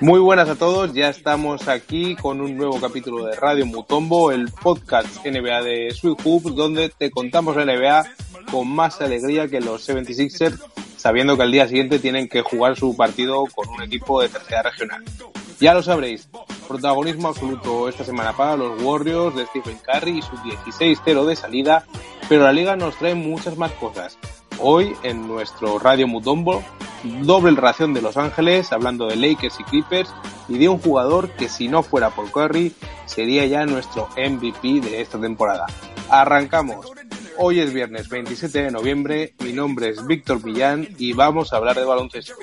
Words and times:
Muy 0.00 0.18
buenas 0.18 0.48
a 0.48 0.56
todos, 0.56 0.94
ya 0.94 1.10
estamos 1.10 1.68
aquí 1.68 2.16
con 2.16 2.40
un 2.40 2.56
nuevo 2.56 2.80
capítulo 2.80 3.26
de 3.26 3.36
Radio 3.36 3.66
Mutombo, 3.66 4.32
el 4.32 4.50
podcast 4.50 5.26
NBA 5.26 5.62
de 5.62 5.90
Sweet 5.90 6.20
Hoops, 6.24 6.54
donde 6.54 6.88
te 6.88 7.10
contamos 7.10 7.54
la 7.54 7.66
NBA 7.66 8.06
con 8.50 8.66
más 8.66 9.02
alegría 9.02 9.46
que 9.46 9.60
los 9.60 9.86
76ers, 9.86 10.58
sabiendo 10.96 11.36
que 11.36 11.42
al 11.42 11.52
día 11.52 11.68
siguiente 11.68 11.98
tienen 11.98 12.30
que 12.30 12.40
jugar 12.40 12.76
su 12.76 12.96
partido 12.96 13.44
con 13.54 13.68
un 13.68 13.82
equipo 13.82 14.22
de 14.22 14.30
tercera 14.30 14.62
regional. 14.62 15.04
Ya 15.60 15.74
lo 15.74 15.82
sabréis, 15.82 16.30
protagonismo 16.66 17.28
absoluto 17.28 17.86
esta 17.86 18.02
semana 18.02 18.34
para 18.34 18.56
los 18.56 18.82
Warriors 18.82 19.36
de 19.36 19.44
Stephen 19.44 19.76
Curry 19.84 20.20
y 20.20 20.22
su 20.22 20.34
16-0 20.36 21.26
de 21.26 21.36
salida, 21.36 21.84
pero 22.26 22.44
la 22.44 22.54
liga 22.54 22.74
nos 22.74 22.96
trae 22.96 23.14
muchas 23.14 23.58
más 23.58 23.72
cosas. 23.72 24.16
Hoy 24.62 24.94
en 25.02 25.26
nuestro 25.26 25.78
Radio 25.78 26.06
Mutombo, 26.06 26.62
doble 27.22 27.58
ración 27.58 27.94
de 27.94 28.02
Los 28.02 28.18
Ángeles, 28.18 28.72
hablando 28.72 29.06
de 29.06 29.16
Lakers 29.16 29.58
y 29.58 29.64
Clippers 29.64 30.12
y 30.48 30.58
de 30.58 30.68
un 30.68 30.78
jugador 30.78 31.30
que 31.30 31.48
si 31.48 31.66
no 31.66 31.82
fuera 31.82 32.10
por 32.10 32.30
Curry 32.30 32.74
sería 33.06 33.46
ya 33.46 33.64
nuestro 33.64 34.08
MVP 34.16 34.80
de 34.80 35.00
esta 35.00 35.18
temporada. 35.18 35.66
Arrancamos. 36.10 36.86
Hoy 37.38 37.60
es 37.60 37.72
viernes 37.72 38.10
27 38.10 38.64
de 38.64 38.70
noviembre, 38.70 39.34
mi 39.42 39.54
nombre 39.54 39.88
es 39.88 40.06
Víctor 40.06 40.44
Millán 40.44 40.86
y 40.98 41.14
vamos 41.14 41.54
a 41.54 41.56
hablar 41.56 41.76
de 41.76 41.84
baloncesto. 41.84 42.34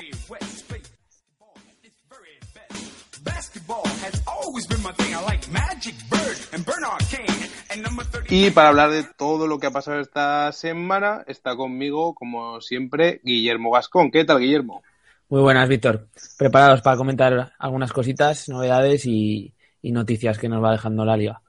Y 8.29 8.51
para 8.51 8.69
hablar 8.69 8.91
de 8.91 9.03
todo 9.03 9.47
lo 9.47 9.57
que 9.59 9.67
ha 9.67 9.71
pasado 9.71 9.99
esta 9.99 10.51
semana, 10.51 11.23
está 11.27 11.55
conmigo, 11.55 12.13
como 12.13 12.59
siempre, 12.59 13.21
Guillermo 13.23 13.71
Gascón. 13.71 14.11
¿Qué 14.11 14.25
tal, 14.25 14.39
Guillermo? 14.39 14.83
Muy 15.29 15.41
buenas, 15.41 15.69
Víctor. 15.69 16.07
Preparados 16.37 16.81
para 16.81 16.97
comentar 16.97 17.53
algunas 17.57 17.93
cositas, 17.93 18.49
novedades 18.49 19.05
y, 19.05 19.53
noticias 19.83 20.37
que 20.37 20.49
nos 20.49 20.61
va 20.61 20.73
dejando 20.73 21.05
la 21.05 21.15
liga. 21.15 21.41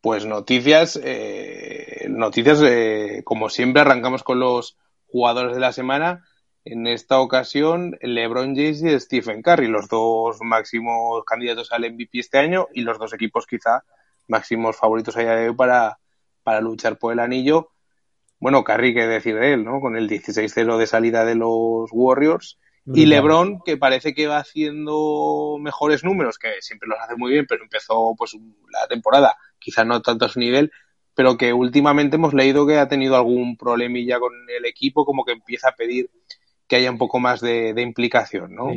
Pues 0.00 0.24
noticias, 0.24 1.00
eh, 1.02 2.06
noticias, 2.08 2.62
eh, 2.62 3.22
como 3.24 3.48
siempre, 3.48 3.82
arrancamos 3.82 4.22
con 4.22 4.38
los 4.38 4.76
jugadores 5.08 5.54
de 5.54 5.60
la 5.60 5.72
semana. 5.72 6.24
En 6.64 6.86
esta 6.86 7.18
ocasión, 7.18 7.98
LeBron 8.00 8.54
James 8.54 8.82
y 8.84 9.00
Stephen 9.00 9.42
Curry, 9.42 9.66
los 9.66 9.88
dos 9.88 10.38
máximos 10.42 11.24
candidatos 11.24 11.72
al 11.72 11.82
MVP 11.92 12.20
este 12.20 12.38
año 12.38 12.68
y 12.72 12.82
los 12.82 13.00
dos 13.00 13.12
equipos 13.12 13.46
quizá 13.46 13.82
máximos 14.28 14.76
favoritos 14.76 15.16
a 15.16 15.20
día 15.20 15.36
de 15.36 15.48
hoy 15.48 15.54
para, 15.54 15.98
para 16.42 16.60
luchar 16.60 16.98
por 16.98 17.12
el 17.12 17.20
anillo. 17.20 17.70
Bueno, 18.38 18.64
Curry, 18.64 18.94
qué 18.94 19.06
decir 19.06 19.38
de 19.38 19.52
él, 19.54 19.64
¿no? 19.64 19.80
Con 19.80 19.96
el 19.96 20.08
16-0 20.08 20.76
de 20.76 20.86
salida 20.86 21.24
de 21.24 21.34
los 21.34 21.90
Warriors. 21.92 22.58
Y 22.84 23.06
LeBron, 23.06 23.60
que 23.64 23.76
parece 23.76 24.12
que 24.12 24.26
va 24.26 24.38
haciendo 24.38 25.56
mejores 25.60 26.02
números, 26.02 26.36
que 26.36 26.60
siempre 26.60 26.88
los 26.88 26.98
hace 26.98 27.14
muy 27.14 27.30
bien, 27.30 27.46
pero 27.48 27.62
empezó 27.62 28.16
pues 28.18 28.36
la 28.72 28.88
temporada, 28.88 29.36
quizás 29.60 29.86
no 29.86 30.02
tanto 30.02 30.24
a 30.24 30.28
su 30.28 30.40
nivel, 30.40 30.72
pero 31.14 31.36
que 31.36 31.52
últimamente 31.52 32.16
hemos 32.16 32.34
leído 32.34 32.66
que 32.66 32.78
ha 32.78 32.88
tenido 32.88 33.14
algún 33.14 33.56
problemilla 33.56 34.18
con 34.18 34.32
el 34.48 34.64
equipo, 34.64 35.04
como 35.04 35.24
que 35.24 35.32
empieza 35.32 35.68
a 35.68 35.76
pedir 35.76 36.10
que 36.66 36.76
haya 36.76 36.90
un 36.90 36.98
poco 36.98 37.20
más 37.20 37.40
de, 37.40 37.74
implicación, 37.76 38.54
¿no? 38.54 38.72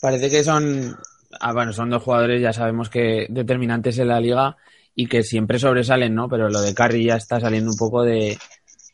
Parece 0.00 0.28
que 0.28 0.42
son, 0.44 0.96
ah, 1.40 1.52
bueno, 1.52 1.72
son 1.72 1.90
dos 1.90 2.02
jugadores, 2.02 2.40
ya 2.40 2.52
sabemos 2.52 2.88
que 2.88 3.26
determinantes 3.28 3.98
en 3.98 4.08
la 4.08 4.20
liga 4.20 4.56
y 4.94 5.06
que 5.06 5.22
siempre 5.22 5.58
sobresalen, 5.58 6.14
¿no? 6.14 6.28
Pero 6.28 6.48
lo 6.48 6.60
de 6.60 6.74
Curry 6.74 7.04
ya 7.06 7.16
está 7.16 7.40
saliendo 7.40 7.70
un 7.70 7.76
poco 7.76 8.02
de, 8.02 8.38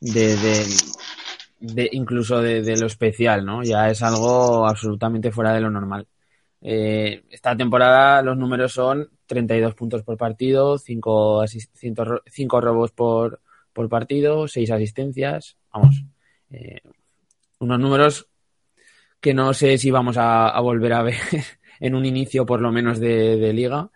de, 0.01 0.67
de, 1.61 1.89
incluso 1.93 2.41
de, 2.41 2.77
lo 2.77 2.87
especial, 2.87 3.45
¿no? 3.45 3.62
Ya 3.62 3.89
es 3.91 4.03
algo 4.03 4.67
absolutamente 4.67 5.33
fuera 5.33 5.53
de 5.53 5.61
lo 5.61 5.71
normal. 5.71 6.07
Eh, 6.61 7.25
esta 7.31 7.57
temporada 7.57 8.23
los 8.23 8.37
números 8.37 8.73
son 8.73 9.09
32 9.27 9.75
puntos 9.75 10.03
por 10.03 10.17
partido, 10.17 10.79
5, 10.79 11.45
5 11.47 12.61
robos 12.61 12.93
por, 12.93 13.41
por 13.73 13.89
partido, 13.89 14.49
6 14.49 14.71
asistencias, 14.71 15.57
vamos, 15.73 16.03
eh, 16.51 16.81
unos 17.61 17.79
números 17.79 18.29
que 19.21 19.35
no 19.35 19.53
sé 19.55 19.79
si 19.79 19.91
vamos 19.91 20.17
a, 20.19 20.59
volver 20.61 20.93
a 20.93 21.03
ver 21.03 21.17
en 21.81 21.94
un 21.94 22.05
inicio 22.05 22.47
por 22.47 22.61
lo 22.61 22.72
menos 22.72 23.00
de 23.00 23.53
liga 23.53 23.91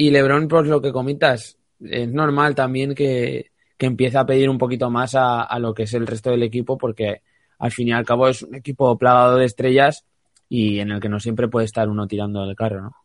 y 0.00 0.10
Lebron, 0.10 0.48
pues 0.48 0.66
lo 0.66 0.80
que 0.80 0.92
comentas, 0.92 1.58
es 1.78 2.08
normal 2.08 2.54
también 2.54 2.94
que, 2.94 3.50
que 3.76 3.84
empiece 3.84 4.16
a 4.16 4.24
pedir 4.24 4.48
un 4.48 4.56
poquito 4.56 4.88
más 4.88 5.14
a, 5.14 5.58
lo 5.58 5.74
que 5.74 5.82
es 5.82 5.92
el 5.92 6.06
resto 6.06 6.30
del 6.30 6.42
equipo, 6.42 6.78
porque 6.78 7.20
al 7.58 7.70
fin 7.70 7.88
y 7.88 7.92
al 7.92 8.06
cabo 8.06 8.28
es 8.28 8.42
un 8.42 8.54
equipo 8.54 8.96
plagado 8.96 9.36
de 9.36 9.44
estrellas 9.44 10.06
y 10.48 10.78
en 10.78 10.90
el 10.90 11.00
que 11.00 11.10
no 11.10 11.20
siempre 11.20 11.48
puede 11.48 11.66
estar 11.66 11.90
uno 11.90 12.06
tirando 12.06 12.46
del 12.46 12.56
carro, 12.56 12.80
¿no? 12.80 12.96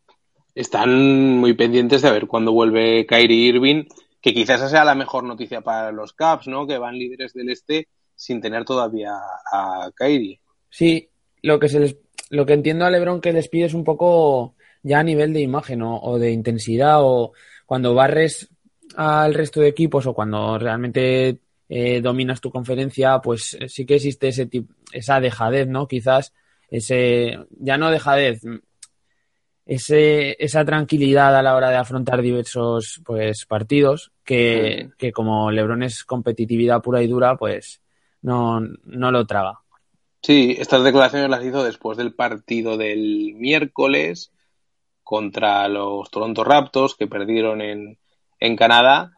Están 0.53 1.37
muy 1.37 1.51
pendientes 1.51 2.01
de 2.01 2.11
ver 2.11 2.27
cuándo 2.27 2.53
vuelve 2.53 3.05
Kyrie 3.05 3.49
Irving, 3.49 3.83
que 4.21 4.33
quizás 4.33 4.61
esa 4.61 4.69
sea 4.69 4.85
la 4.85 4.95
mejor 4.95 5.25
noticia 5.25 5.59
para 5.59 5.91
los 5.91 6.13
Caps, 6.13 6.47
¿no? 6.47 6.65
Que 6.65 6.77
van 6.77 6.97
líderes 6.97 7.33
del 7.33 7.49
este 7.49 7.89
sin 8.15 8.39
tener 8.39 8.63
todavía 8.63 9.17
a 9.51 9.91
Kyrie. 9.93 10.39
Sí, 10.69 11.09
lo 11.41 11.59
que 11.59 11.67
se 11.67 11.81
les, 11.81 11.97
lo 12.29 12.45
que 12.45 12.53
entiendo 12.53 12.85
a 12.85 12.89
LeBron 12.89 13.21
que 13.21 13.33
les 13.33 13.47
pide 13.47 13.65
es 13.65 13.73
un 13.73 13.83
poco 13.83 14.55
ya 14.83 14.99
a 14.99 15.03
nivel 15.03 15.33
de 15.33 15.41
imagen 15.41 15.81
o, 15.81 16.17
de 16.19 16.31
intensidad 16.31 16.97
o 17.01 17.33
cuando 17.65 17.93
barres 17.93 18.49
al 18.95 19.33
resto 19.33 19.61
de 19.61 19.67
equipos 19.67 20.05
o 20.05 20.13
cuando 20.13 20.59
realmente 20.59 21.39
eh, 21.67 22.01
dominas 22.01 22.41
tu 22.41 22.51
conferencia, 22.51 23.19
pues 23.19 23.57
eh, 23.59 23.67
sí 23.67 23.85
que 23.85 23.95
existe 23.95 24.27
ese 24.27 24.47
esa 24.91 25.19
dejadez, 25.19 25.67
¿no? 25.67 25.87
Quizás 25.87 26.33
ese, 26.69 27.39
ya 27.49 27.77
no 27.77 27.89
dejadez, 27.89 28.41
ese, 29.65 30.35
esa 30.43 30.63
tranquilidad 30.63 31.35
a 31.35 31.41
la 31.41 31.55
hora 31.55 31.69
de 31.71 31.77
afrontar 31.77 32.21
diversos 32.21 33.01
pues 33.03 33.45
partidos 33.45 34.11
que, 34.23 34.91
que 34.97 35.11
como 35.11 35.51
Lebron 35.51 35.81
es 35.83 36.03
competitividad 36.03 36.81
pura 36.81 37.01
y 37.01 37.07
dura, 37.07 37.35
pues 37.35 37.81
no, 38.21 38.59
no 38.59 39.11
lo 39.11 39.25
traga. 39.25 39.64
Sí, 40.25 40.55
estas 40.57 40.83
declaraciones 40.83 41.29
las 41.29 41.45
hizo 41.45 41.63
después 41.63 41.99
del 41.99 42.15
partido 42.15 42.77
del 42.77 43.35
miércoles 43.35 44.31
contra 45.03 45.67
los 45.67 46.09
Toronto 46.09 46.43
Raptors 46.43 46.95
que 46.95 47.05
perdieron 47.05 47.61
en, 47.61 47.99
en 48.39 48.55
Canadá. 48.55 49.11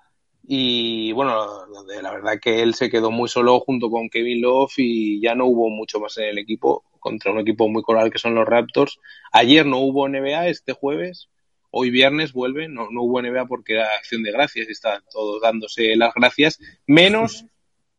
Y 0.45 1.13
bueno, 1.13 1.65
la 2.01 2.11
verdad 2.11 2.41
que 2.41 2.61
él 2.61 2.73
se 2.73 2.89
quedó 2.89 3.09
muy 3.09 3.29
solo 3.29 3.57
junto 3.61 3.89
con 3.89 4.09
Kevin 4.09 4.41
Love 4.41 4.73
y 4.79 5.21
ya 5.21 5.33
no 5.33 5.45
hubo 5.45 5.69
mucho 5.69 6.01
más 6.01 6.17
en 6.17 6.25
el 6.25 6.39
equipo 6.39 6.83
contra 6.99 7.31
un 7.31 7.39
equipo 7.39 7.69
muy 7.69 7.83
coral 7.83 8.11
que 8.11 8.19
son 8.19 8.35
los 8.35 8.45
Raptors. 8.45 8.99
Ayer 9.31 9.65
no 9.65 9.77
hubo 9.77 10.09
NBA, 10.09 10.49
este 10.49 10.73
jueves, 10.73 11.29
hoy 11.71 11.89
viernes 11.89 12.33
vuelve, 12.33 12.67
no, 12.67 12.89
no 12.91 13.03
hubo 13.03 13.21
NBA 13.21 13.45
porque 13.45 13.75
era 13.75 13.95
acción 13.95 14.23
de 14.23 14.33
gracias 14.33 14.67
y 14.67 14.73
están 14.73 15.01
todos 15.09 15.41
dándose 15.41 15.95
las 15.95 16.13
gracias, 16.13 16.59
menos 16.85 17.45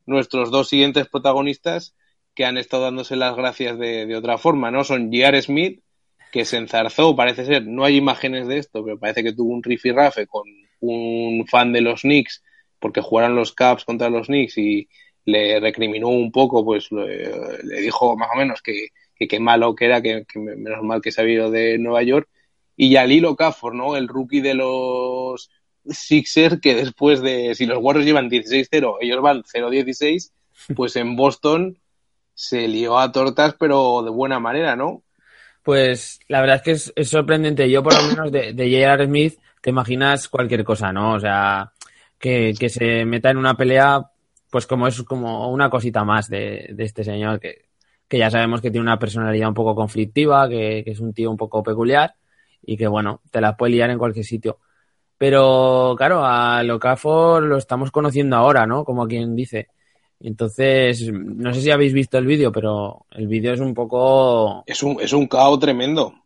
nuestros 0.05 0.51
dos 0.51 0.69
siguientes 0.69 1.09
protagonistas 1.09 1.95
que 2.39 2.45
han 2.45 2.57
estado 2.57 2.85
dándose 2.85 3.17
las 3.17 3.35
gracias 3.35 3.81
de, 3.81 4.07
de 4.07 4.15
otra 4.15 4.39
forma, 4.39 4.71
¿no? 4.71 4.85
Son 4.85 5.11
J.R. 5.11 5.43
Smith 5.43 5.81
que 6.31 6.45
se 6.45 6.57
enzarzó, 6.57 7.17
parece 7.17 7.45
ser, 7.45 7.67
no 7.67 7.85
hay 7.85 7.97
imágenes 7.97 8.47
de 8.47 8.59
esto, 8.59 8.85
pero 8.85 8.97
parece 8.97 9.25
que 9.25 9.33
tuvo 9.33 9.53
un 9.53 9.61
rifirrafe 9.61 10.29
con 10.29 10.45
un 10.79 11.45
fan 11.49 11.73
de 11.73 11.81
los 11.81 12.03
Knicks 12.03 12.45
porque 12.79 13.01
jugaron 13.01 13.35
los 13.35 13.53
Caps 13.55 13.85
contra 13.85 14.09
los 14.09 14.29
Knicks 14.29 14.57
y 14.57 14.89
le 15.25 15.59
recriminó 15.59 16.11
un 16.11 16.31
poco, 16.31 16.65
pues 16.65 16.93
le, 16.93 17.81
dijo 17.81 18.17
más 18.17 18.29
o 18.33 18.39
menos 18.39 18.63
que, 18.63 18.91
qué 19.17 19.41
malo 19.41 19.75
que 19.75 19.87
era, 19.87 20.01
que, 20.01 20.25
menos 20.37 20.85
mal 20.85 21.03
que 21.03 21.11
se 21.11 21.21
había 21.21 21.35
ido 21.35 21.51
de 21.51 21.77
Nueva 21.79 22.05
York. 22.05 22.29
Y 22.77 22.97
Lilo 22.97 23.35
Cafor, 23.35 23.75
¿no? 23.75 23.97
El 23.97 24.07
rookie 24.07 24.43
de 24.43 24.55
los 24.55 25.51
Sixers, 25.91 26.61
que 26.61 26.77
después 26.77 27.21
de, 27.21 27.57
si 27.57 27.67
los 27.67 27.79
Warriors 27.83 28.07
llevan 28.07 28.31
16-0, 28.31 28.99
ellos 29.01 29.23
van 29.23 29.43
0-16, 29.43 30.31
pues 30.77 30.95
en 30.95 31.17
Boston 31.17 31.77
se 32.39 32.69
lió 32.69 33.01
a 33.01 33.11
tortas, 33.11 33.57
pero 33.59 34.01
de 34.05 34.11
buena 34.11 34.39
manera, 34.39 34.77
¿no? 34.77 35.03
Pues 35.65 36.21
la 36.29 36.41
verdad 36.41 36.57
es 36.57 36.63
que 36.63 37.01
es, 37.01 37.11
sorprendente. 37.11 37.69
Yo, 37.69 37.83
por 37.83 37.93
lo 37.93 38.03
menos, 38.09 38.31
de, 38.31 38.53
de 38.53 38.71
J.R. 38.71 39.07
Smith, 39.07 39.41
te 39.61 39.71
imaginas 39.71 40.29
cualquier 40.29 40.63
cosa, 40.63 40.93
¿no? 40.93 41.15
O 41.15 41.21
sea, 41.21 41.73
que, 42.17 42.55
se 42.69 43.05
meta 43.05 43.31
en 43.31 43.39
una 43.39 43.57
pelea, 43.57 44.13
pues 44.51 44.69
como 44.69 44.87
es 44.87 45.03
como 45.03 45.51
una 45.51 45.69
cosita 45.69 46.05
más 46.05 46.29
de, 46.29 46.73
este 46.79 47.03
señor, 47.03 47.41
que, 47.41 47.67
ya 48.09 48.31
sabemos 48.31 48.61
que 48.61 48.71
tiene 48.71 48.85
una 48.85 49.01
personalidad 49.01 49.49
un 49.49 49.55
poco 49.55 49.75
conflictiva, 49.75 50.49
que, 50.49 50.85
es 50.87 51.01
un 51.01 51.13
tío 51.13 51.33
un 51.33 51.37
poco 51.37 51.65
peculiar 51.65 52.15
y 52.63 52.77
que, 52.77 52.87
bueno, 52.87 53.21
te 53.33 53.41
la 53.41 53.57
puede 53.57 53.73
liar 53.73 53.91
en 53.91 53.99
cualquier 53.99 54.25
sitio. 54.25 54.61
Pero, 55.19 55.97
claro, 55.99 56.25
a 56.25 56.63
Locafor 56.63 57.43
lo 57.43 57.57
estamos 57.57 57.91
conociendo 57.91 58.37
ahora, 58.37 58.65
¿no? 58.65 58.85
Como 58.85 59.09
quien 59.09 59.35
dice. 59.35 59.71
Entonces, 60.21 61.13
no 61.13 61.55
sé 61.55 61.61
si 61.61 61.71
habéis 61.71 61.93
visto 61.93 62.19
el 62.19 62.27
vídeo, 62.27 62.51
pero 62.51 63.07
el 63.11 63.29
vídeo 63.29 63.53
es 63.53 63.61
un 63.61 63.75
poco... 63.75 64.65
Es 64.67 64.83
un, 64.83 65.01
es 65.01 65.13
un 65.13 65.27
caos 65.27 65.59
tremendo. 65.61 66.15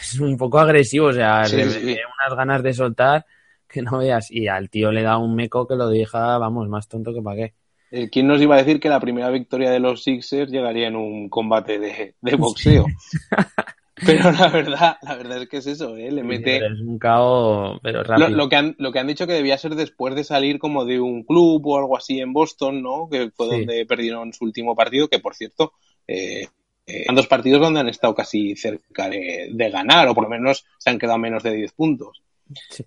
Es 0.00 0.18
un 0.18 0.36
poco 0.36 0.58
agresivo, 0.58 1.06
o 1.06 1.12
sea, 1.12 1.44
tiene 1.44 1.72
unas 1.72 2.36
ganas 2.36 2.64
de 2.64 2.74
soltar 2.74 3.24
que 3.68 3.80
no 3.80 3.98
veas. 3.98 4.28
Y 4.28 4.48
al 4.48 4.68
tío 4.68 4.90
le 4.90 5.02
da 5.02 5.18
un 5.18 5.36
meco 5.36 5.68
que 5.68 5.76
lo 5.76 5.88
deja, 5.88 6.36
vamos, 6.38 6.68
más 6.68 6.88
tonto 6.88 7.14
que 7.14 7.22
para 7.22 7.36
qué. 7.36 7.54
Eh, 7.92 8.10
¿Quién 8.10 8.26
nos 8.26 8.40
iba 8.40 8.56
a 8.56 8.58
decir 8.58 8.80
que 8.80 8.88
la 8.88 8.98
primera 8.98 9.30
victoria 9.30 9.70
de 9.70 9.78
los 9.78 10.02
Sixers 10.02 10.50
llegaría 10.50 10.88
en 10.88 10.96
un 10.96 11.28
combate 11.28 11.78
de, 11.78 12.36
boxeo? 12.36 12.86
Pero 13.94 14.32
la 14.32 14.48
verdad, 14.48 14.96
la 15.02 15.14
verdad 15.14 15.42
es 15.42 15.48
que 15.48 15.58
es 15.58 15.66
eso, 15.66 15.96
¿eh? 15.96 16.10
Le 16.10 16.24
mete... 16.24 16.56
Es 16.56 16.80
un 16.80 16.98
caos, 16.98 17.78
pero 17.82 18.02
rápido. 18.02 18.28
Lo, 18.30 18.48
que 18.48 18.56
han, 18.56 18.74
lo 18.78 18.92
que 18.92 18.98
han 18.98 19.06
dicho 19.06 19.26
que 19.26 19.34
debía 19.34 19.56
ser 19.56 19.76
después 19.76 20.14
de 20.14 20.24
salir 20.24 20.58
como 20.58 20.84
de 20.84 21.00
un 21.00 21.22
club 21.22 21.64
o 21.66 21.78
algo 21.78 21.96
así 21.96 22.20
en 22.20 22.32
Boston, 22.32 22.82
¿no? 22.82 23.08
Que 23.08 23.30
fue 23.30 23.46
donde 23.46 23.86
perdieron 23.86 24.32
su 24.32 24.44
último 24.44 24.74
partido, 24.74 25.08
que 25.08 25.20
por 25.20 25.36
cierto, 25.36 25.74
eh, 26.08 26.48
eh, 26.86 27.06
dos 27.14 27.26
partidos 27.28 27.60
donde 27.60 27.80
han 27.80 27.88
estado 27.88 28.14
casi 28.14 28.56
cerca 28.56 29.08
de, 29.08 29.70
ganar, 29.72 30.08
o 30.08 30.14
por 30.14 30.24
lo 30.24 30.30
menos 30.30 30.66
se 30.78 30.90
han 30.90 30.98
quedado 30.98 31.18
menos 31.18 31.42
de 31.42 31.54
10 31.54 31.72
puntos. 31.72 32.22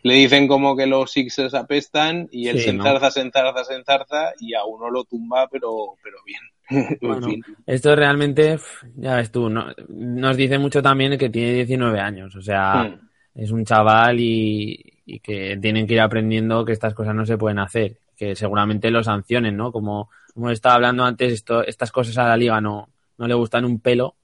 Le 0.04 0.13
dicen 0.13 0.48
como 0.48 0.75
que 0.75 0.86
los 0.86 1.12
Sixers 1.12 1.56
apestan 1.56 2.27
y 2.31 2.48
él 2.48 2.62
se 2.62 2.69
enzarza, 2.69 3.09
se 3.09 3.21
enzarza, 3.21 3.63
se 3.63 3.74
enzarza 3.74 4.33
y 4.39 4.54
a 4.54 4.63
uno 4.65 4.92
lo 4.92 5.04
tumba, 5.04 5.48
pero, 5.48 5.95
pero 6.04 6.18
bien. 6.25 6.42
Esto 7.66 7.96
realmente, 7.96 8.58
ya 8.96 9.16
ves 9.16 9.31
tú, 9.31 9.50
nos 9.50 10.38
dice 10.38 10.58
mucho 10.58 10.81
también 10.81 11.18
que 11.18 11.30
tiene 11.30 11.54
19 11.54 12.00
años, 12.00 12.36
o 12.36 12.42
sea, 12.42 12.84
hmm. 12.84 13.10
es 13.36 13.52
un 13.52 13.66
chaval 13.66 14.19
y, 14.19 14.94
que 15.24 15.58
tienen 15.62 15.88
que 15.88 15.94
ir 15.94 16.02
aprendiendo 16.02 16.66
que 16.66 16.74
estas 16.74 16.94
cosas 16.94 17.16
no 17.16 17.25
se 17.25 17.38
pueden 17.38 17.60
hacer, 17.60 17.98
que 18.16 18.36
seguramente 18.36 18.92
lo 18.92 19.04
sancionen, 19.04 19.56
¿no? 19.56 19.72
Como, 19.72 20.10
como 20.34 20.50
estaba 20.50 20.75
hablando 20.75 21.06
antes, 21.06 21.31
esto, 21.31 21.64
estas 21.64 21.92
cosas 21.92 22.18
a 22.18 22.28
la 22.28 22.36
liga 22.38 22.60
no, 22.60 22.90
no 23.18 23.28
le 23.28 23.34
gustan 23.34 23.64
un 23.64 23.80
pelo 23.80 24.16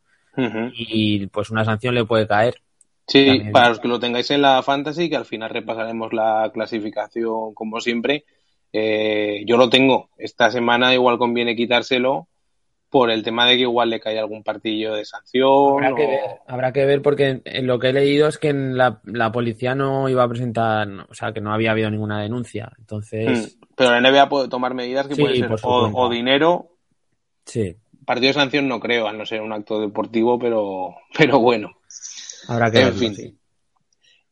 y 0.76 1.28
pues 1.28 1.52
una 1.52 1.64
sanción 1.64 1.96
le 1.96 2.06
puede 2.06 2.28
caer. 2.28 2.56
Sí, 3.08 3.44
para 3.52 3.70
los 3.70 3.80
que 3.80 3.88
lo 3.88 4.00
tengáis 4.00 4.32
en 4.32 4.42
la 4.42 4.64
fantasy, 4.64 5.10
que 5.10 5.16
al 5.16 5.26
final 5.26 5.50
repasaremos 5.50 6.12
la 6.14 6.50
clasificación 6.54 7.54
como 7.54 7.80
siempre, 7.80 8.26
eh, 8.72 9.44
yo 9.46 9.58
lo 9.58 9.70
tengo. 9.70 10.10
Esta 10.18 10.50
semana 10.50 10.94
igual 10.94 11.18
conviene 11.18 11.56
quitárselo 11.56 12.28
por 12.94 13.10
el 13.10 13.24
tema 13.24 13.48
de 13.48 13.56
que 13.56 13.64
igual 13.64 13.90
le 13.90 14.00
cae 14.00 14.20
algún 14.20 14.44
partido 14.44 14.94
de 14.94 15.04
sanción. 15.04 15.84
Habrá, 15.84 15.96
que, 15.96 16.06
ver, 16.06 16.20
habrá 16.46 16.74
que 16.74 16.86
ver 16.86 17.02
porque 17.02 17.42
lo 17.64 17.80
que 17.80 17.90
he 17.90 17.94
leído 17.94 18.28
es 18.28 18.38
que 18.38 18.54
la, 18.54 19.32
policía 19.32 19.74
no 19.74 20.10
iba 20.10 20.22
a 20.22 20.30
presentar, 20.30 20.88
o 21.10 21.14
sea, 21.16 21.34
que 21.34 21.42
no 21.42 21.52
había 21.52 21.72
habido 21.72 21.90
ninguna 21.90 22.22
denuncia. 22.22 22.72
Entonces. 22.78 23.58
Hmm, 23.60 23.66
pero 23.76 23.90
la 23.90 24.00
NBA 24.00 24.30
puede 24.30 24.48
tomar 24.48 24.76
medidas 24.76 25.08
que 25.08 25.16
pueden 25.16 25.38
ser 25.38 25.58
o, 25.64 26.08
dinero. 26.08 26.78
Sí. 27.46 27.78
Partido 28.06 28.28
de 28.28 28.34
sanción 28.36 28.68
no 28.68 28.80
creo, 28.80 29.08
a 29.08 29.14
no 29.14 29.26
ser 29.26 29.42
un 29.42 29.54
acto 29.54 29.82
deportivo, 29.82 30.38
pero, 30.38 30.94
pero 31.18 31.40
bueno. 31.40 31.72
Habrá 32.48 32.70
que 32.70 32.82
en 32.82 32.94
fin. 32.94 33.40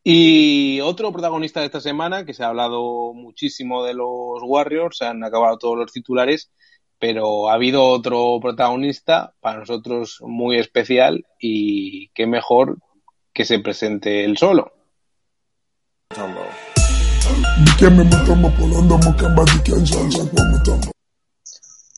Y 0.04 0.78
otro 0.82 1.10
protagonista 1.10 1.58
de 1.58 1.66
esta 1.66 1.80
semana, 1.80 2.24
que 2.24 2.32
se 2.32 2.44
ha 2.44 2.48
hablado 2.48 3.12
muchísimo 3.12 3.82
de 3.82 3.94
los 3.94 4.40
Warriors, 4.40 4.98
se 4.98 5.06
han 5.06 5.24
acabado 5.24 5.58
todos 5.58 5.76
los 5.76 5.90
titulares, 5.90 6.52
pero 7.02 7.50
ha 7.50 7.54
habido 7.54 7.82
otro 7.82 8.38
protagonista 8.40 9.34
para 9.40 9.58
nosotros 9.58 10.18
muy 10.20 10.56
especial 10.56 11.26
y 11.36 12.10
qué 12.10 12.28
mejor 12.28 12.78
que 13.32 13.44
se 13.44 13.58
presente 13.58 14.24
él 14.24 14.38
solo. 14.38 14.72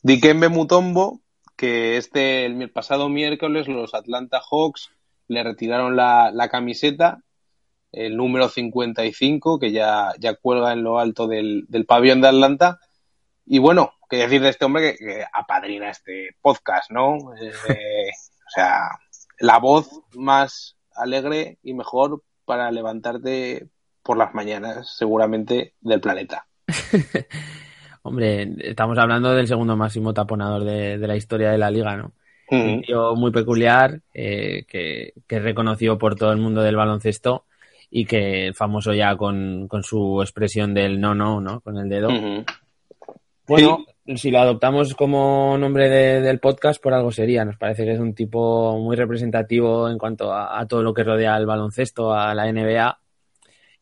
Dikembe 0.01 0.49
Mutombo, 0.49 1.21
que 1.55 1.97
este 1.97 2.47
el 2.47 2.71
pasado 2.71 3.07
miércoles 3.07 3.67
los 3.67 3.93
Atlanta 3.93 4.41
Hawks 4.49 4.89
le 5.27 5.43
retiraron 5.43 5.95
la, 5.95 6.49
camiseta, 6.49 7.21
el 7.91 8.17
número 8.17 8.49
55, 8.49 9.59
que 9.59 9.71
ya, 9.71 10.13
ya 10.17 10.33
cuelga 10.33 10.73
en 10.73 10.81
lo 10.81 10.97
alto 10.97 11.27
del, 11.27 11.65
del 11.67 11.85
pabellón 11.85 12.21
de 12.21 12.29
Atlanta. 12.29 12.79
Y 13.45 13.59
bueno, 13.59 13.91
qué 14.09 14.17
decir 14.17 14.41
de 14.41 14.49
este 14.49 14.65
hombre 14.65 14.95
que, 14.95 15.23
apadrina 15.31 15.89
este 15.89 16.35
podcast, 16.41 16.91
¿no? 16.91 17.17
Eh, 17.69 18.11
o 18.47 18.49
sea, 18.49 18.89
la 19.39 19.57
voz 19.57 19.89
más 20.13 20.77
alegre 20.95 21.57
y 21.63 21.73
mejor 21.73 22.21
para 22.45 22.71
levantarte 22.71 23.67
por 24.03 24.17
las 24.17 24.33
mañanas, 24.35 24.95
seguramente, 24.97 25.73
del 25.81 25.99
planeta. 25.99 26.45
hombre, 28.03 28.53
estamos 28.59 28.97
hablando 28.99 29.33
del 29.33 29.47
segundo 29.47 29.75
máximo 29.75 30.13
taponador 30.13 30.63
de, 30.63 30.97
la 30.99 31.15
historia 31.15 31.49
de 31.49 31.57
la 31.57 31.71
liga, 31.71 31.97
¿no? 31.97 32.13
Un 32.51 32.83
tío 32.83 33.15
muy 33.15 33.31
peculiar, 33.31 34.01
eh, 34.13 34.65
que, 34.67 35.13
que, 35.27 35.37
es 35.37 35.41
reconocido 35.41 35.97
por 35.97 36.15
todo 36.15 36.31
el 36.31 36.37
mundo 36.37 36.61
del 36.61 36.75
baloncesto 36.75 37.45
y 37.89 38.05
que 38.05 38.51
famoso 38.53 38.93
ya 38.93 39.15
con, 39.15 39.67
su 39.81 40.21
expresión 40.21 40.73
del 40.73 40.99
no, 40.99 41.15
no, 41.15 41.39
¿no? 41.41 41.61
Con 41.61 41.77
el 41.77 41.89
dedo. 41.89 42.09
Bueno, 43.47 43.85
si 44.13 44.29
lo 44.29 44.39
adoptamos 44.39 44.93
como 44.93 45.57
nombre 45.57 45.89
del 45.89 46.39
podcast, 46.39 46.81
por 46.81 46.93
algo 46.93 47.11
sería. 47.11 47.43
Nos 47.43 47.57
parece 47.57 47.85
que 47.85 47.93
es 47.93 47.99
un 47.99 48.13
tipo 48.13 48.77
muy 48.77 48.95
representativo 48.95 49.89
en 49.89 49.97
cuanto 49.97 50.31
a, 50.31 50.65
todo 50.67 50.83
lo 50.83 50.93
que 50.93 51.03
rodea 51.03 51.35
al 51.35 51.47
baloncesto, 51.47 52.13
a 52.13 52.35
la 52.35 52.51
NBA. 52.51 52.99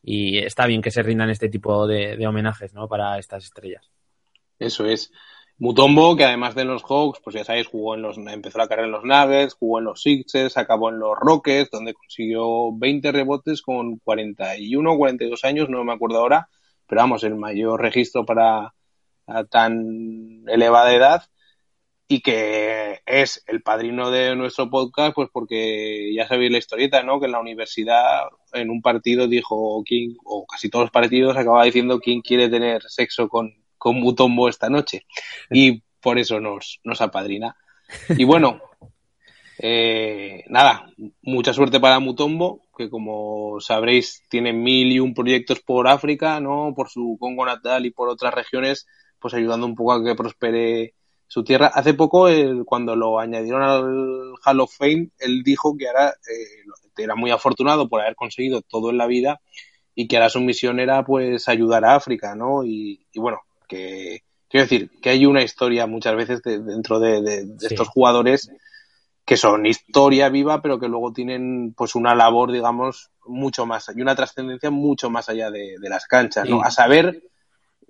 Y 0.02 0.38
está 0.38 0.66
bien 0.66 0.80
que 0.80 0.90
se 0.90 1.02
rindan 1.02 1.30
este 1.30 1.48
tipo 1.48 1.86
de, 1.86 2.26
homenajes 2.26 2.72
¿no? 2.72 2.88
para 2.88 3.18
estas 3.18 3.44
estrellas. 3.44 3.90
Eso 4.58 4.86
es. 4.86 5.12
Mutombo, 5.58 6.16
que 6.16 6.24
además 6.24 6.54
de 6.54 6.64
los 6.64 6.82
Hawks, 6.82 7.20
pues 7.22 7.36
ya 7.36 7.44
sabéis, 7.44 7.68
jugó 7.68 7.94
en 7.94 8.02
los, 8.02 8.18
empezó 8.18 8.58
la 8.58 8.66
carrera 8.66 8.86
en 8.86 8.92
los 8.92 9.04
Nuggets, 9.04 9.54
jugó 9.54 9.78
en 9.78 9.84
los 9.84 10.02
Sixers, 10.02 10.56
acabó 10.56 10.88
en 10.88 10.98
los 10.98 11.16
Rockets, 11.16 11.70
donde 11.70 11.94
consiguió 11.94 12.72
20 12.76 13.12
rebotes 13.12 13.62
con 13.62 13.98
41 13.98 14.96
42 14.96 15.44
años, 15.44 15.68
no 15.68 15.84
me 15.84 15.92
acuerdo 15.92 16.18
ahora, 16.18 16.48
pero 16.88 17.02
vamos, 17.02 17.22
el 17.22 17.36
mayor 17.36 17.80
registro 17.80 18.26
para, 18.26 18.74
a 19.26 19.44
tan 19.44 20.44
elevada 20.48 20.94
edad 20.94 21.24
y 22.06 22.20
que 22.20 23.00
es 23.06 23.42
el 23.46 23.62
padrino 23.62 24.10
de 24.10 24.36
nuestro 24.36 24.68
podcast, 24.68 25.14
pues 25.14 25.30
porque 25.32 26.12
ya 26.14 26.28
sabéis 26.28 26.52
la 26.52 26.58
historieta, 26.58 27.02
¿no? 27.02 27.18
Que 27.18 27.26
en 27.26 27.32
la 27.32 27.40
universidad, 27.40 28.24
en 28.52 28.70
un 28.70 28.82
partido 28.82 29.26
dijo 29.26 29.82
quién, 29.86 30.16
o 30.24 30.46
casi 30.46 30.68
todos 30.68 30.84
los 30.84 30.90
partidos 30.90 31.36
acaba 31.36 31.64
diciendo 31.64 32.00
quién 32.00 32.20
quiere 32.20 32.48
tener 32.48 32.82
sexo 32.88 33.28
con, 33.28 33.54
con 33.78 33.96
Mutombo 34.00 34.48
esta 34.48 34.68
noche. 34.68 35.06
Y 35.50 35.82
por 36.00 36.18
eso 36.18 36.40
nos, 36.40 36.80
nos 36.84 37.00
apadrina. 37.00 37.56
Y 38.10 38.24
bueno, 38.24 38.60
eh, 39.58 40.44
nada, 40.48 40.86
mucha 41.22 41.54
suerte 41.54 41.80
para 41.80 42.00
Mutombo, 42.00 42.66
que 42.76 42.90
como 42.90 43.60
sabréis 43.60 44.22
tiene 44.28 44.52
mil 44.52 44.92
y 44.92 45.00
un 45.00 45.14
proyectos 45.14 45.60
por 45.60 45.88
África, 45.88 46.38
¿no? 46.38 46.74
Por 46.76 46.90
su 46.90 47.16
Congo 47.18 47.46
natal 47.46 47.86
y 47.86 47.90
por 47.90 48.10
otras 48.10 48.34
regiones 48.34 48.86
pues 49.24 49.32
ayudando 49.32 49.64
un 49.64 49.74
poco 49.74 49.94
a 49.94 50.04
que 50.04 50.14
prospere 50.14 50.92
su 51.26 51.42
tierra. 51.42 51.68
Hace 51.68 51.94
poco, 51.94 52.28
cuando 52.66 52.94
lo 52.94 53.18
añadieron 53.18 53.62
al 53.62 54.34
Hall 54.44 54.60
of 54.60 54.76
Fame, 54.76 55.08
él 55.18 55.42
dijo 55.42 55.74
que 55.78 55.88
ahora 55.88 56.10
eh, 56.10 57.02
era 57.02 57.14
muy 57.14 57.30
afortunado 57.30 57.88
por 57.88 58.02
haber 58.02 58.16
conseguido 58.16 58.60
todo 58.60 58.90
en 58.90 58.98
la 58.98 59.06
vida 59.06 59.40
y 59.94 60.08
que 60.08 60.18
ahora 60.18 60.28
su 60.28 60.42
misión 60.42 60.78
era 60.78 61.06
pues 61.06 61.48
ayudar 61.48 61.86
a 61.86 61.94
África, 61.94 62.34
¿no? 62.34 62.66
Y, 62.66 63.00
bueno, 63.14 63.38
que 63.66 64.24
quiero 64.50 64.64
decir 64.64 64.90
que 65.00 65.08
hay 65.08 65.24
una 65.24 65.42
historia 65.42 65.86
muchas 65.86 66.16
veces 66.16 66.42
dentro 66.42 67.00
de, 67.00 67.46
estos 67.62 67.88
jugadores 67.88 68.50
que 69.24 69.38
son 69.38 69.64
historia 69.64 70.28
viva, 70.28 70.60
pero 70.60 70.78
que 70.78 70.88
luego 70.88 71.14
tienen 71.14 71.72
pues 71.74 71.94
una 71.94 72.14
labor, 72.14 72.52
digamos, 72.52 73.08
mucho 73.24 73.64
más 73.64 73.90
y 73.96 74.02
una 74.02 74.14
trascendencia 74.14 74.68
mucho 74.68 75.08
más 75.08 75.30
allá 75.30 75.50
de, 75.50 75.78
las 75.80 76.04
canchas, 76.04 76.46
¿no? 76.46 76.60
A 76.60 76.70
saber 76.70 77.22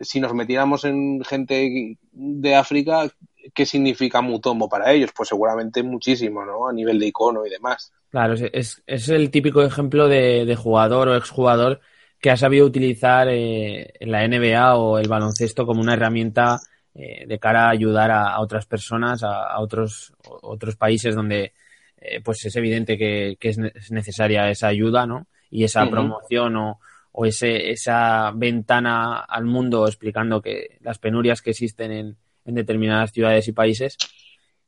si 0.00 0.20
nos 0.20 0.34
metiéramos 0.34 0.84
en 0.84 1.22
gente 1.24 1.96
de 2.12 2.54
África, 2.54 3.08
¿qué 3.52 3.66
significa 3.66 4.20
Mutombo 4.20 4.68
para 4.68 4.92
ellos? 4.92 5.10
Pues 5.14 5.28
seguramente 5.28 5.82
muchísimo, 5.82 6.44
¿no? 6.44 6.68
A 6.68 6.72
nivel 6.72 6.98
de 6.98 7.06
icono 7.06 7.44
y 7.46 7.50
demás. 7.50 7.92
Claro, 8.10 8.34
es, 8.34 8.82
es 8.86 9.08
el 9.08 9.30
típico 9.30 9.62
ejemplo 9.62 10.08
de, 10.08 10.54
jugador 10.56 11.08
o 11.08 11.16
exjugador 11.16 11.80
que 12.20 12.30
ha 12.30 12.36
sabido 12.36 12.64
utilizar 12.64 13.28
eh, 13.30 13.92
la 14.00 14.26
NBA 14.26 14.76
o 14.76 14.98
el 14.98 15.08
baloncesto 15.08 15.66
como 15.66 15.80
una 15.80 15.94
herramienta 15.94 16.60
eh, 16.94 17.26
de 17.26 17.38
cara 17.38 17.66
a 17.66 17.70
ayudar 17.70 18.10
a, 18.10 18.40
otras 18.40 18.66
personas, 18.66 19.22
a, 19.22 19.58
otros, 19.60 20.14
otros 20.42 20.76
países 20.76 21.14
donde 21.14 21.52
eh, 21.98 22.20
pues 22.22 22.44
es 22.44 22.56
evidente 22.56 22.96
que, 22.96 23.36
es 23.40 23.90
necesaria 23.90 24.48
esa 24.48 24.68
ayuda, 24.68 25.06
¿no? 25.06 25.26
Y 25.50 25.64
esa 25.64 25.86
promoción 25.88 26.56
o, 26.56 26.80
o 27.16 27.26
ese, 27.26 27.70
esa 27.70 28.32
ventana 28.34 29.20
al 29.20 29.44
mundo 29.44 29.86
explicando 29.86 30.42
que 30.42 30.78
las 30.80 30.98
penurias 30.98 31.42
que 31.42 31.50
existen 31.50 31.92
en, 31.92 32.16
determinadas 32.44 33.12
ciudades 33.12 33.46
y 33.46 33.52
países. 33.52 33.96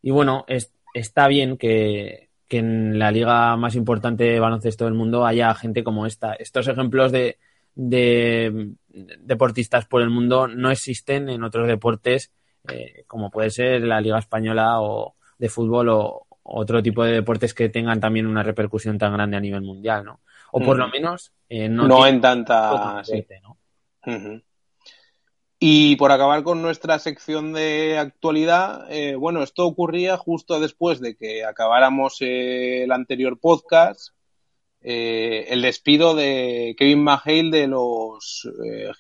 Y 0.01 0.13
bueno, 0.13 0.47
está 0.95 1.27
bien 1.27 1.59
que, 1.59 2.31
en 2.49 3.01
la 3.01 3.11
liga 3.11 3.57
más 3.57 3.75
importante 3.75 4.25
de 4.25 4.41
baloncesto 4.41 4.85
del 4.85 4.95
mundo 4.95 5.27
haya 5.27 5.53
gente 5.55 5.83
como 5.83 6.07
esta. 6.07 6.35
Estos 6.35 6.69
ejemplos 6.69 7.11
de, 7.11 7.37
deportistas 7.75 9.87
por 9.87 10.01
el 10.01 10.11
mundo 10.11 10.47
no 10.47 10.71
existen 10.71 11.29
en 11.29 11.43
otros 11.43 11.67
deportes, 11.67 12.31
eh, 12.69 13.03
como 13.09 13.31
puede 13.31 13.51
ser 13.51 13.83
la 13.83 14.01
liga 14.01 14.21
española 14.21 14.81
o 14.81 15.17
de 15.37 15.49
fútbol 15.49 15.89
o 15.89 16.27
otro 16.45 16.81
tipo 16.81 17.05
de 17.05 17.13
deportes 17.13 17.55
que 17.55 17.69
tengan 17.69 17.99
también 17.99 18.29
una 18.29 18.45
repercusión 18.45 18.99
tan 18.99 19.13
grande 19.13 19.37
a 19.37 19.41
nivel 19.41 19.63
mundial, 19.63 20.05
¿no? 20.05 20.21
O 20.53 20.61
por 20.61 20.79
lo 20.79 20.89
mm. 20.89 20.91
menos 20.91 21.33
eh, 21.49 21.69
no, 21.69 22.07
en 22.07 22.21
tanta... 22.21 23.03
Y 25.59 25.97
por 25.97 26.13
acabar 26.13 26.43
con 26.43 26.61
nuestra 26.61 26.99
sección 26.99 27.55
de 27.55 27.97
actualidad, 27.97 28.87
eh, 28.91 29.15
bueno, 29.15 29.43
esto 29.43 29.65
ocurría 29.65 30.19
justo 30.19 30.61
después 30.61 31.01
de 31.01 31.17
que 31.17 31.47
acabáramos 31.47 32.19
eh, 32.21 32.85
el 32.85 32.93
anterior 32.93 33.39
podcast, 33.41 34.11
eh, 34.83 35.47
el 35.49 35.63
despido 35.63 36.15
de 36.15 36.77
Kevin 36.79 37.03
McHale 37.03 37.51
de 37.51 37.69
los 37.69 38.47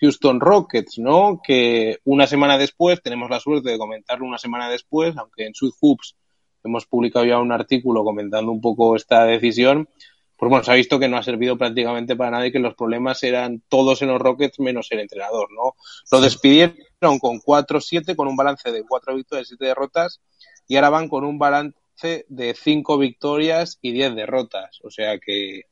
Houston 0.00 0.40
Rockets, 0.40 0.98
¿no? 0.98 1.42
Que 1.46 1.98
una 2.04 2.26
semana 2.26 2.56
después, 2.56 3.02
tenemos 3.02 3.28
la 3.28 3.38
suerte 3.38 3.70
de 3.70 3.78
comentarlo 3.78 4.24
una 4.24 4.38
semana 4.38 4.70
después, 4.70 5.14
aunque 5.18 5.44
en 5.44 5.54
Sweet 5.54 5.74
Hoops 5.78 6.16
hemos 6.64 6.86
publicado 6.86 7.26
ya 7.26 7.38
un 7.38 7.52
artículo 7.52 8.02
comentando 8.02 8.50
un 8.50 8.62
poco 8.62 8.96
esta 8.96 9.26
decisión, 9.26 9.90
pues 10.36 10.50
bueno, 10.50 10.64
se 10.64 10.70
ha 10.70 10.74
visto 10.74 10.98
que 10.98 11.08
no 11.08 11.16
ha 11.16 11.22
servido 11.22 11.56
prácticamente 11.56 12.14
para 12.14 12.32
nada 12.32 12.46
y 12.46 12.52
que 12.52 12.58
los 12.58 12.74
problemas 12.74 13.22
eran 13.22 13.62
todos 13.68 14.02
en 14.02 14.08
los 14.08 14.20
Rockets 14.20 14.60
menos 14.60 14.88
el 14.90 15.00
entrenador, 15.00 15.48
¿no? 15.52 15.74
Lo 16.12 16.20
despidieron 16.20 16.76
con 17.20 17.40
4-7, 17.40 18.14
con 18.14 18.28
un 18.28 18.36
balance 18.36 18.70
de 18.70 18.84
4 18.84 19.14
victorias 19.14 19.46
y 19.46 19.56
7 19.56 19.64
derrotas, 19.64 20.20
y 20.68 20.76
ahora 20.76 20.90
van 20.90 21.08
con 21.08 21.24
un 21.24 21.38
balance 21.38 22.26
de 22.28 22.54
5 22.54 22.98
victorias 22.98 23.78
y 23.80 23.92
10 23.92 24.14
derrotas. 24.14 24.78
O 24.82 24.90
sea 24.90 25.18
que 25.18 25.62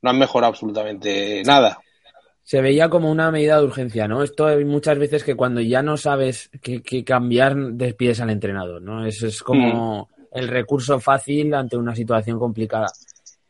no 0.00 0.10
han 0.10 0.18
mejorado 0.18 0.52
absolutamente 0.52 1.42
nada. 1.44 1.78
Se 2.42 2.60
veía 2.60 2.90
como 2.90 3.10
una 3.10 3.30
medida 3.30 3.58
de 3.58 3.64
urgencia, 3.64 4.06
¿no? 4.06 4.22
Esto 4.22 4.46
hay 4.46 4.64
muchas 4.66 4.98
veces 4.98 5.24
que 5.24 5.34
cuando 5.34 5.62
ya 5.62 5.82
no 5.82 5.96
sabes 5.96 6.50
qué, 6.60 7.04
cambiar, 7.04 7.56
despides 7.56 8.20
al 8.20 8.28
entrenador, 8.30 8.82
¿no? 8.82 9.06
Eso 9.06 9.26
es 9.26 9.42
como 9.42 10.02
mm. 10.02 10.38
el 10.38 10.48
recurso 10.48 11.00
fácil 11.00 11.54
ante 11.54 11.78
una 11.78 11.94
situación 11.94 12.38
complicada. 12.38 12.88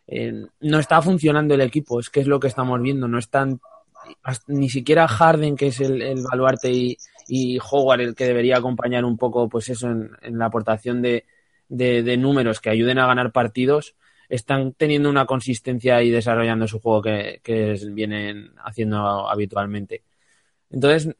Eh, 0.06 0.46
no 0.60 0.78
está 0.78 1.00
funcionando 1.00 1.54
el 1.54 1.60
equipo, 1.62 2.00
es 2.00 2.10
que 2.10 2.20
es 2.20 2.26
lo 2.26 2.38
que 2.38 2.48
estamos 2.48 2.80
viendo, 2.80 3.08
no 3.08 3.18
están 3.18 3.60
ni 4.48 4.68
siquiera 4.68 5.08
Harden, 5.08 5.56
que 5.56 5.68
es 5.68 5.80
el, 5.80 6.22
baluarte, 6.22 6.70
y, 6.70 6.96
y, 7.28 7.58
Howard 7.58 8.00
el 8.00 8.14
que 8.14 8.26
debería 8.26 8.58
acompañar 8.58 9.04
un 9.04 9.16
poco, 9.16 9.48
pues 9.48 9.68
eso, 9.68 9.90
en, 9.90 10.38
la 10.38 10.46
aportación 10.46 11.02
de, 11.02 11.24
números 12.18 12.60
que 12.60 12.70
ayuden 12.70 12.98
a 12.98 13.06
ganar 13.06 13.32
partidos, 13.32 13.94
están 14.28 14.72
teniendo 14.72 15.10
una 15.10 15.26
consistencia 15.26 16.02
y 16.02 16.10
desarrollando 16.10 16.66
su 16.66 16.80
juego 16.80 17.02
que, 17.02 17.78
vienen 17.92 18.52
haciendo 18.64 19.28
habitualmente. 19.28 20.02
Entonces, 20.70 21.14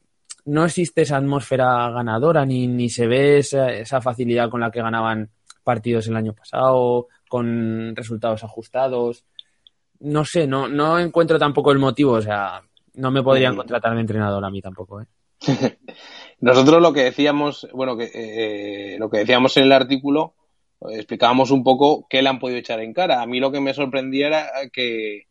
no 0.45 0.65
existe 0.65 1.01
esa 1.01 1.17
atmósfera 1.17 1.89
ganadora, 1.89 2.45
ni, 2.45 2.67
ni 2.67 2.89
se 2.89 3.07
ve 3.07 3.39
esa, 3.39 3.71
esa 3.71 4.01
facilidad 4.01 4.49
con 4.49 4.61
la 4.61 4.69
que 4.69 4.81
ganaban 4.81 5.29
partidos 5.63 6.07
el 6.07 6.15
año 6.15 6.33
pasado, 6.33 7.07
con 7.27 7.95
resultados 7.95 8.43
ajustados. 8.43 9.25
No 9.99 10.25
sé, 10.25 10.47
no, 10.47 10.67
no 10.67 10.99
encuentro 10.99 11.39
tampoco 11.39 11.71
el 11.71 11.79
motivo, 11.79 12.13
o 12.13 12.21
sea, 12.21 12.61
no 12.95 13.11
me 13.11 13.23
podrían 13.23 13.53
mm. 13.53 13.57
contratar 13.57 13.93
de 13.93 14.01
entrenador 14.01 14.43
a 14.43 14.49
mí 14.49 14.61
tampoco. 14.61 15.01
¿eh? 15.01 15.05
Nosotros 16.39 16.81
lo 16.81 16.93
que 16.93 17.03
decíamos, 17.03 17.67
bueno, 17.73 17.97
que, 17.97 18.11
eh, 18.13 18.99
lo 18.99 19.09
que 19.09 19.19
decíamos 19.19 19.55
en 19.57 19.63
el 19.63 19.71
artículo, 19.71 20.35
explicábamos 20.89 21.51
un 21.51 21.63
poco 21.63 22.05
qué 22.09 22.21
le 22.21 22.29
han 22.29 22.39
podido 22.39 22.59
echar 22.59 22.79
en 22.81 22.93
cara. 22.93 23.21
A 23.21 23.25
mí 23.25 23.39
lo 23.39 23.51
que 23.51 23.61
me 23.61 23.73
sorprendía 23.73 24.27
era 24.27 24.51
que, 24.71 25.27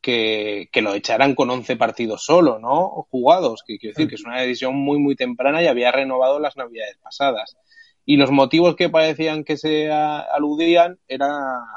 que, 0.00 0.68
que, 0.70 0.82
lo 0.82 0.94
echaran 0.94 1.34
con 1.34 1.50
11 1.50 1.76
partidos 1.76 2.24
solo, 2.24 2.58
¿no? 2.58 3.06
Jugados, 3.10 3.62
que 3.66 3.78
quiero 3.78 3.94
decir 3.94 4.08
que 4.08 4.16
es 4.16 4.24
una 4.24 4.40
decisión 4.40 4.74
muy, 4.74 4.98
muy 4.98 5.16
temprana 5.16 5.62
y 5.62 5.66
había 5.66 5.92
renovado 5.92 6.38
las 6.38 6.56
navidades 6.56 6.98
pasadas. 6.98 7.56
Y 8.04 8.16
los 8.16 8.30
motivos 8.30 8.74
que 8.74 8.88
parecían 8.88 9.44
que 9.44 9.56
se 9.56 9.90
aludían 9.90 10.98
era 11.06 11.28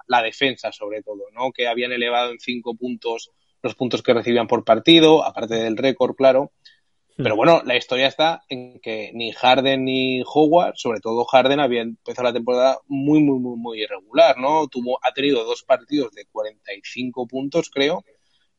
la 0.07 0.21
defensa, 0.23 0.71
sobre 0.71 1.03
todo, 1.03 1.23
¿no? 1.33 1.51
Que 1.51 1.67
habían 1.67 1.91
elevado 1.91 2.31
en 2.31 2.39
cinco 2.39 2.75
puntos 2.75 3.31
los 3.61 3.75
puntos 3.75 4.03
que 4.03 4.13
recibían 4.13 4.47
por 4.47 4.63
partido, 4.63 5.23
aparte 5.23 5.55
del 5.55 5.77
récord, 5.77 6.15
claro. 6.15 6.51
Pero 7.17 7.37
bueno, 7.37 7.61
la 7.63 7.77
historia 7.77 8.07
está 8.07 8.43
en 8.49 8.79
que 8.81 9.11
ni 9.13 9.31
Harden 9.31 9.85
ni 9.85 10.21
Howard, 10.21 10.73
sobre 10.75 10.99
todo 10.99 11.23
Harden, 11.23 11.61
había 11.61 11.81
empezado 11.81 12.27
la 12.27 12.33
temporada 12.33 12.77
muy, 12.87 13.21
muy, 13.21 13.39
muy, 13.39 13.57
muy 13.57 13.81
irregular, 13.81 14.37
¿no? 14.37 14.67
Tuvo, 14.67 14.99
ha 15.01 15.13
tenido 15.13 15.45
dos 15.45 15.63
partidos 15.63 16.11
de 16.11 16.25
45 16.25 17.25
puntos, 17.25 17.69
creo, 17.69 18.03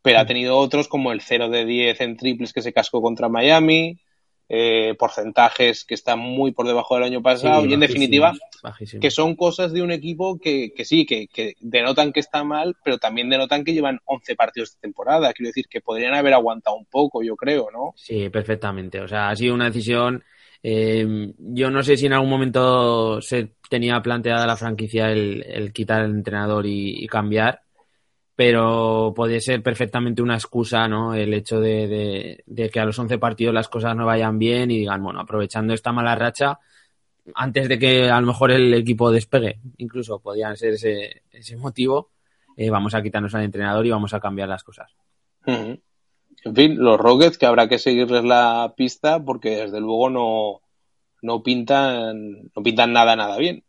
pero 0.01 0.21
ha 0.21 0.27
tenido 0.27 0.57
otros 0.57 0.89
como 0.89 1.13
el 1.13 1.21
0 1.21 1.51
de 1.51 1.67
10 1.67 2.01
en 2.01 2.17
triples 2.17 2.55
que 2.55 2.63
se 2.63 2.73
cascó 2.73 3.03
contra 3.03 3.29
Miami, 3.29 4.01
eh, 4.49 4.95
porcentajes 4.97 5.85
que 5.85 5.95
están 5.95 6.21
muy 6.21 6.53
por 6.53 6.67
debajo 6.67 6.95
del 6.95 7.05
año 7.05 7.21
pasado 7.21 7.67
y 7.67 7.75
en 7.75 7.81
definitiva 7.81 8.33
que 9.01 9.11
son 9.11 9.35
cosas 9.35 9.73
de 9.73 9.83
un 9.83 9.91
equipo 9.91 10.39
que, 10.39 10.73
que 10.73 10.85
sí, 10.85 11.05
que, 11.05 11.27
que, 11.27 11.55
denotan 11.61 12.13
que 12.13 12.21
está 12.21 12.45
mal, 12.45 12.77
pero 12.85 12.99
también 12.99 13.29
denotan 13.29 13.65
que 13.65 13.73
llevan 13.73 14.01
11 14.05 14.37
partidos 14.37 14.75
de 14.75 14.81
temporada. 14.81 15.33
Quiero 15.33 15.49
decir 15.49 15.67
que 15.69 15.81
podrían 15.81 16.15
haber 16.15 16.35
aguantado 16.35 16.77
un 16.77 16.87
poco, 16.87 17.23
yo 17.23 17.35
creo, 17.35 17.69
¿no? 17.73 17.93
Sí, 17.97 18.29
perfectamente. 18.29 19.01
O 19.01 19.09
sea, 19.09 19.31
ha 19.31 19.37
sido 19.37 19.55
una 19.55 19.67
decisión. 19.67 20.23
Eh, 20.63 21.33
yo 21.39 21.71
no 21.71 21.83
sé 21.83 21.97
si 21.97 22.07
en 22.07 22.13
algún 22.13 22.31
momento 22.31 23.21
se 23.21 23.51
tenía 23.69 24.01
planteada 24.01 24.47
la 24.47 24.57
franquicia 24.57 25.11
el, 25.11 25.45
el 25.47 25.73
quitar 25.73 26.03
el 26.03 26.13
entrenador 26.13 26.67
y, 26.67 27.05
y 27.05 27.07
cambiar 27.09 27.63
pero 28.37 29.15
puede 29.17 29.41
ser 29.41 29.63
perfectamente 29.63 30.21
una 30.21 30.35
excusa, 30.35 30.87
¿no? 30.87 31.15
El 31.15 31.33
hecho 31.33 31.59
de, 31.59 32.45
que 32.71 32.81
a 32.81 32.85
los 32.85 32.99
11 32.99 33.19
partidos 33.19 33.55
las 33.55 33.69
cosas 33.69 33.97
no 33.97 34.05
vayan 34.05 34.39
bien 34.39 34.71
y 34.71 34.79
digan, 34.79 35.03
bueno, 35.03 35.21
aprovechando 35.21 35.73
esta 35.73 35.91
mala 35.91 36.15
racha, 36.15 36.59
antes 37.35 37.67
de 37.67 37.79
que 37.79 38.11
a 38.11 38.21
lo 38.21 38.27
mejor 38.27 38.53
el 38.53 38.75
equipo 38.75 39.11
despegue, 39.11 39.59
incluso 39.79 40.21
podrían 40.21 40.55
ser 40.55 40.75
ese, 40.75 41.23
ese 41.33 41.57
motivo, 41.57 42.11
eh, 42.59 42.69
vamos 42.69 42.95
a 42.95 43.03
quitarnos 43.03 43.35
al 43.35 43.45
entrenador 43.45 43.87
y 43.87 43.91
vamos 43.91 44.13
a 44.13 44.21
cambiar 44.21 44.51
las 44.51 44.63
cosas. 44.63 44.95
En 45.47 46.55
fin, 46.55 46.77
los 46.79 47.01
Rockets 47.01 47.39
que 47.39 47.47
habrá 47.47 47.69
que 47.69 47.79
seguirles 47.79 48.23
la 48.23 48.75
pista 48.77 49.25
porque 49.25 49.57
desde 49.57 49.81
luego 49.81 50.11
no, 50.11 50.61
no 51.23 51.43
pintan, 51.43 52.51
no 52.55 52.63
pintan 52.63 52.93
nada, 52.93 53.17
nada 53.17 53.39
bien. 53.39 53.65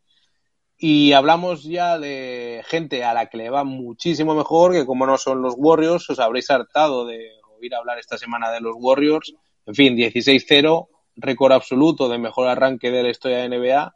Y 0.80 1.14
hablamos 1.14 1.64
ya 1.64 1.98
de 1.98 2.64
gente 2.68 3.04
a 3.04 3.14
la 3.14 3.28
que 3.28 3.38
le 3.38 3.50
va 3.50 3.64
muchísimo 3.64 4.36
mejor, 4.36 4.74
que 4.74 4.86
como 4.86 5.08
no 5.08 5.18
son 5.18 5.42
los 5.42 5.56
Warriors, 5.58 6.10
os 6.10 6.20
habréis 6.20 6.52
hartado 6.52 7.06
de 7.06 7.32
oír 7.60 7.74
hablar 7.74 7.98
esta 7.98 8.18
semana 8.18 8.52
de 8.52 8.62
los 8.62 8.76
Warriors. 8.78 9.34
En 9.66 9.74
fin, 9.74 9.98
16-0, 9.98 10.88
récord 11.16 11.52
absoluto 11.52 12.08
de 12.10 12.20
mejor 12.20 12.48
arranque 12.48 12.92
de 12.92 13.02
la 13.02 13.10
historia 13.10 13.40
de 13.40 13.50
NBA. 13.50 13.96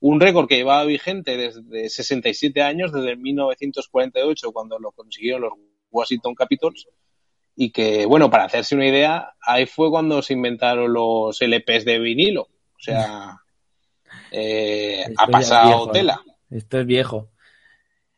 Un 0.00 0.20
récord 0.20 0.46
que 0.46 0.56
llevaba 0.56 0.84
vigente 0.84 1.36
desde 1.36 1.90
67 1.90 2.62
años, 2.62 2.92
desde 2.92 3.16
1948, 3.16 4.52
cuando 4.52 4.78
lo 4.78 4.92
consiguieron 4.92 5.42
los 5.42 5.52
Washington 5.90 6.34
Capitals. 6.34 6.86
Y 7.56 7.70
que, 7.72 8.06
bueno, 8.06 8.30
para 8.30 8.44
hacerse 8.44 8.76
una 8.76 8.86
idea, 8.86 9.34
ahí 9.42 9.66
fue 9.66 9.90
cuando 9.90 10.22
se 10.22 10.32
inventaron 10.32 10.92
los 10.92 11.42
LPs 11.42 11.84
de 11.84 11.98
vinilo. 11.98 12.42
O 12.42 12.82
sea, 12.82 13.36
eh, 14.30 15.04
ha 15.16 15.26
pasado 15.26 15.90
tela. 15.90 16.20
Esto 16.50 16.80
es 16.80 16.86
viejo. 16.86 17.28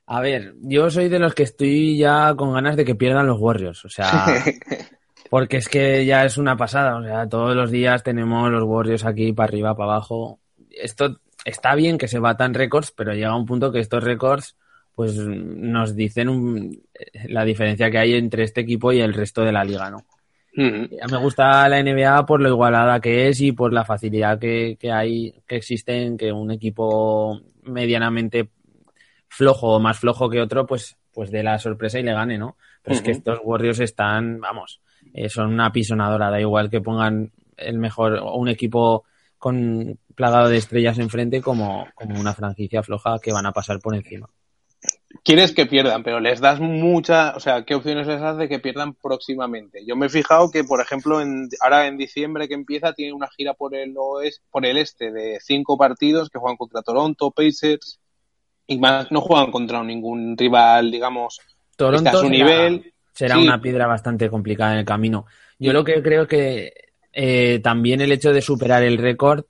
A 0.06 0.20
ver, 0.20 0.54
yo 0.60 0.90
soy 0.90 1.08
de 1.08 1.18
los 1.18 1.34
que 1.34 1.44
estoy 1.44 1.96
ya 1.96 2.34
con 2.34 2.52
ganas 2.52 2.76
de 2.76 2.84
que 2.84 2.94
pierdan 2.94 3.26
los 3.26 3.40
Warriors. 3.40 3.84
O 3.84 3.88
sea, 3.88 4.26
porque 5.30 5.58
es 5.58 5.68
que 5.68 6.04
ya 6.04 6.24
es 6.24 6.36
una 6.38 6.56
pasada. 6.56 6.96
O 6.96 7.02
sea, 7.02 7.28
todos 7.28 7.54
los 7.54 7.70
días 7.70 8.02
tenemos 8.02 8.50
los 8.50 8.64
Warriors 8.64 9.04
aquí 9.04 9.32
para 9.32 9.48
arriba, 9.48 9.76
para 9.76 9.92
abajo. 9.92 10.40
Esto 10.70 11.20
está 11.44 11.74
bien 11.74 11.98
que 11.98 12.08
se 12.08 12.18
batan 12.18 12.54
récords, 12.54 12.90
pero 12.90 13.14
llega 13.14 13.36
un 13.36 13.46
punto 13.46 13.72
que 13.72 13.80
estos 13.80 14.02
récords 14.02 14.56
pues 14.94 15.16
nos 15.16 15.96
dicen 15.96 16.82
la 17.24 17.44
diferencia 17.44 17.90
que 17.90 17.98
hay 17.98 18.14
entre 18.14 18.44
este 18.44 18.60
equipo 18.60 18.92
y 18.92 19.00
el 19.00 19.14
resto 19.14 19.42
de 19.42 19.52
la 19.52 19.64
liga, 19.64 19.90
¿no? 19.90 20.04
Me 20.54 21.16
gusta 21.18 21.66
la 21.68 21.82
NBA 21.82 22.26
por 22.26 22.40
lo 22.40 22.48
igualada 22.48 23.00
que 23.00 23.28
es 23.28 23.40
y 23.40 23.52
por 23.52 23.72
la 23.72 23.84
facilidad 23.84 24.38
que, 24.38 24.76
hay, 24.92 25.34
que 25.46 25.56
existe 25.56 26.02
en 26.02 26.16
que 26.16 26.30
un 26.30 26.50
equipo 26.50 27.40
medianamente 27.62 28.50
flojo 29.28 29.76
o 29.76 29.80
más 29.80 29.98
flojo 29.98 30.28
que 30.28 30.40
otro, 30.40 30.66
pues, 30.66 30.98
pues 31.12 31.30
dé 31.30 31.42
la 31.42 31.58
sorpresa 31.58 31.98
y 31.98 32.02
le 32.02 32.12
gane, 32.12 32.36
¿no? 32.36 32.56
Pero 32.82 32.96
es 32.96 33.02
que 33.02 33.12
estos 33.12 33.40
Warriors 33.42 33.80
están, 33.80 34.40
vamos, 34.40 34.80
eh, 35.14 35.30
son 35.30 35.52
una 35.52 35.72
pisonadora, 35.72 36.30
da 36.30 36.40
igual 36.40 36.68
que 36.68 36.80
pongan 36.80 37.32
el 37.56 37.78
mejor, 37.78 38.18
o 38.22 38.36
un 38.36 38.48
equipo 38.48 39.04
con 39.38 39.98
plagado 40.14 40.48
de 40.48 40.58
estrellas 40.58 40.98
enfrente 40.98 41.40
como, 41.40 41.86
como 41.94 42.20
una 42.20 42.34
franquicia 42.34 42.82
floja 42.82 43.18
que 43.22 43.32
van 43.32 43.46
a 43.46 43.52
pasar 43.52 43.78
por 43.80 43.94
encima 43.94 44.28
quieres 45.24 45.52
que 45.52 45.66
pierdan, 45.66 46.02
pero 46.02 46.20
les 46.20 46.40
das 46.40 46.60
mucha, 46.60 47.34
o 47.36 47.40
sea, 47.40 47.64
¿qué 47.64 47.74
opciones 47.74 48.06
les 48.06 48.20
das 48.20 48.36
de 48.36 48.48
que 48.48 48.58
pierdan 48.58 48.94
próximamente? 48.94 49.84
Yo 49.86 49.96
me 49.96 50.06
he 50.06 50.08
fijado 50.08 50.50
que, 50.50 50.64
por 50.64 50.80
ejemplo, 50.80 51.20
en, 51.20 51.48
ahora 51.60 51.86
en 51.86 51.96
diciembre 51.96 52.48
que 52.48 52.54
empieza, 52.54 52.92
tiene 52.92 53.12
una 53.12 53.28
gira 53.28 53.54
por 53.54 53.74
el 53.74 53.94
oeste, 53.96 54.42
por 54.50 54.66
el 54.66 54.78
este 54.78 55.12
de 55.12 55.38
cinco 55.40 55.76
partidos 55.76 56.30
que 56.30 56.38
juegan 56.38 56.56
contra 56.56 56.82
Toronto, 56.82 57.30
Pacers, 57.30 58.00
y 58.66 58.78
más 58.78 59.10
no 59.10 59.20
juegan 59.20 59.50
contra 59.50 59.82
ningún 59.82 60.36
rival, 60.36 60.90
digamos, 60.90 61.40
Toronto 61.76 62.10
a 62.10 62.20
su 62.20 62.28
nivel. 62.28 62.92
Será 63.12 63.38
una 63.38 63.60
piedra 63.60 63.86
bastante 63.86 64.30
complicada 64.30 64.72
en 64.72 64.78
el 64.78 64.84
camino. 64.84 65.26
Yo 65.58 65.72
lo 65.72 65.84
que 65.84 66.02
creo 66.02 66.26
que 66.26 66.72
eh, 67.12 67.60
también 67.62 68.00
el 68.00 68.12
hecho 68.12 68.32
de 68.32 68.40
superar 68.40 68.82
el 68.82 68.96
récord 68.96 69.44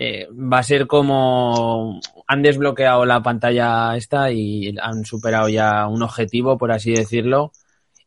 eh, 0.00 0.28
va 0.30 0.60
a 0.60 0.62
ser 0.62 0.86
como 0.86 2.00
han 2.28 2.42
desbloqueado 2.42 3.04
la 3.04 3.20
pantalla 3.20 3.96
esta 3.96 4.30
y 4.30 4.76
han 4.80 5.04
superado 5.04 5.48
ya 5.48 5.88
un 5.88 6.02
objetivo, 6.02 6.56
por 6.56 6.70
así 6.70 6.92
decirlo, 6.92 7.50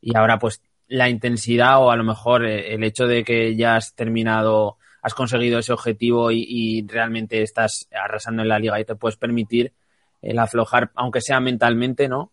y 0.00 0.16
ahora 0.16 0.38
pues 0.38 0.62
la 0.88 1.10
intensidad 1.10 1.82
o 1.82 1.90
a 1.90 1.96
lo 1.96 2.02
mejor 2.02 2.46
eh, 2.46 2.74
el 2.74 2.82
hecho 2.82 3.06
de 3.06 3.24
que 3.24 3.54
ya 3.56 3.76
has 3.76 3.94
terminado, 3.94 4.78
has 5.02 5.12
conseguido 5.12 5.58
ese 5.58 5.74
objetivo 5.74 6.30
y, 6.30 6.86
realmente 6.88 7.42
estás 7.42 7.88
arrasando 7.92 8.40
en 8.40 8.48
la 8.48 8.58
liga 8.58 8.80
y 8.80 8.86
te 8.86 8.94
puedes 8.94 9.18
permitir 9.18 9.74
el 10.22 10.38
aflojar, 10.38 10.92
aunque 10.94 11.20
sea 11.20 11.40
mentalmente, 11.40 12.08
¿no? 12.08 12.32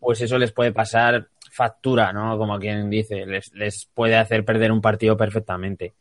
Pues 0.00 0.22
eso 0.22 0.38
les 0.38 0.50
puede 0.50 0.72
pasar 0.72 1.28
factura, 1.50 2.12
¿no? 2.12 2.38
Como 2.38 2.58
quien 2.58 2.88
dice, 2.88 3.26
les, 3.26 3.52
les 3.52 3.86
puede 3.92 4.16
hacer 4.16 4.46
perder 4.46 4.72
un 4.72 4.80
partido 4.80 5.16
perfectamente. 5.16 5.92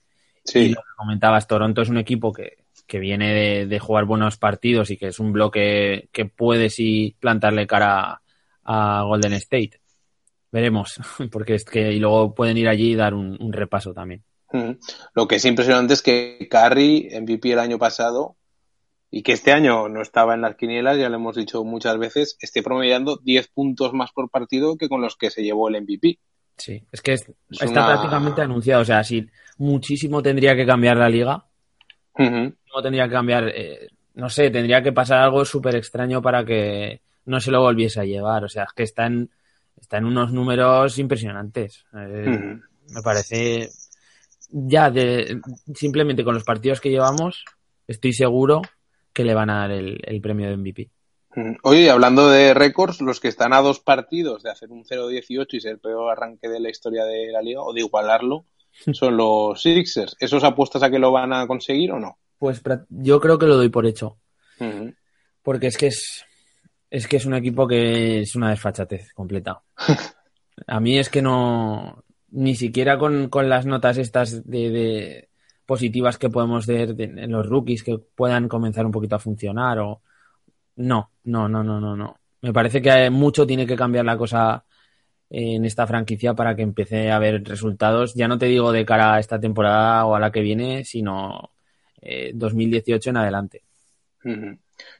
Sí. 0.45 0.59
Y 0.59 0.69
lo 0.69 0.81
que 0.81 0.95
comentabas, 0.95 1.47
Toronto 1.47 1.81
es 1.81 1.89
un 1.89 1.97
equipo 1.97 2.31
que, 2.31 2.60
que 2.91 2.99
viene 2.99 3.65
de, 3.65 3.79
jugar 3.79 4.03
buenos 4.03 4.35
partidos 4.35 4.91
y 4.91 4.97
que 4.97 5.07
es 5.07 5.19
un 5.21 5.31
bloque 5.31 6.09
que 6.11 6.25
puede 6.25 6.69
sí 6.69 7.15
plantarle 7.21 7.65
cara 7.65 8.21
a, 8.65 9.03
Golden 9.03 9.31
State. 9.31 9.79
Veremos, 10.51 10.99
porque 11.31 11.55
es 11.55 11.63
que 11.63 11.93
y 11.93 11.99
luego 11.99 12.35
pueden 12.35 12.57
ir 12.57 12.67
allí 12.67 12.91
y 12.91 12.95
dar 12.95 13.13
un, 13.13 13.53
repaso 13.53 13.93
también. 13.93 14.25
Lo 15.13 15.25
que 15.25 15.35
es 15.35 15.45
impresionante 15.45 15.93
es 15.93 16.01
que 16.01 16.49
Curry, 16.51 17.07
MVP 17.21 17.53
el 17.53 17.59
año 17.59 17.79
pasado, 17.79 18.35
y 19.09 19.23
que 19.23 19.31
este 19.31 19.53
año 19.53 19.87
no 19.87 20.01
estaba 20.01 20.33
en 20.33 20.41
las 20.41 20.57
quinielas, 20.57 20.97
ya 20.97 21.07
lo 21.07 21.15
hemos 21.15 21.37
dicho 21.37 21.63
muchas 21.63 21.97
veces, 21.97 22.35
esté 22.41 22.61
promediando 22.61 23.21
10 23.23 23.47
puntos 23.53 23.93
más 23.93 24.11
por 24.11 24.29
partido 24.29 24.75
que 24.75 24.89
con 24.89 24.99
los 24.99 25.15
que 25.15 25.31
se 25.31 25.43
llevó 25.43 25.69
el 25.69 25.81
MVP. 25.81 26.19
Sí, 26.57 26.83
es 26.91 27.01
que 27.01 27.13
está 27.13 27.85
prácticamente 27.87 28.41
anunciado. 28.41 28.81
O 28.81 28.85
sea, 28.85 29.01
si 29.01 29.25
muchísimo 29.59 30.21
tendría 30.21 30.57
que 30.57 30.65
cambiar 30.65 30.97
la 30.97 31.07
liga, 31.07 31.45
no 32.73 32.81
tendría 32.81 33.05
que 33.05 33.13
cambiar, 33.13 33.47
eh, 33.49 33.87
no 34.15 34.29
sé, 34.29 34.49
tendría 34.49 34.81
que 34.81 34.91
pasar 34.91 35.19
algo 35.19 35.45
súper 35.45 35.75
extraño 35.75 36.21
para 36.21 36.45
que 36.45 37.01
no 37.25 37.39
se 37.39 37.51
lo 37.51 37.61
volviese 37.61 38.01
a 38.01 38.05
llevar. 38.05 38.43
O 38.43 38.49
sea, 38.49 38.63
es 38.63 38.73
que 38.73 38.83
está 38.83 39.05
en, 39.05 39.29
está 39.79 39.97
en 39.97 40.05
unos 40.05 40.31
números 40.31 40.97
impresionantes. 40.97 41.85
Eh, 41.95 42.57
me 42.93 43.01
parece, 43.03 43.69
ya 44.49 44.89
de, 44.89 45.39
simplemente 45.73 46.23
con 46.23 46.33
los 46.33 46.43
partidos 46.43 46.81
que 46.81 46.89
llevamos, 46.89 47.45
estoy 47.87 48.13
seguro 48.13 48.61
que 49.13 49.23
le 49.23 49.33
van 49.33 49.49
a 49.49 49.59
dar 49.59 49.71
el, 49.71 50.21
premio 50.21 50.49
de 50.49 50.57
MVP. 50.57 50.89
Oye, 51.63 51.89
hablando 51.89 52.29
de 52.29 52.53
récords, 52.53 53.01
los 53.01 53.19
que 53.19 53.29
están 53.29 53.53
a 53.53 53.61
dos 53.61 53.79
partidos 53.79 54.43
de 54.43 54.51
hacer 54.51 54.69
un 54.69 54.83
0-18 54.83 55.47
y 55.51 55.61
ser 55.61 55.71
el 55.73 55.79
peor 55.79 56.11
arranque 56.11 56.49
de 56.49 56.59
la 56.59 56.69
historia 56.69 57.05
de 57.05 57.31
la 57.31 57.41
liga, 57.41 57.61
o 57.61 57.73
de 57.73 57.81
igualarlo, 57.81 58.45
son 58.93 59.17
los 59.17 59.61
Sixers. 59.61 60.17
¿Esos 60.19 60.43
apuestas 60.43 60.83
a 60.83 60.89
que 60.89 60.99
lo 60.99 61.11
van 61.11 61.33
a 61.33 61.47
conseguir 61.47 61.91
o 61.91 61.99
no? 61.99 62.17
Pues 62.41 62.59
yo 62.89 63.19
creo 63.19 63.37
que 63.37 63.45
lo 63.45 63.55
doy 63.55 63.69
por 63.69 63.85
hecho. 63.85 64.17
Porque 65.43 65.67
es 65.67 65.77
que 65.77 65.85
es, 65.85 66.25
es 66.89 67.07
que 67.07 67.17
es 67.17 67.27
un 67.27 67.35
equipo 67.35 67.67
que 67.67 68.21
es 68.21 68.35
una 68.35 68.49
desfachatez 68.49 69.13
completa. 69.13 69.61
a 70.65 70.79
mí 70.79 70.97
es 70.97 71.09
que 71.09 71.21
no, 71.21 72.03
ni 72.31 72.55
siquiera 72.55 72.97
con, 72.97 73.29
las 73.47 73.67
notas 73.67 73.99
estas 73.99 74.49
de, 74.49 75.29
positivas 75.67 76.17
que 76.17 76.31
podemos 76.31 76.65
ver 76.65 76.95
en 76.99 77.31
los 77.31 77.45
rookies 77.45 77.83
que 77.83 77.99
puedan 77.99 78.47
comenzar 78.47 78.87
un 78.87 78.91
poquito 78.91 79.17
a 79.17 79.19
funcionar 79.19 79.77
o 79.77 80.01
no, 80.77 81.11
no, 81.25 81.47
no, 81.47 81.63
no, 81.63 81.79
no, 81.79 81.95
no. 81.95 82.17
Me 82.41 82.51
parece 82.51 82.81
que 82.81 83.11
mucho 83.11 83.45
tiene 83.45 83.67
que 83.67 83.75
cambiar 83.75 84.05
la 84.05 84.17
cosa 84.17 84.65
en 85.29 85.63
esta 85.63 85.85
franquicia 85.85 86.33
para 86.33 86.55
que 86.55 86.63
empiece 86.63 87.11
a 87.11 87.17
haber 87.17 87.43
resultados. 87.43 88.15
Ya 88.15 88.27
no 88.27 88.39
te 88.39 88.47
digo 88.47 88.71
de 88.71 88.83
cara 88.83 89.13
a 89.13 89.19
esta 89.19 89.39
temporada 89.39 90.05
o 90.07 90.15
a 90.15 90.19
la 90.19 90.31
que 90.31 90.41
viene, 90.41 90.83
sino 90.85 91.51
2018 92.33 93.09
eh, 93.09 93.11
en 93.11 93.17
adelante. 93.17 93.63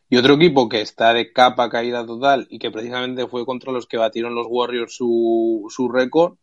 Y 0.10 0.18
otro 0.18 0.36
equipo 0.36 0.68
que 0.68 0.82
está 0.82 1.14
de 1.14 1.32
capa 1.32 1.70
caída 1.70 2.06
total 2.06 2.48
y 2.50 2.60
que 2.60 2.72
precisamente 2.72 3.28
fue 3.28 3.46
contra 3.46 3.72
los 3.72 3.88
que 3.88 3.98
batieron 3.98 4.36
los 4.36 4.48
Warriors 4.50 4.96
su, 4.96 5.68
su 5.70 5.90
récord 5.90 6.36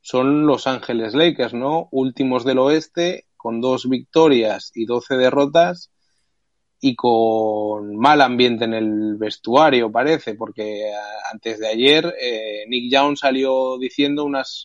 son 0.00 0.46
Los 0.46 0.66
Ángeles 0.66 1.14
Lakers, 1.14 1.52
¿no? 1.52 1.88
Últimos 1.90 2.44
del 2.44 2.58
oeste, 2.58 3.26
con 3.36 3.60
dos 3.60 3.88
victorias 3.88 4.70
y 4.74 4.84
doce 4.84 5.16
derrotas 5.16 5.90
y 6.80 6.94
con 6.94 7.96
mal 7.96 8.20
ambiente 8.20 8.66
en 8.66 8.74
el 8.74 9.16
vestuario, 9.16 9.90
parece, 9.90 10.34
porque 10.34 10.90
eh, 10.90 10.92
antes 11.32 11.58
de 11.58 11.66
ayer 11.66 12.14
eh, 12.20 12.64
Nick 12.68 12.92
Young 12.92 13.16
salió 13.16 13.78
diciendo 13.78 14.24
unas, 14.24 14.62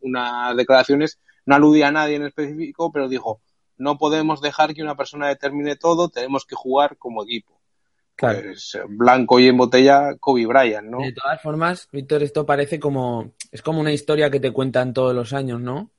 unas 0.00 0.56
declaraciones, 0.56 1.20
no 1.46 1.54
aludía 1.54 1.88
a 1.88 1.92
nadie 1.92 2.16
en 2.16 2.24
específico, 2.24 2.90
pero 2.90 3.08
dijo, 3.08 3.40
no 3.78 3.98
podemos 3.98 4.40
dejar 4.40 4.74
que 4.74 4.82
una 4.82 4.96
persona 4.96 5.28
determine 5.28 5.76
todo, 5.76 6.08
tenemos 6.08 6.44
que 6.44 6.54
jugar 6.54 6.96
como 6.98 7.24
equipo. 7.24 7.60
Claro. 8.16 8.40
Pues, 8.42 8.76
blanco 8.88 9.38
y 9.38 9.46
en 9.46 9.56
botella, 9.56 10.16
Kobe 10.18 10.46
Bryant, 10.46 10.88
¿no? 10.88 10.98
De 10.98 11.12
todas 11.12 11.40
formas, 11.40 11.88
Víctor, 11.92 12.22
esto 12.22 12.44
parece 12.44 12.80
como, 12.80 13.32
es 13.52 13.62
como 13.62 13.80
una 13.80 13.92
historia 13.92 14.30
que 14.30 14.40
te 14.40 14.52
cuentan 14.52 14.92
todos 14.92 15.14
los 15.14 15.32
años, 15.32 15.60
¿no? 15.60 15.90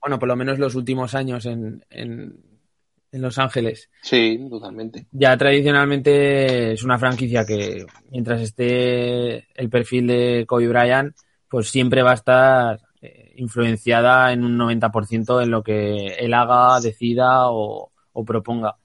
bueno, 0.00 0.18
por 0.18 0.28
lo 0.28 0.34
menos 0.34 0.58
los 0.58 0.74
últimos 0.74 1.14
años 1.14 1.46
en, 1.46 1.84
en 1.90 2.56
en 3.16 3.22
Los 3.22 3.38
Ángeles. 3.38 3.90
Sí, 4.02 4.46
totalmente. 4.48 5.06
Ya 5.10 5.36
tradicionalmente 5.36 6.72
es 6.72 6.82
una 6.84 6.98
franquicia 6.98 7.44
que 7.44 7.86
mientras 8.10 8.40
esté 8.42 9.46
el 9.54 9.70
perfil 9.70 10.06
de 10.06 10.44
Kobe 10.46 10.68
Bryant, 10.68 11.16
pues 11.48 11.68
siempre 11.70 12.02
va 12.02 12.12
a 12.12 12.14
estar 12.14 12.76
eh, 12.76 12.85
influenciada 13.36 14.32
en 14.32 14.44
un 14.44 14.58
90% 14.58 15.42
en 15.42 15.50
lo 15.50 15.62
que 15.62 16.06
él 16.18 16.34
haga, 16.34 16.80
decida 16.80 17.50
o, 17.50 17.90
proponga. 18.26 18.76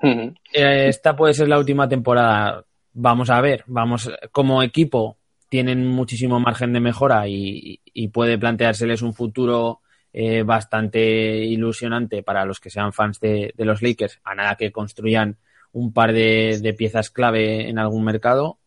Eh, 0.00 0.88
esta 0.88 1.16
puede 1.16 1.34
ser 1.34 1.48
la 1.48 1.58
última 1.58 1.88
temporada. 1.88 2.64
Vamos 2.92 3.30
a 3.30 3.40
ver, 3.40 3.64
vamos 3.66 4.10
como 4.32 4.62
equipo 4.62 5.18
tienen 5.48 5.86
muchísimo 5.86 6.38
margen 6.40 6.72
de 6.72 6.80
mejora 6.80 7.26
y, 7.26 7.80
y 7.84 8.08
puede 8.08 8.38
planteárseles 8.38 9.02
un 9.02 9.14
futuro 9.14 9.80
eh, 10.10 10.42
bastante 10.42 11.44
ilusionante 11.44 12.22
para 12.22 12.46
los 12.46 12.60
que 12.60 12.70
sean 12.70 12.92
fans 12.92 13.20
de, 13.20 13.52
los 13.58 13.82
Lakers, 13.82 14.20
a 14.24 14.34
nada 14.34 14.56
que 14.56 14.72
construyan 14.72 15.36
un 15.72 15.92
par 15.92 16.12
de, 16.12 16.74
piezas 16.76 17.10
clave 17.10 17.68
en 17.68 17.78
algún 17.78 18.04
mercado. 18.04 18.58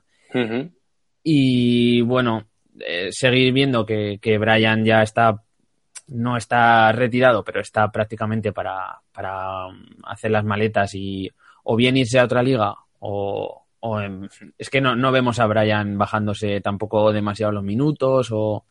Y 1.24 2.02
bueno, 2.04 2.48
eh, 2.86 3.10
seguir 3.12 3.54
viendo 3.54 3.86
que, 3.86 4.20
que 4.22 4.38
Brian 4.38 4.84
ya 4.86 5.02
está, 5.02 5.44
no 6.08 6.38
está 6.38 6.92
retirado, 6.92 7.44
pero 7.44 7.62
está 7.62 7.92
prácticamente 7.92 8.52
para, 8.52 9.00
para 9.12 9.68
um, 9.68 9.86
hacer 10.04 10.32
las 10.32 10.44
maletas 10.46 10.94
y 10.96 11.30
o 11.64 11.76
bien 11.76 11.98
irse 11.98 12.20
a 12.20 12.26
otra 12.26 12.44
liga 12.44 12.76
o, 13.00 13.58
es 14.58 14.70
que 14.70 14.80
no, 14.80 14.96
no 14.96 15.12
vemos 15.12 15.40
a 15.40 15.48
Brian 15.48 15.98
bajándose 15.98 16.62
tampoco 16.62 17.12
demasiado 17.12 17.52
los 17.52 17.64
minutos 17.64 18.30
o, 18.32 18.66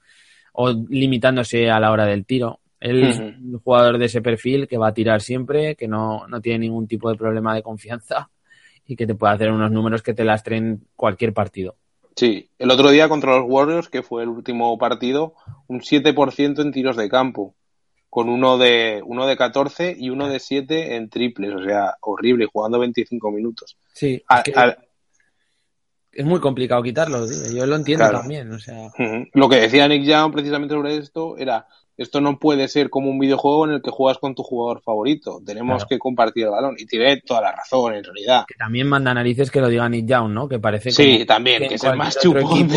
o 0.53 0.71
limitándose 0.89 1.71
a 1.71 1.81
la 1.81 1.91
hora 1.91 2.07
del 2.07 2.25
tiro. 2.25 2.61
Él 2.81 3.05
es 3.05 3.19
un 3.19 3.61
jugador 3.63 3.99
de 3.99 4.07
ese 4.07 4.23
perfil 4.23 4.67
que 4.67 4.79
va 4.79 4.89
a 4.89 4.95
tirar 4.95 5.21
siempre, 5.21 5.77
que 5.77 5.87
no, 5.87 6.25
tiene 6.43 6.61
ningún 6.61 6.89
tipo 6.89 7.11
de 7.11 7.17
problema 7.17 7.55
de 7.55 7.63
confianza 7.63 8.31
y 8.87 8.97
que 8.97 9.07
te 9.07 9.15
puede 9.15 9.35
hacer 9.35 9.51
unos 9.51 9.71
números 9.71 10.03
que 10.03 10.15
te 10.15 10.25
lastren 10.25 10.87
cualquier 10.97 11.35
partido. 11.35 11.77
Sí, 12.17 12.51
el 12.59 12.71
otro 12.71 12.91
día 12.91 13.09
contra 13.09 13.39
los 13.39 13.45
Warriors, 13.49 13.89
que 13.89 14.03
fue 14.03 14.23
el 14.23 14.29
último 14.29 14.77
partido, 14.79 15.35
un 15.69 15.81
7% 15.81 16.61
en 16.61 16.73
tiros 16.73 16.97
de 16.97 17.09
campo, 17.09 17.55
con 18.09 18.29
uno 18.29 18.59
de, 18.59 19.01
uno 19.05 19.27
de 19.27 19.37
14 19.37 19.97
y 19.99 20.11
uno 20.11 20.29
de 20.29 20.41
7 20.41 20.97
en 20.97 21.09
triples, 21.09 21.55
o 21.55 21.65
sea, 21.65 21.95
horrible, 22.01 22.47
jugando 22.53 22.79
25 22.81 23.31
minutos. 23.31 23.77
Sí, 23.93 24.23
es, 26.13 26.25
muy 26.25 26.41
complicado 26.41 26.83
quitarlo, 26.83 27.25
yo 27.55 27.67
lo 27.67 27.77
entiendo 27.77 28.11
también. 28.11 28.53
O 28.53 28.59
sea... 28.59 28.91
Lo 29.33 29.49
que 29.49 29.61
decía 29.61 29.87
Nick 29.87 30.03
Young 30.03 30.33
precisamente 30.33 30.75
sobre 30.75 30.97
esto 30.97 31.39
era 31.39 31.67
esto 32.03 32.23
no 32.23 32.39
puede 32.39 32.67
ser 32.69 32.89
como 32.89 33.11
un 33.11 33.19
videojuego 33.19 33.67
en 33.67 33.73
el 33.73 33.83
que 33.83 33.91
juegas 33.91 34.17
con 34.17 34.35
tu 34.35 34.43
jugador 34.43 34.81
favorito. 34.81 35.43
Tenemos 35.45 35.85
que 35.85 35.99
compartir 35.99 36.45
el 36.45 36.51
balón. 36.51 36.77
Y 36.79 36.87
tiene 36.87 37.21
toda 37.21 37.43
la 37.43 37.53
razón, 37.53 37.95
en 37.95 38.03
realidad. 38.03 38.45
Que 38.49 38.55
también 38.55 38.89
manda 38.89 39.13
narices 39.13 39.51
que 39.51 39.61
lo 39.61 39.69
diga 39.69 39.87
Nick 39.87 40.07
Young, 40.07 40.33
¿no? 40.33 40.49
Que 40.49 40.59
parece 40.59 40.93
Sí, 40.93 41.27
también, 41.27 41.69
que, 41.69 41.75
es 41.75 41.85
el 41.85 41.97
más 41.97 42.19
chupón. 42.19 42.71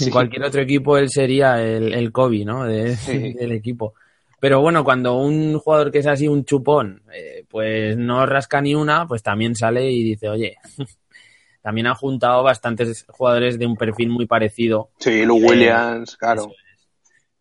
En 0.00 0.10
cualquier 0.10 0.42
otro 0.42 0.62
equipo 0.62 0.98
él 0.98 1.10
sería 1.10 1.62
el, 1.62 1.94
el 1.94 2.10
Kobe, 2.10 2.44
¿no? 2.44 2.64
del 2.64 3.52
equipo. 3.52 3.94
Pero 4.40 4.60
bueno, 4.60 4.82
cuando 4.82 5.16
un 5.16 5.60
jugador 5.60 5.92
que 5.92 6.00
es 6.00 6.06
así 6.08 6.26
un 6.26 6.44
chupón, 6.44 7.02
eh, 7.14 7.44
pues 7.48 7.96
no 7.96 8.26
rasca 8.26 8.60
ni 8.60 8.74
una, 8.74 9.06
pues 9.06 9.22
también 9.22 9.54
sale 9.54 9.92
y 9.92 10.02
dice, 10.02 10.28
oye, 10.28 10.56
también 11.62 11.86
han 11.86 11.94
juntado 11.94 12.42
bastantes 12.42 13.06
jugadores 13.08 13.60
de 13.60 13.66
un 13.66 13.76
perfil 13.76 14.08
muy 14.08 14.26
parecido. 14.26 14.90
Sí, 14.98 15.24
Lou 15.24 15.36
Williams, 15.36 16.16
claro. 16.16 16.50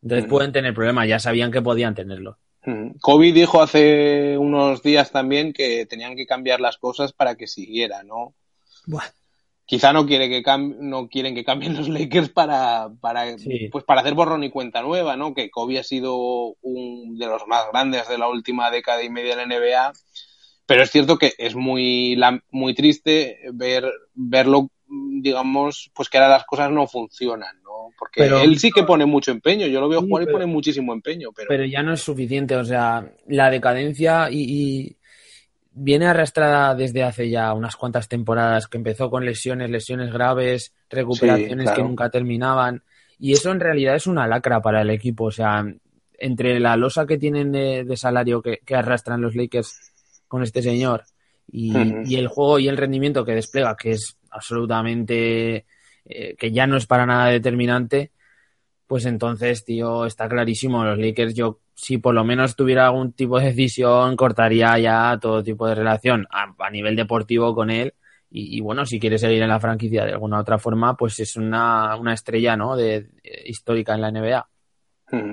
Entonces 0.06 0.30
pueden 0.30 0.52
tener 0.52 0.76
problemas, 0.76 1.08
ya 1.08 1.18
sabían 1.18 1.52
que 1.52 1.64
podían 1.64 1.96
tenerlo. 1.96 2.38
Kobe 3.02 3.32
dijo 3.32 3.62
hace 3.62 4.38
unos 4.38 4.84
días 4.84 5.12
también 5.12 5.52
que 5.52 5.88
tenían 5.88 6.16
que 6.16 6.28
cambiar 6.28 6.62
las 6.62 6.78
cosas 6.78 7.12
para 7.12 7.36
que 7.36 7.48
siguiera, 7.48 8.04
¿no? 8.04 8.36
Quizá 9.66 9.94
no 9.94 10.06
quiere 10.06 10.30
que 10.30 10.44
no 10.80 11.08
quieren 11.08 11.34
que 11.34 11.44
cambien 11.44 11.76
los 11.76 11.90
Lakers 11.90 12.30
para, 12.30 12.92
para 13.02 13.36
pues 13.72 13.84
para 13.84 14.02
hacer 14.02 14.14
borrón 14.14 14.44
y 14.44 14.52
cuenta 14.52 14.84
nueva, 14.84 15.18
¿no? 15.18 15.34
Que 15.34 15.50
Kobe 15.50 15.80
ha 15.80 15.84
sido 15.84 16.56
un 16.62 17.18
de 17.18 17.26
los 17.26 17.48
más 17.48 17.66
grandes 17.72 18.08
de 18.08 18.20
la 18.20 18.28
última 18.28 18.70
década 18.70 19.02
y 19.02 19.10
media 19.10 19.34
en 19.34 19.50
la 19.50 19.58
NBA, 19.58 19.94
pero 20.68 20.84
es 20.84 20.92
cierto 20.92 21.18
que 21.18 21.34
es 21.40 21.56
muy 21.56 22.16
muy 22.52 22.76
triste 22.76 23.40
ver 23.54 23.92
verlo 24.14 24.70
digamos, 24.88 25.92
pues 25.94 26.10
que 26.10 26.18
ahora 26.18 26.30
las 26.30 26.46
cosas 26.46 26.72
no 26.72 26.88
funcionan, 26.88 27.62
¿no? 27.64 27.90
Porque 27.98 28.26
él 28.26 28.60
sí 28.60 28.72
que 28.72 28.84
pone 28.84 29.06
mucho 29.06 29.32
empeño, 29.32 29.68
yo 29.68 29.80
lo 29.80 29.90
veo 29.90 30.02
jugar 30.02 30.24
y 30.24 30.32
pone 30.32 30.46
muchísimo 30.46 30.94
empeño, 30.94 31.30
pero... 31.36 31.48
Pero 31.48 31.66
ya 31.66 31.82
no 31.82 31.94
es 31.94 32.02
suficiente, 32.02 32.56
o 32.56 32.64
sea, 32.64 33.10
la 33.28 33.50
decadencia 33.50 34.30
y, 34.30 34.96
viene 35.78 36.06
arrastrada 36.06 36.74
desde 36.74 37.04
hace 37.04 37.30
ya 37.30 37.54
unas 37.54 37.76
cuantas 37.76 38.08
temporadas, 38.08 38.68
que 38.68 38.78
empezó 38.78 39.10
con 39.10 39.26
lesiones, 39.26 39.70
lesiones 39.70 40.12
graves, 40.12 40.74
recuperaciones 40.90 41.70
que 41.72 41.84
nunca 41.84 42.10
terminaban, 42.10 42.82
y 43.20 43.34
eso 43.34 43.52
en 43.52 43.60
realidad 43.60 43.96
es 43.96 44.08
una 44.08 44.28
lacra 44.28 44.62
para 44.62 44.82
el 44.82 44.90
equipo, 44.90 45.26
o 45.26 45.32
sea, 45.32 45.66
entre 46.18 46.60
la 46.60 46.78
losa 46.78 47.06
que 47.06 47.18
tienen 47.18 47.52
de, 47.52 47.98
salario 47.98 48.42
que, 48.42 48.60
arrastran 48.74 49.22
los 49.22 49.36
Lakers 49.36 49.92
con 50.28 50.44
este 50.44 50.62
señor 50.62 51.04
y, 51.52 52.16
el 52.16 52.28
juego 52.28 52.60
y 52.60 52.68
el 52.68 52.78
rendimiento 52.78 53.26
que 53.26 53.34
despliega, 53.34 53.76
que 53.76 53.92
es 53.92 54.18
absolutamente, 54.36 55.66
eh, 56.06 56.36
que 56.38 56.52
ya 56.52 56.68
no 56.68 56.78
es 56.78 56.86
para 56.86 57.06
nada 57.06 57.28
determinante, 57.28 58.12
pues 58.88 59.06
entonces, 59.06 59.66
tío, 59.66 60.06
está 60.06 60.30
clarísimo, 60.30 60.84
los 60.84 61.00
Lakers 61.00 61.34
yo 61.34 61.60
si 61.76 61.98
por 61.98 62.16
lo 62.16 62.24
menos 62.24 62.56
tuviera 62.56 62.88
algún 62.88 63.12
tipo 63.12 63.40
de 63.40 63.48
decisión, 63.48 64.16
cortaría 64.16 64.78
ya 64.80 65.18
todo 65.22 65.44
tipo 65.44 65.68
de 65.68 65.76
relación 65.76 66.26
a, 66.32 66.70
nivel 66.70 66.96
deportivo 66.96 67.54
con 67.54 67.70
él. 67.70 67.94
Y, 68.38 68.60
bueno, 68.60 68.86
si 68.86 69.00
quiere 69.00 69.18
seguir 69.18 69.42
en 69.44 69.50
la 69.50 69.62
franquicia 69.62 70.04
de 70.04 70.12
alguna 70.12 70.40
otra 70.40 70.58
forma, 70.58 70.98
pues 70.98 71.18
es 71.22 71.38
una, 71.38 71.96
una 71.96 72.14
estrella, 72.14 72.58
¿no? 72.58 72.76
De, 72.76 73.08
histórica 73.46 73.96
en 73.96 74.02
la 74.02 74.12
NBA. 74.12 74.50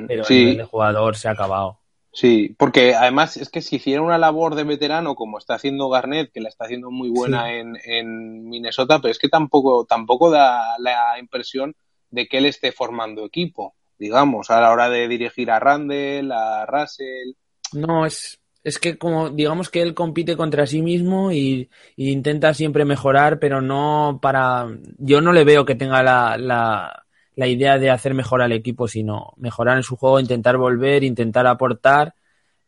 Pero 0.06 0.24
el 0.28 0.64
jugador 0.64 1.16
se 1.16 1.26
ha 1.26 1.32
acabado. 1.32 1.81
Sí, 2.12 2.54
porque 2.58 2.94
además 2.94 3.38
es 3.38 3.48
que 3.48 3.62
si 3.62 3.76
hiciera 3.76 4.02
una 4.02 4.18
labor 4.18 4.54
de 4.54 4.64
veterano 4.64 5.14
como 5.14 5.38
está 5.38 5.54
haciendo 5.54 5.88
Garnett, 5.88 6.30
que 6.30 6.42
la 6.42 6.50
está 6.50 6.66
haciendo 6.66 6.90
muy 6.90 7.08
buena 7.08 7.54
en, 7.54 7.78
en, 7.84 8.48
Minnesota, 8.50 9.00
pero 9.00 9.10
es 9.10 9.18
que 9.18 9.30
tampoco, 9.30 9.86
tampoco 9.86 10.30
da 10.30 10.76
la 10.78 11.18
impresión 11.18 11.74
de 12.10 12.28
que 12.28 12.38
él 12.38 12.44
esté 12.44 12.70
formando 12.70 13.24
equipo, 13.24 13.76
digamos, 13.98 14.50
a 14.50 14.60
la 14.60 14.70
hora 14.70 14.90
de 14.90 15.08
dirigir 15.08 15.50
a 15.50 15.58
Randall, 15.58 16.30
a 16.32 16.66
Russell. 16.66 17.32
No, 17.72 18.04
es, 18.04 18.38
es 18.62 18.78
que 18.78 18.98
como 18.98 19.30
digamos 19.30 19.70
que 19.70 19.80
él 19.80 19.94
compite 19.94 20.36
contra 20.36 20.66
sí 20.66 20.82
mismo 20.82 21.32
y, 21.32 21.70
intenta 21.96 22.52
siempre 22.52 22.84
mejorar, 22.84 23.38
pero 23.38 23.62
no 23.62 24.18
para... 24.20 24.68
Yo 24.98 25.22
no 25.22 25.32
le 25.32 25.44
veo 25.44 25.64
que 25.64 25.76
tenga 25.76 26.02
la, 26.02 26.36
la 26.36 27.01
la 27.34 27.46
idea 27.46 27.78
de 27.78 27.90
hacer 27.90 28.14
mejor 28.14 28.42
al 28.42 28.52
equipo, 28.52 28.88
sino 28.88 29.32
mejorar 29.36 29.76
en 29.76 29.82
su 29.82 29.96
juego, 29.96 30.20
intentar 30.20 30.56
volver, 30.56 31.04
intentar 31.04 31.46
aportar, 31.46 32.14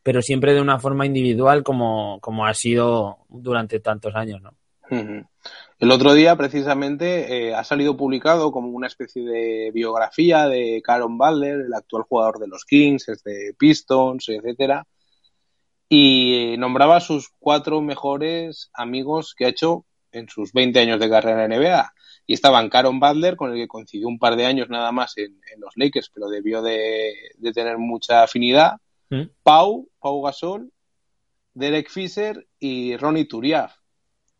pero 0.01 0.21
siempre 0.21 0.53
de 0.53 0.61
una 0.61 0.79
forma 0.79 1.05
individual 1.05 1.63
como, 1.63 2.19
como 2.21 2.45
ha 2.45 2.53
sido 2.53 3.19
durante 3.29 3.79
tantos 3.79 4.15
años, 4.15 4.41
¿no? 4.41 4.53
El 5.79 5.91
otro 5.91 6.13
día, 6.13 6.35
precisamente, 6.35 7.47
eh, 7.47 7.55
ha 7.55 7.63
salido 7.63 7.97
publicado 7.97 8.51
como 8.51 8.69
una 8.69 8.87
especie 8.87 9.23
de 9.23 9.71
biografía 9.73 10.47
de 10.47 10.81
Caron 10.83 11.17
Butler, 11.17 11.61
el 11.61 11.73
actual 11.73 12.03
jugador 12.03 12.39
de 12.39 12.47
los 12.47 12.65
Kings, 12.65 13.05
de 13.23 13.55
Pistons, 13.57 14.29
etcétera, 14.29 14.85
y 15.89 16.55
nombraba 16.57 16.97
a 16.97 17.01
sus 17.01 17.29
cuatro 17.39 17.81
mejores 17.81 18.69
amigos 18.73 19.33
que 19.35 19.45
ha 19.45 19.49
hecho 19.49 19.85
en 20.11 20.29
sus 20.29 20.53
20 20.53 20.79
años 20.79 20.99
de 20.99 21.09
carrera 21.09 21.45
en 21.45 21.51
NBA 21.59 21.93
y 22.27 22.33
estaban 22.33 22.69
Caron 22.69 22.99
Butler, 22.99 23.35
con 23.35 23.51
el 23.51 23.57
que 23.57 23.67
coincidió 23.67 24.07
un 24.07 24.19
par 24.19 24.35
de 24.35 24.45
años 24.45 24.69
nada 24.69 24.91
más 24.91 25.17
en, 25.17 25.39
los 25.57 25.73
Lakers, 25.75 26.09
pero 26.13 26.27
debió 26.29 26.61
de, 26.61 27.13
tener 27.53 27.77
mucha 27.77 28.23
afinidad. 28.23 28.77
¿Mm? 29.09 29.23
Pau, 29.43 29.87
Pau 29.99 30.21
Gasol, 30.23 30.71
Derek 31.53 31.89
Fisher 31.89 32.47
y 32.59 32.97
Ronnie 32.97 33.25
Turiaf. 33.25 33.75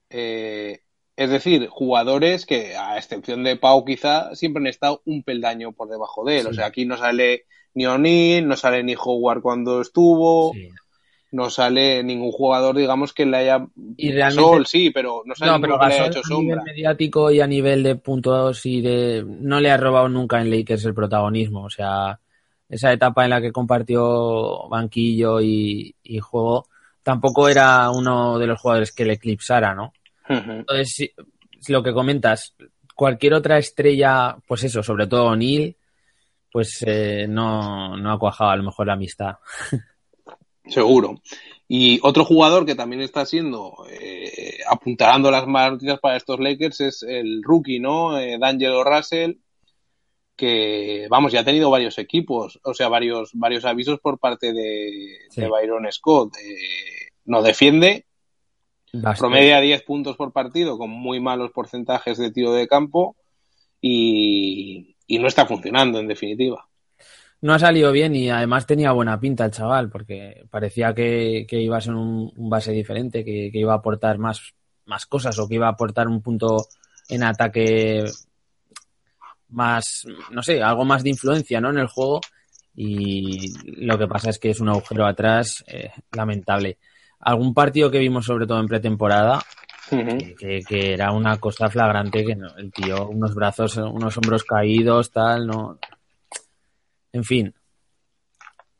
Eh, 0.10 0.82
es 1.16 1.30
decir, 1.30 1.68
jugadores 1.68 2.46
que, 2.46 2.76
a 2.76 2.98
excepción 2.98 3.44
de 3.44 3.56
Pau, 3.56 3.86
quizá 3.86 4.36
siempre 4.36 4.62
han 4.62 4.68
estado 4.68 5.02
un 5.06 5.24
peldaño 5.24 5.72
por 5.72 5.90
debajo 5.90 6.26
de 6.26 6.40
él. 6.40 6.48
O 6.48 6.54
sea, 6.54 6.66
aquí 6.66 6.86
no 6.86 6.98
sale 6.98 7.46
ni 7.74 7.86
O'Neill, 7.86 8.48
no 8.48 8.58
sale 8.58 8.84
ni 8.84 8.96
Howard 8.96 9.42
cuando 9.42 9.82
estuvo 9.82 10.54
no 11.36 11.50
sale 11.50 12.02
ningún 12.02 12.32
jugador, 12.32 12.78
digamos, 12.78 13.12
que 13.12 13.26
le 13.26 13.38
haya. 13.38 13.68
Y 13.98 14.14
realmente... 14.14 14.66
sí, 14.66 14.90
pero 14.90 15.22
no 15.26 15.36
sale 15.36 15.52
no, 15.52 15.62
que 15.62 15.68
le 15.68 15.94
haya 15.94 16.08
hecho 16.08 16.22
a 16.24 16.40
nivel 16.40 16.62
mediático 16.64 17.30
y 17.30 17.42
a 17.42 17.48
nivel 17.48 17.84
de 17.84 17.96
puntos 17.96 18.66
y 18.66 18.80
de. 18.80 19.26
No 19.28 19.60
le 19.60 19.70
ha 19.70 19.76
robado 19.76 20.08
nunca 20.08 20.42
en 20.42 20.50
Lakers 20.50 20.86
el 20.86 20.94
protagonismo. 20.94 21.66
O 21.66 21.70
sea, 21.70 22.18
esa 22.70 22.94
etapa 22.94 23.26
en 23.26 23.32
la 23.32 23.42
que 23.42 23.52
compartió 23.52 24.70
banquillo 24.70 25.42
y, 25.42 25.94
juego, 26.22 26.70
tampoco 27.04 27.50
era 27.50 27.92
uno 27.92 28.40
de 28.40 28.48
los 28.48 28.62
jugadores 28.62 28.94
que 28.94 29.04
le 29.04 29.14
eclipsara, 29.14 29.76
¿no? 29.76 29.92
Entonces, 30.30 31.12
lo 31.68 31.84
que 31.84 31.94
comentas, 31.94 32.56
cualquier 32.96 33.34
otra 33.34 33.58
estrella, 33.58 34.38
pues 34.48 34.64
eso, 34.64 34.82
sobre 34.82 35.08
todo 35.08 35.36
Neil, 35.36 35.76
pues 36.50 36.82
eh, 36.88 37.26
no, 37.28 37.98
no 37.98 38.14
ha 38.14 38.18
cuajado 38.20 38.52
a 38.52 38.56
lo 38.56 38.64
mejor 38.64 38.88
la 38.88 38.94
amistad. 38.94 39.36
Seguro. 40.68 41.22
Y 41.68 42.00
otro 42.04 42.26
jugador 42.26 42.66
que 42.66 42.76
también 42.76 43.02
está 43.02 43.26
siendo 43.26 43.76
eh, 43.90 44.60
apuntalando 44.70 45.32
las 45.32 45.48
malas 45.48 45.74
noticias 45.74 46.00
para 46.00 46.18
estos 46.18 46.40
Lakers 46.40 46.82
es 46.82 47.04
el 47.04 47.42
rookie, 47.44 47.80
¿no? 47.80 48.20
Eh, 48.20 48.38
D'Angelo 48.40 48.84
Russell, 48.84 49.38
que, 50.36 51.08
vamos, 51.10 51.32
ya 51.32 51.40
ha 51.40 51.46
tenido 51.46 51.72
varios 51.72 51.98
equipos, 51.98 52.60
o 52.64 52.74
sea, 52.74 52.88
varios, 52.88 53.32
varios 53.34 53.66
avisos 53.66 54.00
por 54.00 54.20
parte 54.20 54.54
de, 54.54 55.18
Byron 55.36 55.92
Scott. 55.92 56.36
Eh, 56.38 57.12
no 57.26 57.42
defiende, 57.42 58.06
promedia 59.18 59.60
10 59.60 59.82
puntos 59.84 60.16
por 60.18 60.32
partido 60.32 60.78
con 60.78 60.92
muy 60.92 61.20
malos 61.20 61.52
porcentajes 61.52 62.18
de 62.20 62.32
tiro 62.32 62.54
de 62.54 62.68
campo 62.68 63.16
y 63.82 64.96
no 65.10 65.28
está 65.28 65.48
funcionando, 65.48 66.00
en 66.00 66.08
definitiva 66.08 66.68
no 67.46 67.54
ha 67.54 67.60
salido 67.60 67.92
bien 67.92 68.16
y 68.16 68.28
además 68.32 68.66
tenía 68.66 68.92
buena 68.92 69.20
pinta 69.20 69.46
el 69.46 69.52
chaval, 69.52 69.88
porque 69.92 70.48
parecía 70.50 70.96
que, 70.96 71.46
iba 71.52 71.78
a 71.78 71.82
ser 71.82 71.94
un, 71.94 72.34
base 72.50 72.72
diferente, 72.72 73.24
que, 73.24 73.52
iba 73.54 73.74
a 73.74 73.78
aportar 73.78 74.18
más, 74.18 74.56
más 74.86 75.06
cosas 75.06 75.38
o 75.38 75.48
que 75.48 75.54
iba 75.54 75.68
a 75.68 75.74
aportar 75.74 76.08
un 76.08 76.24
punto 76.24 76.66
en 77.08 77.24
ataque 77.24 78.04
más, 79.50 80.08
no 80.32 80.42
sé, 80.42 80.64
algo 80.64 80.86
más 80.86 81.04
de 81.04 81.12
influencia 81.12 81.62
¿no? 81.62 81.70
en 81.70 81.78
el 81.78 81.88
juego. 81.88 82.20
Y 82.74 83.54
lo 83.86 83.96
que 84.00 84.08
pasa 84.08 84.32
es 84.32 84.40
que 84.40 84.50
es 84.50 84.60
un 84.60 84.70
agujero 84.70 85.06
atrás 85.06 85.64
eh, 85.68 85.92
lamentable. 86.14 86.80
Algún 87.20 87.54
partido 87.54 87.92
que 87.92 88.00
vimos 88.00 88.26
sobre 88.26 88.48
todo 88.48 88.60
en 88.60 88.68
pretemporada, 88.68 89.40
que, 89.88 90.64
era 90.94 91.12
una 91.12 91.38
cosa 91.38 91.70
flagrante, 91.70 92.26
que 92.26 92.36
el 92.58 92.72
tío, 92.72 93.08
unos 93.08 93.36
brazos, 93.36 93.78
unos 93.78 94.18
hombros 94.18 94.44
caídos, 94.44 95.12
tal, 95.12 95.46
no, 95.46 95.78
en 97.16 97.24
fin, 97.24 97.56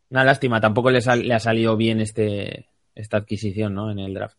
una 0.10 0.26
lástima, 0.26 0.60
tampoco 0.60 0.92
le, 0.92 0.98
ha 0.98 1.40
salido 1.40 1.78
bien 1.78 2.02
este, 2.02 2.68
esta 2.94 3.16
adquisición 3.16 3.74
¿no? 3.74 3.90
en 3.90 4.00
el 4.00 4.14
draft. 4.14 4.38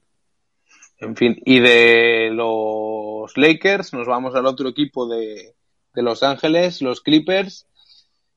En 0.98 1.16
fin, 1.16 1.40
y 1.46 1.60
de 1.60 2.30
los 2.30 3.34
Lakers 3.38 3.94
nos 3.94 4.06
vamos 4.06 4.34
al 4.34 4.44
otro 4.44 4.68
equipo 4.68 5.08
de, 5.08 5.54
Los 5.94 6.22
Ángeles, 6.22 6.82
los 6.82 7.00
Clippers, 7.00 7.66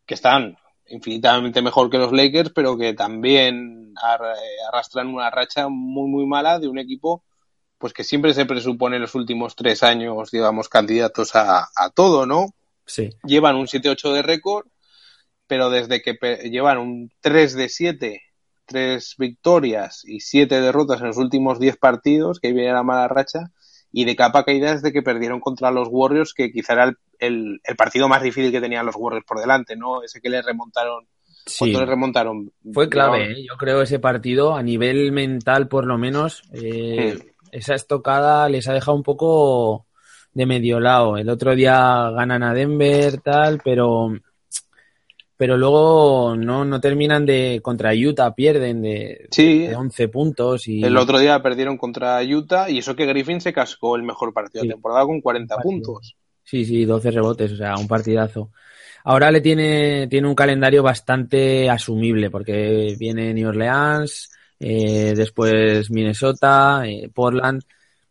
que 0.06 0.13
están 0.13 0.58
infinitamente 0.88 1.62
mejor 1.62 1.89
que 1.89 1.98
los 1.98 2.13
Lakers, 2.13 2.52
pero 2.52 2.78
que 2.78 2.93
también 2.93 3.93
arrastran 4.72 5.08
una 5.08 5.30
racha 5.30 5.67
muy, 5.67 6.10
muy 6.10 6.26
mala 6.26 6.58
de 6.58 6.69
un 6.69 6.80
equipo 6.80 7.24
pues 7.78 7.91
que 7.91 8.06
siempre 8.06 8.34
se 8.34 8.45
presupone 8.45 8.95
en 8.95 9.04
los 9.04 9.15
últimos 9.15 9.56
tres 9.56 9.84
años, 9.84 10.32
digamos, 10.32 10.67
candidatos 10.67 11.36
a, 11.36 11.67
a 11.76 11.89
todo, 11.89 12.26
¿no? 12.26 12.48
Sí. 12.86 13.10
Llevan 13.24 13.56
un 13.56 13.67
7-8 13.67 14.13
de 14.13 14.22
récord, 14.22 14.65
pero 15.50 15.72
desde 15.72 16.02
que 16.04 16.14
llevan 16.50 16.78
un 16.78 17.12
3 17.22 17.56
de 17.56 17.70
7, 17.70 18.22
3 18.68 19.16
victorias 19.18 20.04
y 20.06 20.20
7 20.20 20.62
derrotas 20.62 21.02
en 21.02 21.08
los 21.08 21.18
últimos 21.18 21.60
10 21.60 21.76
partidos, 21.78 22.40
que 22.40 22.48
ahí 22.48 22.54
viene 22.54 22.72
la 22.72 22.84
mala 22.84 23.08
racha, 23.08 23.52
y 23.92 24.06
de 24.06 24.16
capa 24.16 24.46
caída 24.46 24.76
desde 24.76 24.94
que 24.94 25.02
perdieron 25.02 25.40
contra 25.40 25.72
los 25.72 25.88
Warriors, 25.90 26.36
que 26.36 26.52
quizá 26.52 26.74
era 26.74 26.94
el, 27.18 27.60
partido 27.76 28.08
más 28.08 28.22
difícil 28.22 28.52
que 28.52 28.62
tenían 28.62 28.86
los 28.86 28.96
Warriors 28.96 29.26
por 29.26 29.40
delante, 29.40 29.76
¿no? 29.76 30.04
Ese 30.04 30.22
que 30.22 30.30
les 30.30 30.46
remontaron. 30.46 31.08
Sí. 31.48 31.74
les 31.74 31.88
remontaron? 31.88 32.52
Fue 32.72 32.88
clave, 32.88 33.32
¿eh? 33.32 33.46
yo 33.50 33.58
creo, 33.58 33.82
ese 33.82 33.98
partido, 33.98 34.56
a 34.56 34.62
nivel 34.62 35.12
mental 35.12 35.68
por 35.68 35.88
lo 35.88 35.98
menos. 35.98 36.44
Eh, 36.54 37.18
esa 37.52 37.74
estocada 37.74 38.48
les 38.50 38.68
ha 38.68 38.74
dejado 38.74 38.96
un 38.96 39.02
poco 39.02 39.88
de 40.32 40.46
medio 40.46 40.80
lado. 40.80 41.18
El 41.18 41.28
otro 41.28 41.56
día 41.56 42.12
ganan 42.12 42.44
a 42.44 42.54
Denver, 42.54 43.20
tal, 43.22 43.60
pero 43.64 44.12
pero 45.39 45.56
luego 45.56 46.36
no, 46.36 46.65
no 46.65 46.82
terminan 46.82 47.25
de 47.25 47.62
contra 47.63 47.93
Utah, 47.93 48.36
pierden 48.36 48.82
de, 48.82 49.30
sí, 49.32 49.69
11 49.73 50.10
puntos. 50.10 50.67
y 50.67 50.84
El 50.84 50.97
otro 50.97 51.17
día 51.17 51.41
perdieron 51.41 51.78
contra 51.78 52.21
Utah 52.21 52.69
y 52.69 52.80
eso 52.80 52.93
que 52.93 53.06
Griffin 53.06 53.39
se 53.39 53.54
cascó 53.54 53.95
el 53.95 54.04
mejor 54.04 54.34
partido 54.34 54.63
de 54.65 54.71
temporada 54.71 55.06
con 55.06 55.21
40 55.21 55.60
puntos. 55.60 56.17
Sí, 56.43 56.65
sí, 56.65 56.84
12 56.84 57.12
rebotes, 57.12 57.54
o 57.54 57.56
sea, 57.56 57.75
un 57.78 57.88
partidazo. 57.88 58.52
Ahora 59.06 59.32
le 59.32 59.39
tiene, 59.39 60.08
tiene 60.08 60.28
un 60.28 60.36
calendario 60.36 60.84
bastante 60.84 61.69
asumible 61.69 62.30
porque 62.30 62.97
viene 62.99 63.34
New 63.34 63.47
Orleans, 63.47 64.30
eh, 64.60 65.13
después 65.15 65.89
Minnesota, 65.89 66.82
eh, 66.86 67.10
Portland. 67.13 67.63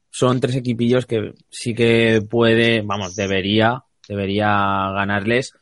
son 0.08 0.40
tres 0.40 0.56
equipillos 0.56 1.04
que 1.04 1.34
sí 1.50 1.74
que 1.74 2.22
puede, 2.26 2.80
vamos, 2.80 3.14
debería, 3.14 3.84
debería 4.08 4.46
ganarles 4.94 5.52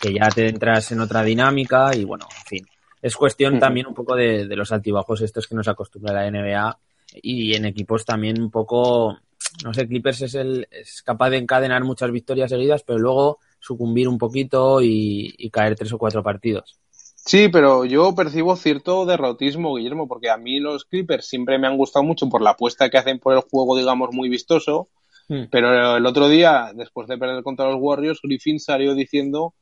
que 0.00 0.14
ya 0.14 0.28
te 0.28 0.48
entras 0.48 0.92
en 0.92 1.00
otra 1.00 1.22
dinámica 1.22 1.94
y 1.94 2.04
bueno, 2.04 2.26
en 2.30 2.44
fin. 2.44 2.66
Es 3.02 3.16
cuestión 3.16 3.58
también 3.58 3.86
un 3.86 3.94
poco 3.94 4.16
de, 4.16 4.46
los 4.56 4.72
altibajos 4.72 5.20
estos 5.20 5.46
que 5.46 5.54
nos 5.54 5.68
acostumbra 5.68 6.12
la 6.12 6.30
NBA 6.30 6.78
y 7.22 7.54
en 7.54 7.66
equipos 7.66 8.04
también 8.04 8.40
un 8.40 8.50
poco, 8.50 9.18
no 9.64 9.74
sé, 9.74 9.86
Clippers 9.86 10.22
es, 10.22 10.34
el, 10.34 10.66
es 10.70 11.02
capaz 11.02 11.30
de 11.30 11.38
encadenar 11.38 11.84
muchas 11.84 12.10
victorias 12.10 12.50
seguidas, 12.50 12.82
pero 12.82 12.98
luego 12.98 13.38
sucumbir 13.60 14.08
un 14.08 14.18
poquito 14.18 14.80
y 14.82 15.50
caer 15.50 15.76
tres 15.76 15.92
o 15.92 15.98
cuatro 15.98 16.22
partidos. 16.22 16.80
Sí, 17.26 17.48
pero 17.48 17.84
yo 17.84 18.14
percibo 18.14 18.54
cierto 18.54 19.04
derrotismo, 19.04 19.74
Guillermo, 19.74 20.06
porque 20.06 20.30
a 20.30 20.36
mí 20.36 20.60
los 20.60 20.84
Clippers 20.84 21.26
siempre 21.26 21.58
me 21.58 21.66
han 21.66 21.76
gustado 21.76 22.04
mucho 22.04 22.28
por 22.28 22.40
la 22.40 22.50
apuesta 22.50 22.88
que 22.88 22.98
hacen 22.98 23.18
por 23.18 23.34
el 23.34 23.40
juego, 23.40 23.76
digamos, 23.76 24.10
muy 24.12 24.28
vistoso. 24.28 24.90
Hmm. 25.28 25.46
Pero 25.50 25.96
el 25.96 26.06
otro 26.06 26.28
día, 26.28 26.70
después 26.72 27.08
de 27.08 27.18
perder 27.18 27.42
contra 27.42 27.68
los 27.68 27.80
Warriors, 27.80 28.20
Griffin 28.22 28.60
salió 28.60 28.94
diciendo 28.94 29.54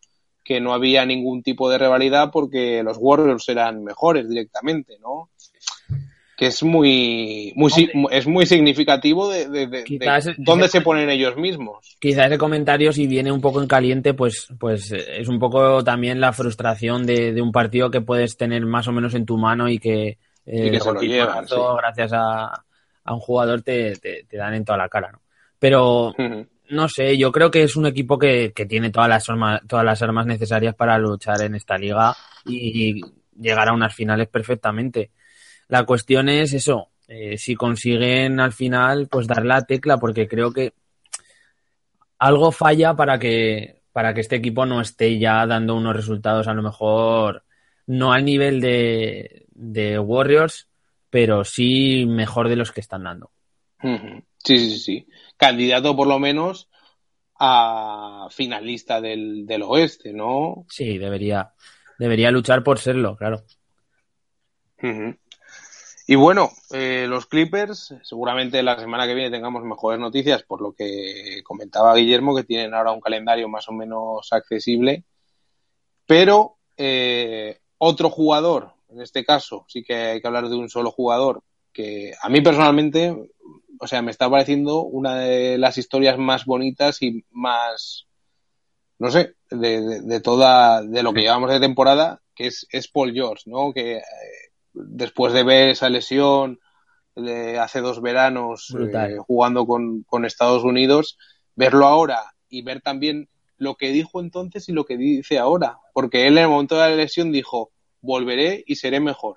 que 0.44 0.60
no 0.60 0.74
había 0.74 1.06
ningún 1.06 1.42
tipo 1.42 1.70
de 1.70 1.78
rivalidad 1.78 2.30
porque 2.30 2.82
los 2.82 2.98
Warriors 3.00 3.48
eran 3.48 3.82
mejores 3.82 4.28
directamente, 4.28 4.98
¿no? 5.00 5.30
que 6.36 6.46
es 6.46 6.62
muy, 6.62 7.52
muy 7.54 7.70
es 8.10 8.26
muy 8.26 8.46
significativo 8.46 9.30
de, 9.30 9.48
de, 9.48 10.34
dónde 10.38 10.68
se 10.68 10.80
ponen 10.80 11.08
ellos 11.08 11.36
mismos. 11.36 11.96
Quizás 12.00 12.26
ese 12.26 12.38
comentario 12.38 12.92
si 12.92 13.06
viene 13.06 13.30
un 13.30 13.40
poco 13.40 13.60
en 13.60 13.68
caliente, 13.68 14.14
pues, 14.14 14.48
pues 14.58 14.90
eh, 14.92 15.20
es 15.20 15.28
un 15.28 15.38
poco 15.38 15.84
también 15.84 16.20
la 16.20 16.32
frustración 16.32 17.06
de, 17.06 17.40
un 17.40 17.52
partido 17.52 17.90
que 17.90 18.00
puedes 18.00 18.36
tener 18.36 18.66
más 18.66 18.88
o 18.88 18.92
menos 18.92 19.14
en 19.14 19.26
tu 19.26 19.36
mano 19.36 19.68
y 19.68 19.78
que, 19.78 20.18
eh, 20.46 20.80
se 20.80 20.92
lo 20.92 21.00
llevan, 21.00 21.46
gracias 21.78 22.12
a, 22.12 22.64
a, 23.04 23.14
un 23.14 23.20
jugador 23.20 23.62
te, 23.62 23.94
te, 23.96 24.36
dan 24.36 24.54
en 24.54 24.64
toda 24.64 24.78
la 24.78 24.88
cara, 24.88 25.12
¿no? 25.12 25.20
Pero 25.58 26.14
no 26.70 26.88
sé, 26.88 27.16
yo 27.18 27.30
creo 27.32 27.50
que 27.50 27.62
es 27.62 27.76
un 27.76 27.86
equipo 27.86 28.18
que, 28.18 28.52
que 28.54 28.66
tiene 28.66 28.90
todas 28.90 29.08
las 29.08 29.28
armas, 29.28 29.60
todas 29.68 29.84
las 29.84 30.02
armas 30.02 30.26
necesarias 30.26 30.74
para 30.74 30.98
luchar 30.98 31.42
en 31.42 31.54
esta 31.54 31.76
liga 31.76 32.14
y 32.46 33.00
llegar 33.38 33.68
a 33.68 33.72
unas 33.72 33.94
finales 33.94 34.28
perfectamente. 34.28 35.10
La 35.68 35.84
cuestión 35.84 36.28
es 36.28 36.52
eso, 36.52 36.90
eh, 37.08 37.36
si 37.38 37.54
consiguen 37.54 38.40
al 38.40 38.52
final 38.52 39.08
pues 39.10 39.26
dar 39.26 39.44
la 39.44 39.64
tecla, 39.64 39.98
porque 39.98 40.26
creo 40.28 40.52
que 40.52 40.72
algo 42.18 42.52
falla 42.52 42.94
para 42.94 43.18
que, 43.18 43.82
para 43.92 44.14
que 44.14 44.20
este 44.20 44.36
equipo 44.36 44.64
no 44.66 44.80
esté 44.80 45.18
ya 45.18 45.46
dando 45.46 45.74
unos 45.74 45.94
resultados 45.94 46.48
a 46.48 46.54
lo 46.54 46.62
mejor 46.62 47.44
no 47.86 48.12
al 48.12 48.24
nivel 48.24 48.60
de, 48.60 49.46
de 49.50 49.98
Warriors, 49.98 50.68
pero 51.10 51.44
sí 51.44 52.06
mejor 52.06 52.48
de 52.48 52.56
los 52.56 52.72
que 52.72 52.80
están 52.80 53.04
dando. 53.04 53.30
Sí, 54.38 54.58
sí, 54.58 54.78
sí. 54.78 55.06
Candidato 55.44 55.94
por 55.94 56.06
lo 56.06 56.18
menos 56.18 56.70
a 57.38 58.28
finalista 58.30 59.02
del, 59.02 59.44
del 59.46 59.62
oeste, 59.62 60.14
¿no? 60.14 60.64
Sí, 60.70 60.96
debería, 60.96 61.52
debería 61.98 62.30
luchar 62.30 62.62
por 62.62 62.78
serlo, 62.78 63.14
claro. 63.14 63.44
Y 66.06 66.14
bueno, 66.14 66.50
eh, 66.70 67.04
los 67.06 67.26
Clippers, 67.26 67.94
seguramente 68.02 68.62
la 68.62 68.78
semana 68.78 69.06
que 69.06 69.14
viene 69.14 69.30
tengamos 69.30 69.64
mejores 69.64 70.00
noticias, 70.00 70.42
por 70.44 70.62
lo 70.62 70.72
que 70.72 71.42
comentaba 71.44 71.94
Guillermo, 71.94 72.34
que 72.34 72.44
tienen 72.44 72.72
ahora 72.72 72.92
un 72.92 73.02
calendario 73.02 73.46
más 73.50 73.68
o 73.68 73.72
menos 73.72 74.32
accesible. 74.32 75.04
Pero 76.06 76.56
eh, 76.78 77.58
otro 77.76 78.08
jugador, 78.08 78.72
en 78.88 79.02
este 79.02 79.26
caso, 79.26 79.66
sí 79.68 79.82
que 79.82 79.94
hay 79.94 80.20
que 80.22 80.26
hablar 80.26 80.48
de 80.48 80.56
un 80.56 80.70
solo 80.70 80.90
jugador, 80.90 81.42
que 81.70 82.14
a 82.22 82.30
mí 82.30 82.40
personalmente, 82.40 83.30
o 83.78 83.86
sea, 83.86 84.02
me 84.02 84.10
está 84.10 84.30
pareciendo 84.30 84.82
una 84.82 85.16
de 85.16 85.58
las 85.58 85.78
historias 85.78 86.18
más 86.18 86.44
bonitas 86.44 87.02
y 87.02 87.24
más, 87.30 88.06
no 88.98 89.10
sé, 89.10 89.34
de, 89.50 90.00
de, 90.02 90.20
toda, 90.20 90.82
de 90.82 91.02
lo 91.02 91.12
que 91.12 91.22
llevamos 91.22 91.50
de 91.50 91.60
temporada, 91.60 92.22
que 92.34 92.46
es, 92.46 92.66
es 92.70 92.88
Paul 92.88 93.12
George, 93.12 93.44
¿no? 93.46 93.72
Que 93.72 93.96
eh, 93.96 94.02
después 94.72 95.32
de 95.32 95.44
ver 95.44 95.70
esa 95.70 95.88
lesión 95.88 96.58
de 97.14 97.58
hace 97.58 97.80
dos 97.80 98.02
veranos 98.02 98.74
eh, 98.78 99.16
jugando 99.26 99.66
con, 99.66 100.24
Estados 100.24 100.64
Unidos, 100.64 101.16
verlo 101.54 101.86
ahora 101.86 102.34
y 102.48 102.62
ver 102.62 102.80
también 102.80 103.28
lo 103.56 103.76
que 103.76 103.90
dijo 103.90 104.20
entonces 104.20 104.68
y 104.68 104.72
lo 104.72 104.84
que 104.84 104.96
dice 104.96 105.38
ahora, 105.38 105.78
porque 105.92 106.26
él 106.26 106.38
en 106.38 106.44
el 106.44 106.50
momento 106.50 106.74
de 106.74 106.90
la 106.90 106.96
lesión 106.96 107.30
dijo, 107.30 107.70
volveré 108.00 108.64
y 108.66 108.76
seré 108.76 109.00
mejor. 109.00 109.36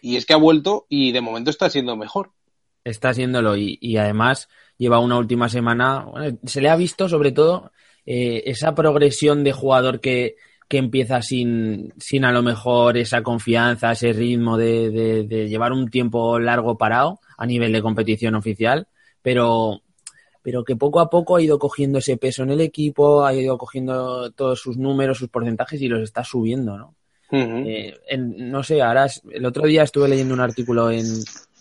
Y 0.00 0.16
es 0.16 0.26
que 0.26 0.34
ha 0.34 0.36
vuelto 0.36 0.86
y 0.88 1.12
de 1.12 1.20
momento 1.20 1.50
está 1.50 1.68
siendo 1.68 1.96
mejor. 1.96 2.32
Está 2.84 3.14
siéndolo 3.14 3.56
y, 3.56 3.78
y 3.80 3.96
además 3.96 4.48
lleva 4.76 4.98
una 4.98 5.16
última 5.18 5.48
semana, 5.48 6.06
se 6.44 6.60
le 6.60 6.68
ha 6.68 6.76
visto 6.76 7.08
sobre 7.08 7.30
todo 7.30 7.70
eh, 8.04 8.42
esa 8.46 8.74
progresión 8.74 9.44
de 9.44 9.52
jugador 9.52 10.00
que, 10.00 10.34
que 10.68 10.78
empieza 10.78 11.22
sin, 11.22 11.92
sin 11.98 12.24
a 12.24 12.32
lo 12.32 12.42
mejor 12.42 12.96
esa 12.96 13.22
confianza, 13.22 13.92
ese 13.92 14.12
ritmo 14.12 14.56
de, 14.56 14.90
de, 15.28 15.48
llevar 15.48 15.72
un 15.72 15.88
tiempo 15.88 16.38
largo 16.40 16.76
parado 16.76 17.20
a 17.36 17.46
nivel 17.46 17.72
de 17.72 17.82
competición 17.82 18.34
oficial, 18.34 18.88
pero, 19.22 19.82
pero 20.42 20.64
que 20.64 20.74
poco 20.74 20.98
a 20.98 21.10
poco 21.10 21.36
ha 21.36 21.42
ido 21.42 21.58
cogiendo 21.60 21.98
ese 21.98 22.16
peso 22.16 22.42
en 22.42 22.50
el 22.50 22.60
equipo, 22.60 23.24
ha 23.24 23.34
ido 23.34 23.56
cogiendo 23.58 24.32
todos 24.32 24.60
sus 24.60 24.78
números, 24.78 25.18
sus 25.18 25.28
porcentajes 25.28 25.80
y 25.80 25.88
los 25.88 26.02
está 26.02 26.24
subiendo, 26.24 26.76
¿no? 26.76 26.94
Eh, 27.34 27.94
no 28.18 28.62
sé, 28.62 28.82
ahora 28.82 29.06
el 29.30 29.46
otro 29.46 29.64
día 29.66 29.84
estuve 29.84 30.06
leyendo 30.06 30.34
un 30.34 30.40
artículo 30.40 30.90
en, 30.90 31.06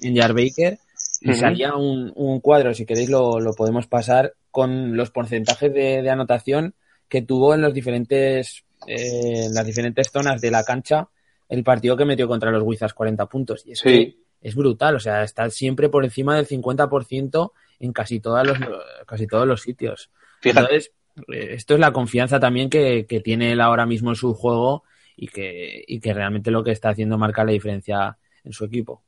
en 0.02 0.18
Jar 0.18 0.34
Baker 0.34 0.78
y 1.22 1.34
salía 1.36 1.76
un, 1.76 2.12
un, 2.16 2.40
cuadro, 2.40 2.74
si 2.74 2.86
queréis 2.86 3.10
lo, 3.10 3.40
lo 3.40 3.54
podemos 3.54 3.88
pasar, 3.88 4.34
con 4.50 4.98
los 4.98 5.12
porcentajes 5.12 5.74
de, 5.74 6.02
de 6.02 6.10
anotación 6.10 6.74
que 7.08 7.22
tuvo 7.22 7.54
en 7.54 7.62
los 7.62 7.74
diferentes 7.74 8.66
eh, 8.88 9.46
en 9.46 9.54
las 9.54 9.66
diferentes 9.66 10.10
zonas 10.12 10.42
de 10.42 10.50
la 10.50 10.64
cancha 10.64 11.10
el 11.50 11.64
partido 11.64 11.98
que 11.98 12.06
metió 12.06 12.28
contra 12.28 12.50
los 12.50 12.64
Wizards 12.64 12.94
40 12.94 13.26
puntos. 13.28 13.64
Y 13.66 13.74
es 13.74 13.82
que 13.82 14.16
es 14.42 14.56
brutal, 14.56 14.96
o 14.96 15.00
sea, 15.00 15.24
está 15.24 15.50
siempre 15.50 15.90
por 15.90 16.06
encima 16.06 16.36
del 16.36 16.48
50% 16.48 17.52
en 17.80 17.94
casi, 17.94 18.20
todos 18.20 18.48
los, 18.48 18.58
casi 19.06 19.28
todos 19.28 19.46
los 19.46 19.62
sitios. 19.62 20.10
Entonces, 20.42 20.94
eh, 21.32 21.50
esto 21.52 21.74
es 21.74 21.80
la 21.80 21.92
confianza 21.92 22.40
también 22.40 22.70
que, 22.70 23.06
tiene 23.24 23.52
él 23.52 23.62
ahora 23.62 23.86
mismo 23.86 24.12
en 24.12 24.16
su 24.16 24.34
juego 24.34 24.84
y 25.18 25.28
que, 25.28 25.84
y 25.86 26.00
que 26.00 26.14
realmente 26.14 26.52
lo 26.52 26.64
que 26.64 26.72
está 26.72 26.90
haciendo 26.90 27.18
marca 27.18 27.44
la 27.44 27.52
diferencia 27.52 28.18
en 28.46 28.54
su 28.54 28.64
equipo. 28.64 29.04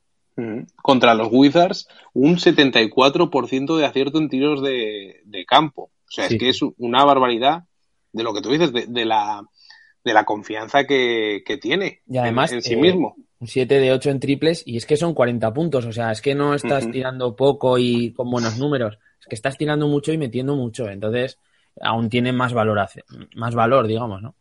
Contra 0.82 1.14
los 1.14 1.28
Wizards, 1.30 1.88
un 2.12 2.36
74% 2.36 3.76
de 3.76 3.86
acierto 3.86 4.18
en 4.18 4.28
tiros 4.28 4.62
de, 4.62 5.44
campo. 5.46 5.82
O 5.82 6.10
sea, 6.10 6.26
es 6.26 6.38
que 6.38 6.48
es 6.48 6.60
una 6.78 7.04
barbaridad 7.04 7.64
de 8.12 8.22
lo 8.22 8.34
que 8.34 8.42
tú 8.42 8.50
dices, 8.50 8.72
de 8.72 9.04
la 9.04 9.42
de 10.04 10.12
la 10.12 10.24
confianza 10.24 10.84
que, 10.84 11.42
tiene 11.60 12.02
y 12.06 12.18
además, 12.18 12.52
en, 12.52 12.62
sí 12.62 12.76
mismo. 12.76 13.16
Eh, 13.18 13.22
un 13.40 13.48
7 13.48 13.80
de 13.80 13.92
8 13.92 14.10
en 14.10 14.20
triples 14.20 14.62
y 14.66 14.76
es 14.76 14.86
que 14.86 14.96
son 14.96 15.14
40 15.14 15.52
puntos, 15.52 15.86
o 15.86 15.92
sea, 15.92 16.12
es 16.12 16.20
que 16.20 16.34
no 16.34 16.54
estás 16.54 16.90
tirando 16.90 17.34
poco 17.34 17.78
y 17.78 18.12
con 18.12 18.30
buenos 18.30 18.58
números, 18.58 18.98
es 19.20 19.26
que 19.26 19.34
estás 19.34 19.56
tirando 19.56 19.88
mucho 19.88 20.12
y 20.12 20.18
metiendo 20.18 20.54
mucho, 20.56 20.88
entonces 20.88 21.38
aún 21.80 22.08
tiene 22.08 22.32
más 22.32 22.52
valor, 22.52 22.86
más 23.34 23.54
valor 23.54 23.86
digamos, 23.86 24.22
¿no? 24.22 24.34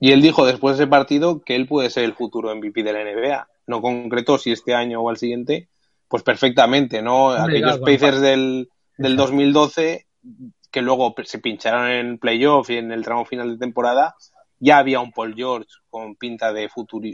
Y 0.00 0.12
él 0.12 0.22
dijo 0.22 0.46
después 0.46 0.78
de 0.78 0.84
ese 0.84 0.90
partido 0.90 1.42
que 1.42 1.54
él 1.54 1.66
puede 1.66 1.90
ser 1.90 2.04
el 2.04 2.14
futuro 2.14 2.54
MVP 2.54 2.82
de 2.82 2.92
la 2.94 3.04
NBA. 3.04 3.46
No 3.70 3.80
concretó 3.80 4.36
si 4.36 4.52
este 4.52 4.74
año 4.74 5.00
o 5.00 5.08
al 5.08 5.16
siguiente, 5.16 5.68
pues 6.08 6.22
perfectamente, 6.22 7.00
¿no? 7.00 7.30
Aquellos 7.30 7.78
Pacers 7.78 8.20
del, 8.20 8.68
del 8.98 9.16
2012 9.16 10.06
que 10.70 10.82
luego 10.82 11.14
se 11.24 11.38
pincharon 11.38 11.90
en 11.90 12.18
playoff 12.18 12.70
y 12.70 12.76
en 12.76 12.92
el 12.92 13.02
tramo 13.02 13.24
final 13.24 13.50
de 13.50 13.58
temporada, 13.58 14.14
ya 14.58 14.78
había 14.78 15.00
un 15.00 15.12
Paul 15.12 15.34
George 15.34 15.68
con 15.88 16.16
pinta 16.16 16.52
de, 16.52 16.68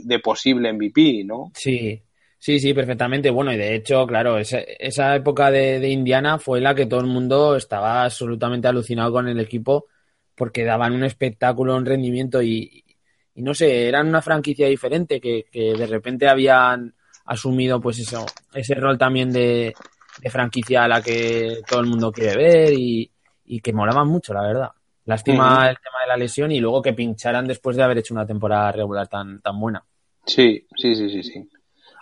de 0.05 0.19
posible 0.19 0.73
MVP, 0.73 1.25
¿no? 1.25 1.53
Sí, 1.55 2.03
sí, 2.39 2.61
sí, 2.61 2.75
perfectamente. 2.75 3.31
Bueno, 3.31 3.53
y 3.53 3.57
de 3.57 3.75
hecho, 3.75 4.07
claro, 4.07 4.39
esa, 4.39 4.59
esa 4.59 5.15
época 5.17 5.51
de, 5.51 5.89
Indiana 5.89 6.39
fue 6.39 6.61
la 6.61 6.75
que 6.75 6.87
todo 6.87 7.01
el 7.01 7.07
mundo 7.07 7.57
estaba 7.57 8.05
absolutamente 8.05 8.69
alucinado 8.69 9.13
con 9.13 9.29
el 9.29 9.41
equipo 9.41 9.87
porque 10.35 10.65
daban 10.65 10.93
un 10.93 11.05
espectáculo, 11.05 11.77
un 11.77 11.87
rendimiento 11.87 12.43
y, 12.43 12.85
no 13.43 13.55
sé, 13.55 13.89
eran 13.89 14.09
una 14.09 14.23
franquicia 14.23 14.67
diferente 14.67 15.21
que, 15.21 15.47
que, 15.51 15.75
de 15.75 15.87
repente 15.87 16.29
habían 16.29 16.95
asumido 17.27 17.81
pues 17.81 17.99
eso, 17.99 18.25
ese 18.55 18.75
rol 18.75 18.97
también 18.97 19.31
de, 19.31 19.75
de 20.21 20.31
franquicia 20.31 20.85
a 20.85 20.89
la 20.89 21.03
que 21.03 21.59
todo 21.69 21.81
el 21.81 21.87
mundo 21.87 22.13
quiere 22.13 22.37
ver 22.37 22.73
y, 22.73 23.11
y 23.45 23.61
que 23.61 23.73
molaban 23.73 24.09
mucho, 24.09 24.33
la 24.33 24.43
verdad. 24.43 24.71
Lástima 25.05 25.69
el 25.71 25.77
tema 25.77 26.01
de 26.03 26.09
la 26.09 26.17
lesión 26.17 26.51
y 26.51 26.59
luego 26.59 26.83
que 26.83 26.93
pincharan 26.93 27.47
después 27.47 27.77
de 27.77 27.83
haber 27.85 27.99
hecho 27.99 28.13
una 28.13 28.27
temporada 28.27 28.73
regular 28.73 29.07
tan, 29.07 29.41
tan 29.41 29.59
buena. 29.61 29.85
Sí, 30.25 30.67
sí, 30.77 30.97
sí, 30.97 31.09
sí, 31.11 31.23
sí. 31.23 31.49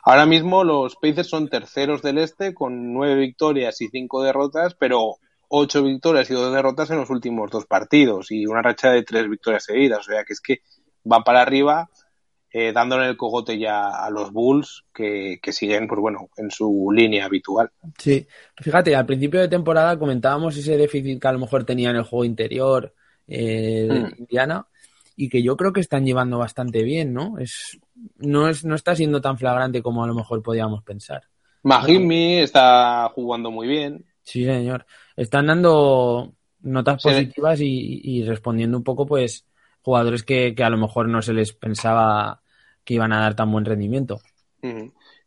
Ahora 0.05 0.25
mismo 0.27 0.65
los 0.65 0.97
Pacers 0.97 1.29
son 1.29 1.49
terceros 1.49 2.01
del 2.03 2.19
este 2.19 2.55
con 2.55 2.93
nueve 2.93 3.17
victorias 3.17 3.81
y 3.81 3.89
cinco 3.89 4.23
derrotas, 4.23 4.75
pero 4.75 5.17
ocho 5.49 5.83
victorias 5.83 6.31
y 6.31 6.35
dos 6.35 6.53
derrotas 6.53 6.91
en 6.91 6.99
los 6.99 7.11
últimos 7.11 7.51
dos 7.51 7.67
partidos 7.67 8.31
y 8.31 8.47
una 8.47 8.63
racha 8.63 8.91
de 8.91 9.03
tres 9.03 9.29
victorias 9.29 9.65
seguidas. 9.65 10.01
O 10.01 10.13
sea 10.13 10.25
que 10.25 10.33
es 10.33 10.41
que 10.41 10.61
va 11.11 11.23
para 11.23 11.43
arriba 11.43 11.89
eh, 12.57 12.73
dándole 12.73 13.09
el 13.09 13.17
cogote 13.17 13.59
ya 13.59 13.89
a 13.89 14.09
los 14.11 14.33
Bulls 14.33 14.85
que, 14.95 15.41
siguen, 15.51 15.89
pues 15.89 16.01
bueno, 16.01 16.29
en 16.37 16.53
su 16.53 16.89
línea 16.95 17.25
habitual. 17.25 17.69
Sí, 17.99 18.25
fíjate, 18.57 18.95
al 18.95 19.07
principio 19.07 19.41
de 19.41 19.49
temporada 19.49 19.99
comentábamos 19.99 20.57
ese 20.57 20.77
déficit 20.77 21.21
que 21.21 21.27
a 21.27 21.33
lo 21.33 21.41
mejor 21.41 21.65
tenía 21.65 21.91
en 21.91 21.97
el 21.97 22.05
juego 22.05 22.25
interior 22.25 22.95
eh, 23.27 23.89
de 23.91 24.01
hmm. 24.01 24.15
Indiana 24.19 24.69
y 25.17 25.29
que 25.29 25.43
yo 25.43 25.57
creo 25.57 25.73
que 25.73 25.81
están 25.81 26.07
llevando 26.07 26.39
bastante 26.39 26.85
bien, 26.85 27.13
¿no? 27.13 27.41
Es, 27.41 27.77
no, 28.19 28.49
es, 28.49 28.65
no 28.65 28.77
está 28.77 28.95
siendo 28.95 29.21
tan 29.21 29.37
flagrante 29.37 29.83
como 29.83 30.05
a 30.05 30.07
lo 30.07 30.15
mejor 30.15 30.41
podíamos 30.41 30.85
pensar. 30.85 31.25
Mahimi 31.65 32.39
está 32.39 33.11
jugando 33.17 33.51
muy 33.51 33.67
bien. 33.67 34.05
Sí, 34.23 34.45
señor. 34.45 34.87
Están 35.17 35.47
dando 35.47 36.35
notas 36.61 37.03
positivas 37.03 37.61
y, 37.61 38.01
y, 38.05 38.23
respondiendo 38.23 38.79
un 38.79 38.85
poco, 38.85 39.07
pues, 39.07 39.45
jugadores 39.85 40.23
que, 40.23 40.55
que, 40.55 40.65
a 40.65 40.71
lo 40.71 40.79
mejor 40.79 41.09
no 41.09 41.21
se 41.21 41.35
les 41.35 41.53
pensaba 41.53 42.41
que 42.85 42.95
iban 42.95 43.13
a 43.13 43.21
dar 43.21 43.37
tan 43.37 43.53
buen 43.53 43.67
rendimiento. 43.67 44.21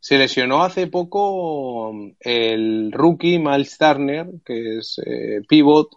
Se 0.00 0.18
lesionó 0.18 0.64
hace 0.64 0.88
poco 0.88 1.92
el 2.18 2.90
rookie 2.90 3.38
Miles 3.38 3.78
Turner, 3.78 4.26
que 4.44 4.78
es 4.78 5.00
eh, 5.06 5.42
pivot, 5.48 5.90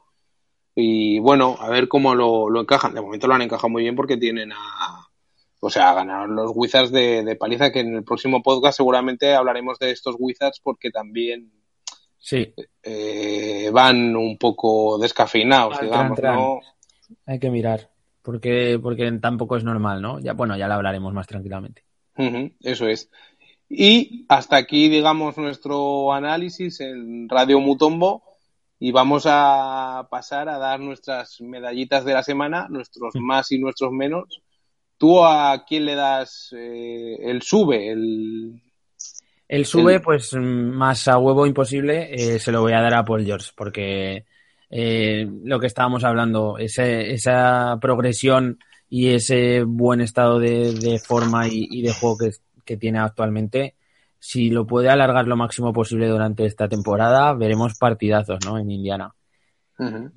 y 0.76 1.20
bueno, 1.20 1.58
a 1.60 1.70
ver 1.70 1.88
cómo 1.88 2.14
lo, 2.14 2.62
encajan. 2.62 2.94
De 2.94 3.02
momento 3.02 3.28
lo 3.28 3.34
han 3.34 3.42
encajado 3.42 3.70
muy 3.70 3.82
bien 3.82 3.96
porque 3.96 4.18
tienen 4.18 4.52
a. 4.52 5.08
O 5.60 5.70
sea, 5.70 5.94
ganaron 5.94 6.36
los 6.36 6.52
Wizards 6.56 6.92
de, 6.92 7.36
paliza, 7.40 7.72
que 7.72 7.82
en 7.82 7.96
el 7.96 8.04
próximo 8.04 8.42
podcast 8.42 8.78
seguramente 8.78 9.34
hablaremos 9.34 9.78
de 9.80 9.92
estos 9.92 10.16
Wizards 10.18 10.60
porque 10.64 10.92
también 10.92 11.52
sí. 12.18 12.54
Eh, 12.84 13.70
van 13.72 14.16
un 14.16 14.38
poco 14.38 14.98
descafeinados, 15.00 15.80
digamos, 15.80 16.20
¿no? 16.22 16.60
Hay 17.26 17.40
que 17.40 17.52
mirar 17.52 17.92
porque, 18.22 18.80
porque 18.82 19.12
tampoco 19.22 19.58
es 19.58 19.64
normal, 19.64 20.02
¿no? 20.02 20.20
Ya, 20.20 20.34
bueno, 20.34 20.58
ya 20.58 20.68
lo 20.68 20.76
hablaremos 20.76 21.14
más 21.14 21.28
tranquilamente. 21.28 21.84
eso 22.62 22.88
es. 22.88 23.10
Y 23.70 24.26
hasta 24.28 24.58
aquí, 24.58 24.90
digamos, 24.90 25.38
nuestro 25.38 26.12
análisis 26.14 26.82
en 26.82 27.30
Radio 27.30 27.60
Mutombo 27.60 28.24
y 28.80 28.92
vamos 28.92 29.24
a 29.28 30.08
pasar 30.10 30.50
a 30.50 30.58
dar 30.58 30.80
nuestras 30.80 31.40
medallitas 31.40 32.04
de 32.04 32.14
la 32.14 32.24
semana, 32.24 32.68
nuestros 32.70 33.14
más 33.16 33.52
y 33.52 33.60
nuestros 33.60 33.92
menos. 33.92 34.42
¿Tú 34.98 35.24
a 35.24 35.64
quién 35.68 35.86
le 35.86 35.96
das 35.96 36.54
eh, 36.58 37.18
el 37.22 37.42
sube? 37.44 37.92
El, 37.92 38.62
el 39.48 39.66
sube, 39.66 40.00
pues 40.00 40.34
más 40.34 41.08
a 41.08 41.18
huevo 41.18 41.46
imposible, 41.46 42.10
eh, 42.14 42.40
se 42.40 42.52
lo 42.52 42.62
voy 42.62 42.74
a 42.74 42.82
dar 42.82 42.94
a 42.94 43.06
Paul 43.06 43.26
George, 43.26 43.52
porque 43.56 44.26
eh, 44.72 45.30
lo 45.44 45.60
que 45.60 45.68
estábamos 45.68 46.06
hablando, 46.06 46.58
esa 46.58 47.78
progresión 47.82 48.58
y 48.90 49.10
ese 49.10 49.64
buen 49.64 50.00
estado 50.00 50.40
de, 50.40 51.00
forma 51.06 51.48
y, 51.48 51.82
de 51.82 51.94
juego 51.94 52.18
que, 52.66 52.78
tiene 52.78 53.00
actualmente, 53.00 53.76
si 54.18 54.50
lo 54.50 54.66
puede 54.66 54.90
alargar 54.90 55.28
lo 55.28 55.36
máximo 55.36 55.74
posible 55.74 56.08
durante 56.08 56.46
esta 56.46 56.70
temporada, 56.70 57.34
veremos 57.34 57.78
partidazos 57.78 58.40
¿no? 58.46 58.58
en 58.58 58.72
Indiana. 58.72 59.14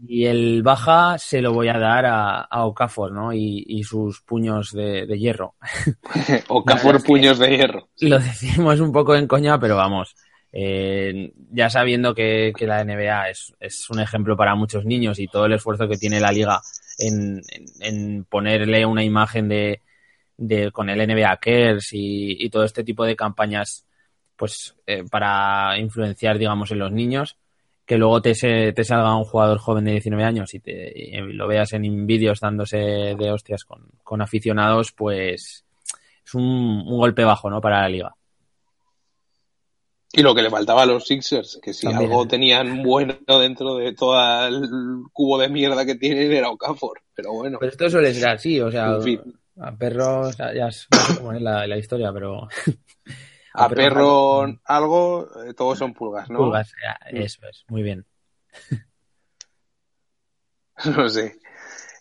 Y 0.06 0.26
el 0.26 0.62
baja 0.62 1.16
se 1.18 1.40
lo 1.40 1.52
voy 1.52 1.68
a 1.68 1.78
dar 1.78 2.04
a, 2.06 2.64
Okafor, 2.64 3.10
¿no? 3.12 3.32
Y, 3.32 3.82
sus 3.82 4.20
puños 4.20 4.72
de, 4.72 5.06
hierro. 5.18 5.54
Okafor 6.48 7.02
puños 7.02 7.38
de 7.38 7.56
hierro. 7.56 7.88
Lo 8.00 8.18
decimos 8.18 8.78
un 8.80 8.92
poco 8.92 9.16
en 9.16 9.26
coña, 9.26 9.58
pero 9.58 9.76
vamos, 9.76 10.14
eh, 10.56 11.32
ya 11.50 11.68
sabiendo 11.68 12.14
que, 12.14 12.52
la 12.60 12.84
NBA 12.84 13.28
es, 13.28 13.90
un 13.90 13.98
ejemplo 13.98 14.36
para 14.36 14.54
muchos 14.54 14.84
niños 14.84 15.18
y 15.18 15.26
todo 15.26 15.46
el 15.46 15.54
esfuerzo 15.54 15.88
que 15.88 15.96
tiene 15.96 16.20
la 16.20 16.30
liga 16.30 16.60
en, 16.96 18.24
ponerle 18.28 18.86
una 18.86 19.02
imagen 19.02 19.48
de, 19.48 19.80
con 20.72 20.90
el 20.90 21.08
NBA 21.08 21.36
Cares 21.38 21.88
y, 21.90 22.48
todo 22.50 22.62
este 22.62 22.84
tipo 22.84 23.04
de 23.04 23.16
campañas 23.16 23.84
pues 24.36 24.76
eh, 24.86 25.02
para 25.10 25.76
influenciar 25.76 26.38
digamos 26.38 26.70
en 26.70 26.78
los 26.78 26.92
niños 26.92 27.36
que 27.84 27.98
luego 27.98 28.22
te, 28.22 28.32
te 28.72 28.84
salga 28.84 29.16
un 29.16 29.24
jugador 29.24 29.58
joven 29.58 29.84
de 29.86 29.92
19 29.92 30.22
años 30.22 30.54
y, 30.54 30.60
te, 30.60 31.20
lo 31.20 31.48
veas 31.48 31.72
en 31.72 32.06
vídeos 32.06 32.38
dándose 32.38 32.76
de 32.76 33.30
hostias 33.32 33.64
con, 33.64 34.22
aficionados 34.22 34.92
pues 34.92 35.64
es 36.24 36.34
un, 36.34 36.44
un 36.44 36.96
golpe 36.96 37.24
bajo 37.24 37.50
¿no? 37.50 37.60
para 37.60 37.82
la 37.82 37.88
liga 37.88 38.14
y 40.16 40.22
lo 40.22 40.34
que 40.34 40.42
le 40.42 40.50
faltaba 40.50 40.82
a 40.82 40.86
los 40.86 41.06
Sixers, 41.06 41.58
que 41.62 41.74
si 41.74 41.86
algo 41.86 42.26
tenían 42.26 42.82
bueno 42.82 43.16
dentro 43.26 43.76
de 43.76 43.92
todo 43.92 44.46
el 44.46 44.68
cubo 45.12 45.38
de 45.38 45.48
mierda 45.48 45.84
que 45.84 45.96
tienen 45.96 46.32
era 46.32 46.50
Okafor, 46.50 47.02
pero 47.14 47.32
bueno. 47.32 47.58
Pero 47.58 47.72
esto 47.72 47.90
suele 47.90 48.14
ser 48.14 48.28
así, 48.28 48.60
o 48.60 48.70
sea, 48.70 48.96
a 49.60 49.76
perros, 49.76 50.36
ya 50.36 50.68
es 50.68 50.88
como 51.16 51.32
es 51.32 51.42
la, 51.42 51.66
la 51.66 51.76
historia, 51.76 52.12
pero... 52.12 52.48
a, 53.54 53.68
perro 53.68 54.46
algo, 54.64 55.28
eh, 55.44 55.54
todos 55.54 55.78
son 55.78 55.94
pulgas, 55.94 56.30
¿no? 56.30 56.38
Pulgas, 56.38 56.72
eso 57.10 57.40
es, 57.48 57.64
muy 57.68 57.82
bien. 57.82 58.04
no 60.96 61.08
sé. 61.08 61.36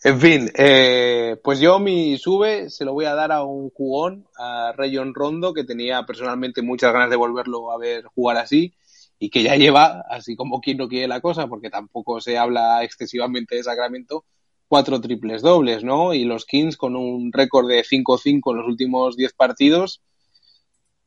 En 0.04 0.20
fin, 0.20 0.50
eh, 0.54 1.38
pues 1.42 1.60
yo 1.60 1.78
mi 1.78 2.18
sube 2.18 2.68
se 2.68 2.84
lo 2.84 2.92
voy 2.92 3.06
a 3.06 3.14
dar 3.14 3.32
a 3.32 3.42
un 3.42 3.70
jugón, 3.70 4.26
a 4.36 4.74
Rayon 4.76 5.14
Rondo, 5.14 5.54
que 5.54 5.64
tenía 5.64 6.02
personalmente 6.02 6.60
muchas 6.60 6.92
ganas 6.92 7.08
de 7.08 7.16
volverlo 7.16 7.72
a 7.72 7.78
ver 7.78 8.04
jugar 8.14 8.36
así 8.36 8.74
y 9.18 9.30
que 9.30 9.42
ya 9.42 9.56
lleva, 9.56 10.04
así 10.10 10.36
como 10.36 10.60
quien 10.60 10.76
no 10.76 10.88
quiere 10.88 11.08
la 11.08 11.22
cosa, 11.22 11.46
porque 11.46 11.70
tampoco 11.70 12.20
se 12.20 12.36
habla 12.36 12.84
excesivamente 12.84 13.56
de 13.56 13.62
Sacramento, 13.62 14.26
cuatro 14.68 15.00
triples 15.00 15.40
dobles, 15.40 15.84
¿no? 15.84 16.12
Y 16.12 16.24
los 16.24 16.44
Kings 16.44 16.76
con 16.76 16.96
un 16.96 17.32
récord 17.32 17.66
de 17.66 17.82
5-5 17.82 18.50
en 18.50 18.56
los 18.58 18.66
últimos 18.66 19.16
10 19.16 19.32
partidos. 19.32 20.02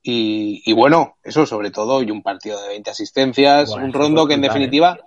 Y, 0.01 0.71
bueno, 0.73 1.17
eso 1.21 1.45
sobre 1.45 1.69
todo, 1.69 2.01
y 2.01 2.09
un 2.09 2.23
partido 2.23 2.59
de 2.61 2.69
20 2.69 2.89
asistencias, 2.89 3.69
un 3.71 3.91
Rondo 3.93 4.25
que 4.25 4.35
en 4.35 4.41
definitiva 4.41 4.97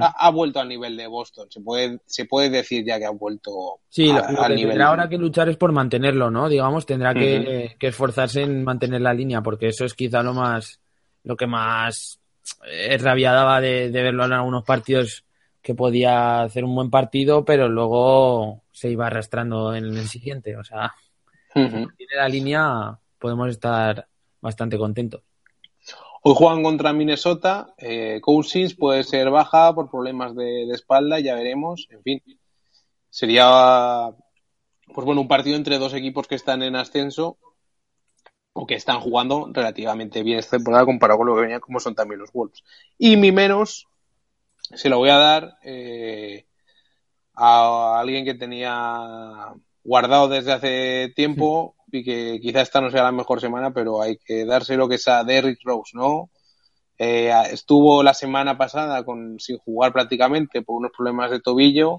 ha, 0.00 0.30
vuelto 0.30 0.60
al 0.60 0.68
nivel 0.68 0.96
de 0.96 1.06
Boston. 1.06 1.48
Se 1.50 1.60
puede, 1.60 2.00
se 2.04 2.26
puede 2.26 2.50
decir 2.50 2.84
ya 2.84 2.98
que 2.98 3.06
ha 3.06 3.10
vuelto 3.10 3.80
sí, 3.88 4.10
al 4.10 4.54
nivel. 4.54 4.68
Tendrá 4.68 4.88
ahora 4.88 5.08
que 5.08 5.16
luchar 5.16 5.48
es 5.48 5.56
por 5.56 5.72
mantenerlo, 5.72 6.30
¿no? 6.30 6.48
Digamos, 6.48 6.84
tendrá 6.84 7.14
que, 7.14 7.76
esforzarse 7.80 8.42
en 8.42 8.62
mantener 8.62 9.00
la 9.00 9.14
línea, 9.14 9.40
porque 9.40 9.68
eso 9.68 9.84
es 9.84 9.94
quizá 9.94 10.22
lo 10.22 10.34
más, 10.34 10.80
lo 11.24 11.36
que 11.36 11.46
más 11.46 12.20
eh, 12.66 12.98
rabia 12.98 13.32
daba 13.32 13.60
de, 13.60 13.90
verlo 13.90 14.24
en 14.26 14.32
algunos 14.34 14.64
partidos 14.64 15.24
que 15.62 15.74
podía 15.74 16.42
hacer 16.42 16.64
un 16.64 16.74
buen 16.74 16.90
partido, 16.90 17.44
pero 17.44 17.68
luego 17.68 18.62
se 18.72 18.90
iba 18.90 19.06
arrastrando 19.06 19.74
en 19.74 19.84
el 19.84 20.08
siguiente. 20.08 20.56
O 20.56 20.64
sea, 20.64 20.92
si 21.54 21.60
tiene 21.68 22.16
la 22.16 22.28
línea, 22.28 22.98
podemos 23.18 23.48
estar 23.48 24.06
bastante 24.40 24.76
contentos. 24.76 25.22
Hoy 26.22 26.34
juegan 26.36 26.62
contra 26.62 26.92
Minnesota. 26.92 27.72
Eh, 27.78 28.20
Cousins 28.20 28.74
puede 28.74 29.04
ser 29.04 29.30
baja 29.30 29.74
por 29.74 29.90
problemas 29.90 30.34
de, 30.36 30.64
espalda, 30.70 31.18
ya 31.18 31.34
veremos. 31.34 31.88
En 31.90 32.02
fin, 32.02 32.22
sería 33.08 34.10
pues 34.92 35.04
bueno 35.04 35.22
un 35.22 35.28
partido 35.28 35.56
entre 35.56 35.78
dos 35.78 35.94
equipos 35.94 36.28
que 36.28 36.34
están 36.34 36.62
en 36.62 36.76
ascenso 36.76 37.38
o 38.52 38.66
que 38.66 38.74
están 38.74 39.00
jugando 39.00 39.48
relativamente 39.50 40.22
bien 40.22 40.40
esta 40.40 40.58
temporada 40.58 40.84
comparado 40.84 41.18
con 41.18 41.28
lo 41.28 41.34
que 41.36 41.42
venía 41.42 41.60
como 41.60 41.80
son 41.80 41.94
también 41.94 42.20
los 42.20 42.32
Wolves. 42.32 42.62
Y 42.98 43.16
mi 43.16 43.32
menos 43.32 43.86
se 44.58 44.90
lo 44.90 44.98
voy 44.98 45.08
a 45.08 45.16
dar 45.16 45.58
eh, 45.62 46.44
a 47.34 47.98
alguien 47.98 48.26
que 48.26 48.34
tenía 48.34 49.54
guardado 49.82 50.28
desde 50.28 50.52
hace 50.52 51.12
tiempo 51.16 51.76
y 51.92 52.04
que 52.04 52.38
quizá 52.40 52.60
esta 52.60 52.80
no 52.80 52.90
sea 52.90 53.02
la 53.02 53.12
mejor 53.12 53.40
semana, 53.40 53.72
pero 53.72 54.02
hay 54.02 54.18
que 54.18 54.44
darse 54.44 54.76
lo 54.76 54.88
que 54.88 54.96
es 54.96 55.08
a 55.08 55.24
Derrick 55.24 55.60
Rose, 55.64 55.92
¿no? 55.94 56.30
Eh, 56.98 57.32
estuvo 57.50 58.02
la 58.02 58.12
semana 58.12 58.58
pasada 58.58 59.04
con, 59.04 59.40
sin 59.40 59.58
jugar 59.58 59.92
prácticamente 59.92 60.62
por 60.62 60.76
unos 60.76 60.92
problemas 60.94 61.30
de 61.30 61.40
tobillo, 61.40 61.98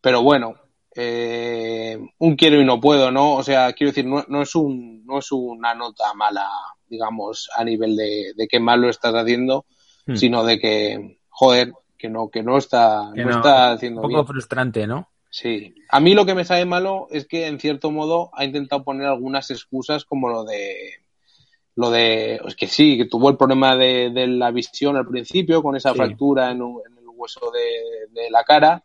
pero 0.00 0.22
bueno, 0.22 0.56
eh, 0.94 1.98
un 2.18 2.36
quiero 2.36 2.60
y 2.60 2.64
no 2.64 2.80
puedo, 2.80 3.10
¿no? 3.10 3.34
O 3.34 3.42
sea, 3.42 3.72
quiero 3.72 3.92
decir, 3.92 4.06
no, 4.06 4.24
no, 4.28 4.42
es, 4.42 4.54
un, 4.54 5.04
no 5.06 5.20
es 5.20 5.32
una 5.32 5.74
nota 5.74 6.12
mala, 6.14 6.48
digamos, 6.88 7.48
a 7.56 7.64
nivel 7.64 7.96
de, 7.96 8.32
de 8.36 8.48
qué 8.48 8.60
mal 8.60 8.80
lo 8.80 8.90
estás 8.90 9.14
haciendo, 9.14 9.64
hmm. 10.06 10.16
sino 10.16 10.44
de 10.44 10.58
que, 10.58 11.18
joder, 11.28 11.72
que 11.96 12.08
no, 12.08 12.28
que 12.28 12.42
no 12.42 12.58
está, 12.58 13.10
no, 13.14 13.30
está 13.30 13.72
haciendo 13.72 14.02
Un 14.02 14.10
poco 14.10 14.26
frustrante, 14.26 14.86
¿no? 14.86 15.08
Sí, 15.30 15.76
a 15.88 16.00
mí 16.00 16.14
lo 16.14 16.26
que 16.26 16.34
me 16.34 16.44
sabe 16.44 16.64
malo 16.64 17.06
es 17.10 17.26
que 17.26 17.46
en 17.46 17.60
cierto 17.60 17.92
modo 17.92 18.30
ha 18.34 18.44
intentado 18.44 18.82
poner 18.82 19.06
algunas 19.06 19.50
excusas 19.52 20.04
como 20.04 20.28
lo 20.28 20.44
de 20.44 21.00
lo 21.76 21.90
de 21.90 22.40
es 22.44 22.56
que 22.56 22.66
sí, 22.66 22.98
que 22.98 23.04
tuvo 23.06 23.30
el 23.30 23.36
problema 23.36 23.76
de, 23.76 24.10
la 24.26 24.50
visión 24.50 24.96
al 24.96 25.06
principio 25.06 25.62
con 25.62 25.76
esa 25.76 25.94
fractura 25.94 26.50
en, 26.50 26.58
el 26.58 27.08
hueso 27.14 27.52
de, 27.52 28.28
la 28.28 28.42
cara, 28.42 28.82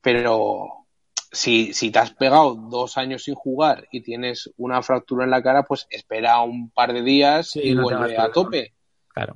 pero 0.00 0.86
si, 1.30 1.74
si 1.74 1.90
te 1.90 1.98
has 1.98 2.12
pegado 2.12 2.54
dos 2.54 2.96
años 2.96 3.24
sin 3.24 3.34
jugar 3.34 3.86
y 3.92 4.00
tienes 4.00 4.50
una 4.56 4.82
fractura 4.82 5.24
en 5.24 5.30
la 5.30 5.42
cara, 5.42 5.62
pues 5.62 5.86
espera 5.90 6.40
un 6.40 6.70
par 6.70 6.94
de 6.94 7.02
días 7.02 7.54
y 7.54 7.74
vuelve 7.74 8.16
a 8.16 8.32
tope. 8.32 8.72
Claro. 9.08 9.34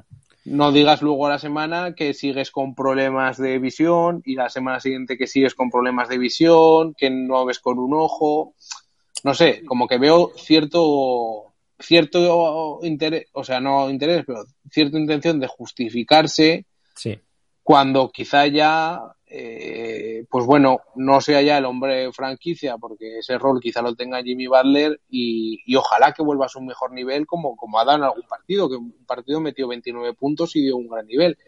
No 0.50 0.72
digas 0.72 1.00
luego 1.00 1.26
a 1.26 1.30
la 1.30 1.38
semana 1.38 1.94
que 1.94 2.12
sigues 2.12 2.50
con 2.50 2.74
problemas 2.74 3.38
de 3.38 3.58
visión 3.60 4.20
y 4.24 4.34
la 4.34 4.48
semana 4.48 4.80
siguiente 4.80 5.16
que 5.16 5.26
sigues 5.28 5.54
con 5.54 5.70
problemas 5.70 6.08
de 6.08 6.18
visión, 6.18 6.94
que 6.94 7.08
no 7.08 7.44
ves 7.44 7.60
con 7.60 7.78
un 7.78 7.94
ojo. 7.94 8.54
no 9.22 9.34
sé, 9.34 9.62
como 9.66 9.86
que 9.86 9.98
veo 9.98 10.32
cierto, 10.36 11.52
cierto 11.78 12.80
interés, 12.82 13.26
o 13.32 13.44
sea, 13.44 13.60
no 13.60 13.90
interés, 13.90 14.24
pero 14.26 14.44
cierta 14.70 14.98
intención 14.98 15.38
de 15.38 15.46
justificarse 15.46 16.64
Sí. 16.96 17.18
cuando 17.62 18.10
quizá 18.10 18.46
ya, 18.46 18.98
eh, 19.32 20.24
pues 20.28 20.44
bueno, 20.44 20.80
no 20.96 21.20
sea 21.20 21.40
ya 21.40 21.58
el 21.58 21.64
hombre 21.64 22.12
franquicia, 22.12 22.76
porque 22.78 23.18
ese 23.20 23.38
rol 23.38 23.60
quizá 23.60 23.80
lo 23.80 23.94
tenga 23.94 24.22
Jimmy 24.22 24.48
Butler 24.48 25.00
y, 25.08 25.60
y 25.64 25.76
ojalá 25.76 26.12
que 26.12 26.22
vuelva 26.24 26.46
a 26.46 26.48
su 26.48 26.60
mejor 26.60 26.92
nivel 26.92 27.26
como, 27.26 27.54
como 27.56 27.78
ha 27.78 27.84
dado 27.84 27.98
en 27.98 28.04
algún 28.04 28.24
partido, 28.28 28.68
que 28.68 28.74
un 28.76 28.92
partido 29.06 29.40
metió 29.40 29.68
29 29.68 30.14
puntos 30.14 30.56
y 30.56 30.62
dio 30.62 30.76
un 30.76 30.88
gran 30.88 31.06
nivel. 31.06 31.38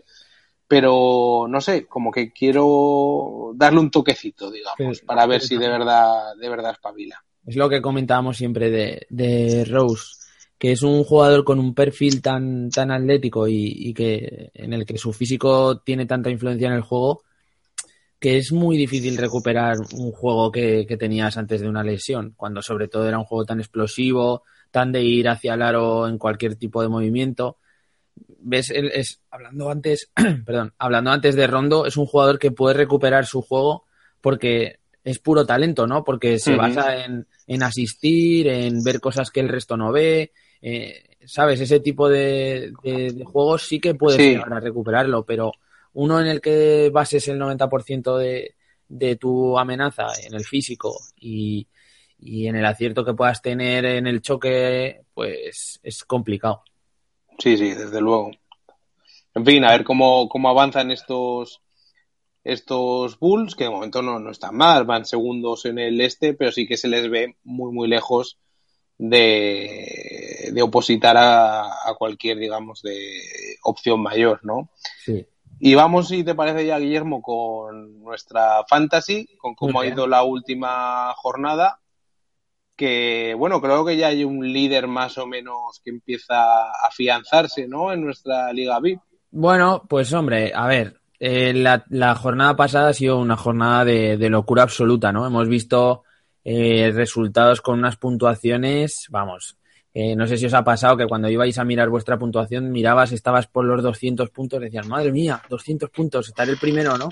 Pero 0.68 1.47
no 1.49 1.61
sé, 1.61 1.87
como 1.87 2.11
que 2.11 2.33
quiero 2.33 3.53
darle 3.57 3.80
un 3.80 3.91
toquecito, 3.91 4.51
digamos, 4.51 4.76
Pero- 4.78 5.07
para 5.07 5.26
ver 5.26 5.41
si 5.43 5.57
de 5.57 5.68
verdad, 5.68 6.35
de 6.41 6.49
verdad 6.49 6.72
espabila. 6.72 7.22
Es 7.45 7.57
lo 7.57 7.68
que 7.68 7.83
comentábamos 7.83 8.37
siempre 8.37 8.70
de, 8.70 9.07
de 9.11 9.64
Rose, 9.64 10.14
que 10.57 10.70
es 10.70 10.83
un 10.85 11.03
jugador 11.03 11.43
con 11.43 11.59
un 11.59 11.74
perfil 11.74 12.22
tan, 12.22 12.70
tan 12.70 12.93
atlético 12.93 13.49
y, 13.49 13.72
y 13.76 13.93
que 13.93 14.53
en 14.55 14.72
el 14.72 14.87
que 14.87 14.97
su 14.97 15.12
físico 15.12 15.80
tiene 15.80 16.07
tanta 16.07 16.30
influencia 16.30 16.68
en 16.68 16.74
el 16.74 16.83
juego 16.83 17.22
que 18.23 18.39
es 18.39 18.53
muy 18.53 18.77
difícil 18.79 19.16
recuperar 19.18 19.77
un 19.95 20.12
juego 20.12 20.51
que, 20.53 20.87
que 20.87 20.97
tenías 20.97 21.37
antes 21.37 21.61
de 21.61 21.68
una 21.68 21.83
lesión, 21.83 22.33
cuando 22.37 22.62
sobre 22.62 22.87
todo 22.89 23.07
era 23.09 23.18
un 23.18 23.25
juego 23.25 23.45
tan 23.45 23.59
explosivo, 23.61 24.45
tan 24.70 24.93
de 24.93 25.03
ir 25.03 25.29
hacia 25.29 25.55
el 25.55 25.62
aro 25.62 26.07
en 26.09 26.16
cualquier 26.18 26.55
tipo 26.57 26.81
de 26.81 26.89
movimiento. 26.89 27.59
Ves, 28.39 28.70
él 28.70 28.91
es 28.95 29.20
hablando 29.31 29.70
antes, 29.70 30.11
perdón, 30.47 30.73
hablando 30.79 31.11
antes 31.11 31.35
de 31.35 31.47
Rondo, 31.47 31.85
es 31.85 31.97
un 31.97 32.07
jugador 32.07 32.39
que 32.39 32.51
puede 32.53 32.75
recuperar 32.75 33.27
su 33.27 33.43
juego 33.43 33.85
porque 34.20 34.79
es 35.05 35.18
puro 35.18 35.45
talento, 35.45 35.87
¿no? 35.89 36.05
Porque 36.05 36.39
se 36.39 36.55
basa 36.55 37.05
en, 37.05 37.27
en 37.49 37.62
asistir, 37.64 38.47
en 38.47 38.85
ver 38.85 39.01
cosas 39.01 39.31
que 39.33 39.41
el 39.41 39.49
resto 39.49 39.77
no 39.77 39.91
ve. 39.91 40.33
eh, 40.61 41.16
¿Sabes? 41.25 41.61
Ese 41.61 41.81
tipo 41.81 42.09
de, 42.09 42.73
de- 42.85 43.12
de 43.12 43.25
juegos 43.25 43.62
sí 43.66 43.81
que 43.81 43.95
puedes 43.97 44.20
Sí. 44.20 44.31
llegar 44.31 44.53
a 44.53 44.61
recuperarlo, 44.61 45.25
pero 45.25 45.53
uno 45.95 46.20
en 46.20 46.26
el 46.26 46.40
que 46.40 46.90
bases 46.93 47.28
el 47.28 47.38
90% 47.38 48.16
de, 48.16 48.55
de 48.88 49.16
tu 49.16 49.59
amenaza 49.59 50.07
en 50.22 50.34
el 50.34 50.45
físico 50.45 50.99
y, 51.16 51.66
y 52.18 52.47
en 52.47 52.57
el 52.57 52.64
acierto 52.64 53.05
que 53.05 53.14
puedas 53.14 53.43
tener 53.43 53.84
en 53.84 54.07
el 54.07 54.22
choque, 54.22 55.03
pues 55.14 55.80
es 55.82 56.05
complicado. 56.05 56.62
Sí, 57.38 57.57
sí, 57.57 57.74
desde 57.74 58.01
luego. 58.01 58.30
En 59.34 59.45
fin, 59.45 59.64
a 59.64 59.70
ver 59.70 59.84
cómo, 59.84 60.28
cómo 60.28 60.49
avanzan 60.49 60.90
estos, 60.90 61.62
estos 62.45 63.18
Bulls, 63.18 63.55
que 63.55 63.64
de 63.64 63.70
momento 63.70 64.03
no, 64.03 64.18
no 64.18 64.30
están 64.30 64.57
mal, 64.57 64.84
van 64.84 65.07
segundos 65.07 65.64
en 65.64 65.78
el 65.78 66.01
este, 66.01 66.34
pero 66.34 66.53
sí 66.53 66.66
que 66.66 66.76
se 66.76 66.88
les 66.88 67.11
ve 67.11 67.36
muy, 67.45 67.72
muy 67.72 67.88
lejos 67.88 68.38
de, 68.99 70.51
de 70.53 70.62
opositar 70.62 71.16
a, 71.16 71.62
a 71.64 71.95
cualquier, 71.99 72.38
digamos, 72.38 72.82
de 72.82 73.20
opción 73.62 74.01
mayor, 74.01 74.40
¿no? 74.45 74.70
Sí. 75.03 75.26
Y 75.64 75.76
vamos, 75.76 76.08
si 76.08 76.24
te 76.24 76.34
parece 76.34 76.66
ya, 76.66 76.76
Guillermo, 76.80 77.22
con 77.22 78.02
nuestra 78.02 78.64
fantasy, 78.68 79.28
con 79.38 79.54
cómo 79.54 79.80
ha 79.80 79.86
ido 79.86 80.08
la 80.08 80.24
última 80.24 81.14
jornada. 81.14 81.78
Que, 82.74 83.32
bueno, 83.38 83.60
creo 83.60 83.84
que 83.84 83.96
ya 83.96 84.08
hay 84.08 84.24
un 84.24 84.52
líder 84.52 84.88
más 84.88 85.18
o 85.18 85.26
menos 85.28 85.80
que 85.84 85.90
empieza 85.90 86.34
a 86.34 86.88
afianzarse, 86.88 87.68
¿no? 87.68 87.92
En 87.92 88.02
nuestra 88.02 88.52
Liga 88.52 88.80
VIP. 88.80 88.98
Bueno, 89.30 89.84
pues 89.88 90.12
hombre, 90.12 90.50
a 90.52 90.66
ver, 90.66 91.00
eh, 91.20 91.54
la, 91.54 91.84
la 91.90 92.16
jornada 92.16 92.56
pasada 92.56 92.88
ha 92.88 92.92
sido 92.92 93.20
una 93.20 93.36
jornada 93.36 93.84
de, 93.84 94.16
de 94.16 94.30
locura 94.30 94.64
absoluta, 94.64 95.12
¿no? 95.12 95.24
Hemos 95.28 95.46
visto 95.46 96.02
eh, 96.42 96.90
resultados 96.92 97.60
con 97.60 97.78
unas 97.78 97.96
puntuaciones, 97.98 99.06
vamos, 99.10 99.56
eh, 99.95 100.16
no 100.16 100.26
sé 100.26 100.38
si 100.38 100.47
os 100.47 100.55
ha 100.55 100.64
pasado 100.64 100.97
que 100.97 101.07
cuando 101.07 101.28
ibais 101.28 101.59
a 101.59 101.64
mirar 101.64 101.90
vuestra 101.90 102.18
puntuación, 102.18 102.70
mirabas, 102.72 103.12
estabas 103.12 103.47
por 103.47 103.64
los 103.64 103.82
200 103.82 104.30
puntos, 104.30 104.61
decías, 104.61 104.86
madre 104.86 105.12
mía, 105.12 105.43
200 105.49 105.90
puntos, 105.90 106.28
estaré 106.28 106.53
el 106.53 106.59
primero, 106.59 106.97
¿no? 106.97 107.11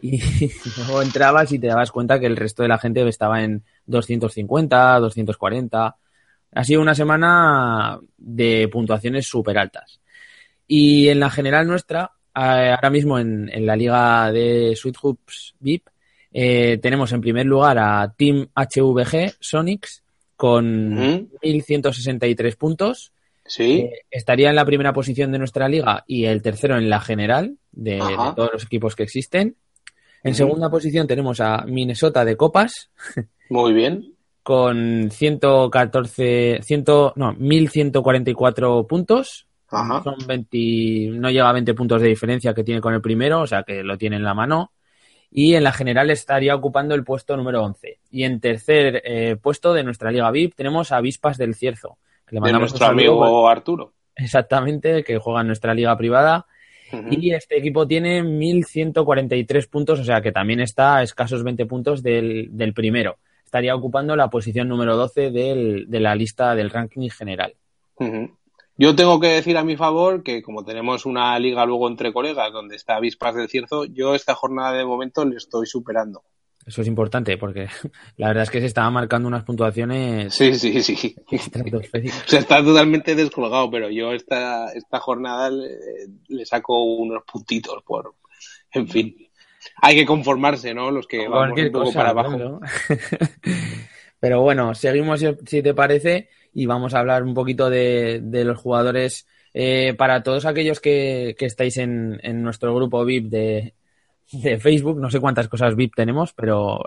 Y 0.00 0.20
luego 0.76 1.02
entrabas 1.02 1.50
y 1.52 1.58
te 1.58 1.66
dabas 1.66 1.90
cuenta 1.90 2.20
que 2.20 2.26
el 2.26 2.36
resto 2.36 2.62
de 2.62 2.68
la 2.68 2.78
gente 2.78 3.06
estaba 3.08 3.42
en 3.42 3.64
250, 3.86 5.00
240. 5.00 5.96
Ha 6.52 6.64
sido 6.64 6.80
una 6.80 6.94
semana 6.94 7.98
de 8.16 8.68
puntuaciones 8.70 9.26
súper 9.26 9.58
altas. 9.58 10.00
Y 10.68 11.08
en 11.08 11.20
la 11.20 11.30
general 11.30 11.66
nuestra, 11.66 12.12
ahora 12.34 12.90
mismo 12.90 13.18
en, 13.18 13.48
en 13.52 13.66
la 13.66 13.76
liga 13.76 14.30
de 14.30 14.74
Sweet 14.76 14.96
Hoops 15.02 15.54
VIP, 15.58 15.88
eh, 16.32 16.78
tenemos 16.82 17.10
en 17.12 17.20
primer 17.22 17.46
lugar 17.46 17.78
a 17.78 18.12
Team 18.16 18.46
HVG 18.54 19.36
Sonics 19.40 20.02
con 20.36 20.92
Ujú. 20.92 21.28
1.163 21.42 22.56
puntos. 22.56 23.12
Sí. 23.44 23.80
Eh, 23.80 24.02
estaría 24.10 24.50
en 24.50 24.56
la 24.56 24.64
primera 24.64 24.92
posición 24.92 25.32
de 25.32 25.38
nuestra 25.38 25.68
liga 25.68 26.04
y 26.06 26.24
el 26.24 26.42
tercero 26.42 26.76
en 26.76 26.90
la 26.90 27.00
general 27.00 27.56
de, 27.72 27.98
todos 28.34 28.50
los 28.52 28.64
equipos 28.64 28.94
que 28.96 29.04
existen. 29.04 29.56
En 30.22 30.34
segunda 30.34 30.68
posición 30.70 31.06
tenemos 31.06 31.40
a 31.40 31.64
Minnesota 31.66 32.24
de 32.24 32.36
Copas 32.36 32.90
Muy 33.48 33.72
bien. 33.72 34.14
con 34.42 35.08
114, 35.10 36.60
100, 36.62 36.84
no, 37.14 37.34
1144 37.38 38.86
puntos. 38.86 39.46
Ajá. 39.68 40.02
Son 40.02 40.14
20, 40.26 41.18
no 41.18 41.30
llega 41.30 41.48
a 41.48 41.52
20 41.52 41.74
puntos 41.74 42.02
de 42.02 42.08
diferencia 42.08 42.54
que 42.54 42.64
tiene 42.64 42.80
con 42.80 42.94
el 42.94 43.00
primero, 43.00 43.42
o 43.42 43.46
sea 43.46 43.62
que 43.62 43.82
lo 43.82 43.96
tiene 43.96 44.16
en 44.16 44.24
la 44.24 44.34
mano. 44.34 44.72
Y 45.30 45.54
en 45.54 45.64
la 45.64 45.72
general 45.72 46.10
estaría 46.10 46.54
ocupando 46.54 46.94
el 46.94 47.04
puesto 47.04 47.36
número 47.36 47.62
11. 47.64 47.98
Y 48.10 48.24
en 48.24 48.40
tercer 48.40 49.02
eh, 49.04 49.36
puesto 49.40 49.74
de 49.74 49.84
nuestra 49.84 50.10
Liga 50.10 50.30
VIP 50.30 50.54
tenemos 50.54 50.92
a 50.92 50.96
Avispas 50.98 51.36
del 51.36 51.54
Cierzo. 51.54 51.98
Que 52.26 52.36
le 52.36 52.36
De 52.36 52.40
mandamos 52.40 52.70
nuestro 52.72 52.86
un 52.86 52.98
saludo, 53.00 53.22
amigo 53.24 53.48
Arturo. 53.48 53.92
Exactamente, 54.14 55.04
que 55.04 55.18
juega 55.18 55.42
en 55.42 55.46
nuestra 55.48 55.74
liga 55.74 55.96
privada. 55.96 56.46
Y 57.10 57.32
este 57.32 57.58
equipo 57.58 57.86
tiene 57.86 58.22
1.143 58.22 59.68
puntos, 59.68 59.98
o 60.00 60.04
sea 60.04 60.20
que 60.20 60.32
también 60.32 60.60
está 60.60 60.96
a 60.96 61.02
escasos 61.02 61.42
20 61.42 61.66
puntos 61.66 62.02
del, 62.02 62.48
del 62.52 62.72
primero. 62.74 63.16
Estaría 63.44 63.74
ocupando 63.74 64.14
la 64.16 64.30
posición 64.30 64.68
número 64.68 64.96
12 64.96 65.30
del- 65.30 65.86
de 65.88 66.00
la 66.00 66.14
lista 66.14 66.54
del 66.54 66.70
ranking 66.70 67.08
general. 67.10 67.54
Yo 68.78 68.94
tengo 68.94 69.18
que 69.20 69.28
decir 69.28 69.56
a 69.56 69.64
mi 69.64 69.76
favor 69.76 70.22
que 70.22 70.42
como 70.42 70.64
tenemos 70.64 71.06
una 71.06 71.38
liga 71.38 71.64
luego 71.64 71.88
entre 71.88 72.12
colegas 72.12 72.52
donde 72.52 72.76
está 72.76 72.96
Avispas 72.96 73.34
del 73.34 73.48
Cierzo, 73.48 73.84
yo 73.86 74.14
esta 74.14 74.34
jornada 74.34 74.72
de 74.76 74.84
momento 74.84 75.24
le 75.24 75.36
estoy 75.36 75.66
superando. 75.66 76.22
Eso 76.66 76.82
es 76.82 76.88
importante 76.88 77.38
porque 77.38 77.68
la 78.16 78.28
verdad 78.28 78.42
es 78.42 78.50
que 78.50 78.60
se 78.60 78.66
estaban 78.66 78.92
marcando 78.92 79.28
unas 79.28 79.44
puntuaciones 79.44 80.34
Sí, 80.34 80.54
sí, 80.58 80.82
sí. 80.82 81.14
sea, 82.26 82.40
está 82.40 82.62
totalmente 82.62 83.14
descolgado, 83.14 83.70
pero 83.70 83.88
yo 83.88 84.12
esta, 84.12 84.72
esta 84.72 84.98
jornada 85.00 85.48
le, 85.50 85.70
le 86.28 86.44
saco 86.44 86.82
unos 86.84 87.22
puntitos 87.24 87.82
por... 87.84 88.14
En 88.72 88.88
fin. 88.88 89.16
Hay 89.80 89.94
que 89.96 90.04
conformarse, 90.04 90.74
¿no? 90.74 90.90
Los 90.90 91.06
que 91.06 91.28
vamos 91.28 91.38
Cualquier 91.46 91.66
un 91.68 91.72
poco 91.72 91.84
cosa, 91.86 91.98
para 91.98 92.10
abajo. 92.10 92.30
claro. 92.36 92.60
Pero 94.20 94.40
bueno, 94.42 94.74
seguimos 94.74 95.20
si- 95.20 95.36
si 95.46 95.62
te 95.62 95.74
parece 95.74 96.28
y 96.58 96.64
vamos 96.66 96.94
a 96.94 97.00
hablar 97.00 97.22
un 97.22 97.34
poquito 97.34 97.68
de, 97.68 98.20
de 98.22 98.44
los 98.44 98.58
jugadores. 98.58 99.26
Eh, 99.52 99.94
para 99.96 100.22
todos 100.22 100.44
aquellos 100.46 100.80
que, 100.80 101.34
que 101.38 101.44
estáis 101.46 101.76
en, 101.76 102.18
en 102.22 102.42
nuestro 102.42 102.74
grupo 102.74 103.04
VIP 103.04 103.26
de, 103.28 103.74
de 104.32 104.58
Facebook, 104.58 104.98
no 104.98 105.10
sé 105.10 105.20
cuántas 105.20 105.48
cosas 105.48 105.76
VIP 105.76 105.94
tenemos, 105.94 106.32
pero 106.32 106.80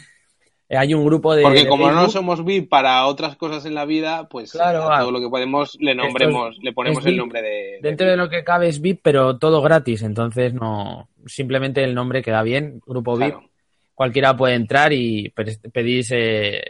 hay 0.68 0.94
un 0.94 1.04
grupo 1.04 1.34
de. 1.34 1.42
Porque 1.42 1.62
de 1.64 1.68
como 1.68 1.90
no 1.90 2.08
somos 2.08 2.44
VIP 2.44 2.68
para 2.68 3.06
otras 3.06 3.36
cosas 3.36 3.64
en 3.66 3.74
la 3.74 3.84
vida, 3.84 4.28
pues 4.28 4.52
Claro, 4.52 4.82
a 4.90 4.96
ah, 4.96 5.00
todo 5.00 5.12
lo 5.12 5.20
que 5.20 5.28
podemos 5.28 5.76
le 5.80 5.94
nombremos, 5.94 6.58
le 6.62 6.72
ponemos 6.72 7.04
el 7.06 7.12
VIP. 7.12 7.18
nombre 7.20 7.42
de... 7.42 7.48
de 7.48 7.78
Dentro 7.82 8.06
de 8.06 8.16
lo 8.16 8.28
que 8.28 8.44
cabe 8.44 8.68
es 8.68 8.80
VIP, 8.80 9.00
pero 9.02 9.38
todo 9.38 9.62
gratis, 9.62 10.02
entonces 10.02 10.52
no. 10.54 11.08
Simplemente 11.26 11.82
el 11.84 11.94
nombre 11.94 12.22
queda 12.22 12.42
bien, 12.42 12.80
grupo 12.86 13.16
VIP. 13.16 13.32
Claro. 13.32 13.48
cualquiera 13.94 14.36
puede 14.36 14.54
entrar 14.54 14.92
y 14.92 15.30
pe- 15.30 15.58
pedís 15.72 16.10
eh, 16.12 16.62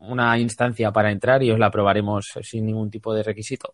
una 0.00 0.38
instancia 0.38 0.90
para 0.92 1.10
entrar 1.12 1.42
y 1.42 1.50
os 1.50 1.58
la 1.58 1.66
aprobaremos 1.66 2.32
sin 2.42 2.66
ningún 2.66 2.90
tipo 2.90 3.14
de 3.14 3.22
requisito. 3.22 3.72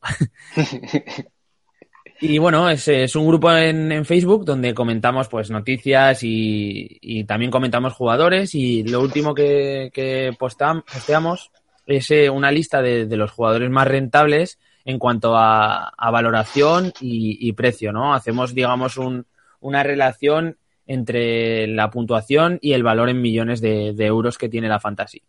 y 2.20 2.38
bueno, 2.38 2.68
es, 2.70 2.88
es 2.88 3.14
un 3.16 3.26
grupo 3.26 3.52
en, 3.52 3.92
en 3.92 4.04
Facebook 4.04 4.44
donde 4.44 4.74
comentamos 4.74 5.28
pues 5.28 5.50
noticias 5.50 6.22
y, 6.22 6.98
y 7.00 7.24
también 7.24 7.50
comentamos 7.50 7.92
jugadores 7.92 8.54
y 8.54 8.82
lo 8.84 9.00
último 9.00 9.34
que, 9.34 9.90
que 9.92 10.32
postam- 10.38 10.82
posteamos 10.90 11.50
es 11.86 12.10
eh, 12.10 12.30
una 12.30 12.50
lista 12.50 12.80
de, 12.82 13.06
de 13.06 13.16
los 13.16 13.30
jugadores 13.30 13.70
más 13.70 13.86
rentables 13.86 14.58
en 14.84 14.98
cuanto 14.98 15.36
a, 15.36 15.88
a 15.88 16.10
valoración 16.10 16.92
y, 17.00 17.38
y 17.48 17.52
precio, 17.52 17.92
¿no? 17.92 18.14
Hacemos, 18.14 18.54
digamos, 18.54 18.96
un, 18.96 19.26
una 19.60 19.82
relación 19.82 20.56
entre 20.86 21.66
la 21.66 21.90
puntuación 21.90 22.58
y 22.62 22.72
el 22.72 22.84
valor 22.84 23.08
en 23.08 23.20
millones 23.20 23.60
de, 23.60 23.92
de 23.94 24.06
euros 24.06 24.38
que 24.38 24.48
tiene 24.48 24.68
la 24.68 24.78
fantasy. 24.80 25.22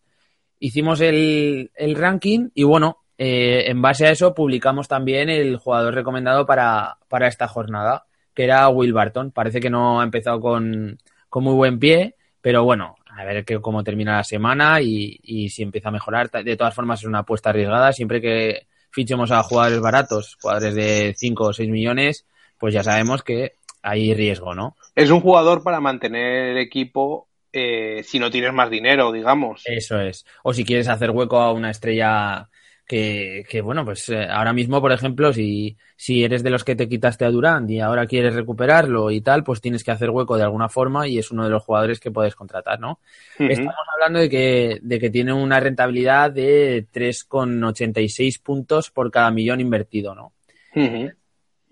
Hicimos 0.60 1.02
el, 1.02 1.72
el 1.76 1.96
ranking 1.96 2.50
y 2.54 2.64
bueno, 2.64 2.98
eh, 3.18 3.66
en 3.68 3.82
base 3.82 4.06
a 4.06 4.12
eso 4.12 4.34
publicamos 4.34 4.88
también 4.88 5.30
el 5.30 5.58
jugador 5.58 5.94
recomendado 5.94 6.46
para, 6.46 6.98
para 7.08 7.28
esta 7.28 7.48
jornada, 7.48 8.06
que 8.34 8.44
era 8.44 8.70
Will 8.70 8.94
Barton. 8.94 9.32
Parece 9.32 9.60
que 9.60 9.70
no 9.70 10.00
ha 10.00 10.04
empezado 10.04 10.40
con, 10.40 10.98
con 11.30 11.44
muy 11.44 11.54
buen 11.54 11.80
pie, 11.80 12.16
pero 12.42 12.64
bueno, 12.64 12.96
a 13.10 13.24
ver 13.26 13.44
que, 13.44 13.60
cómo 13.60 13.84
termina 13.84 14.18
la 14.18 14.24
semana 14.24 14.82
y, 14.82 15.20
y 15.24 15.50
si 15.50 15.64
empieza 15.64 15.90
a 15.90 15.94
mejorar. 15.94 16.30
De 16.30 16.56
todas 16.56 16.76
formas, 16.76 17.00
es 17.00 17.06
una 17.06 17.20
apuesta 17.20 17.50
arriesgada. 17.50 17.92
Siempre 17.92 18.22
que 18.22 18.68
fichemos 18.92 19.32
a 19.32 19.44
jugadores 19.44 19.80
baratos, 19.80 20.38
jugadores 20.42 20.76
de 20.76 21.16
5 21.18 21.44
o 21.44 21.54
6 21.54 21.70
millones, 21.70 22.26
pues 22.60 22.74
ya 22.74 22.84
sabemos 22.84 23.24
que 23.24 23.54
hay 23.82 24.14
riesgo, 24.14 24.54
¿no? 24.54 24.76
Es 24.96 25.10
un 25.10 25.22
jugador 25.22 25.64
para 25.64 25.80
mantener 25.80 26.50
el 26.50 26.58
equipo 26.58 27.27
eh, 27.52 28.04
si 28.04 28.20
no 28.20 28.30
tienes 28.30 28.54
más 28.54 28.70
dinero, 28.70 29.12
digamos. 29.12 29.64
Eso 29.66 30.00
es. 30.00 30.26
O 30.44 30.54
si 30.54 30.66
quieres 30.66 30.88
hacer 30.88 31.12
hueco 31.12 31.40
a 31.40 31.52
una 31.52 31.72
estrella 31.72 32.50
que, 32.88 33.46
que 33.50 33.60
bueno, 33.60 33.84
pues 33.84 34.08
eh, 34.10 34.28
ahora 34.30 34.54
mismo, 34.54 34.80
por 34.80 34.94
ejemplo, 34.94 35.34
si, 35.34 35.78
si 35.98 36.24
eres 36.24 36.42
de 36.42 36.50
los 36.50 36.64
que 36.64 36.76
te 36.76 36.88
quitaste 36.88 37.26
a 37.26 37.30
Durant 37.30 37.70
y 37.70 37.82
ahora 37.82 38.08
quieres 38.08 38.34
recuperarlo 38.34 39.12
y 39.12 39.20
tal, 39.20 39.44
pues 39.44 39.60
tienes 39.60 39.84
que 39.84 39.92
hacer 39.92 40.10
hueco 40.10 40.38
de 40.38 40.44
alguna 40.44 40.70
forma 40.70 41.06
y 41.06 41.20
es 41.20 41.30
uno 41.30 41.44
de 41.44 41.50
los 41.50 41.64
jugadores 41.64 42.00
que 42.00 42.12
puedes 42.12 42.36
contratar, 42.36 42.80
¿no? 42.80 43.02
Estamos 43.38 43.76
hablando 43.94 44.20
de 44.20 44.30
que, 44.30 44.80
de 44.82 45.00
que 45.00 45.10
tiene 45.10 45.34
una 45.34 45.60
rentabilidad 45.60 46.32
de 46.32 46.88
3,86 46.94 48.42
puntos 48.42 48.90
por 48.90 49.12
cada 49.12 49.32
millón 49.32 49.60
invertido, 49.60 50.16
¿no? 50.16 50.32
Ujú. 50.74 51.12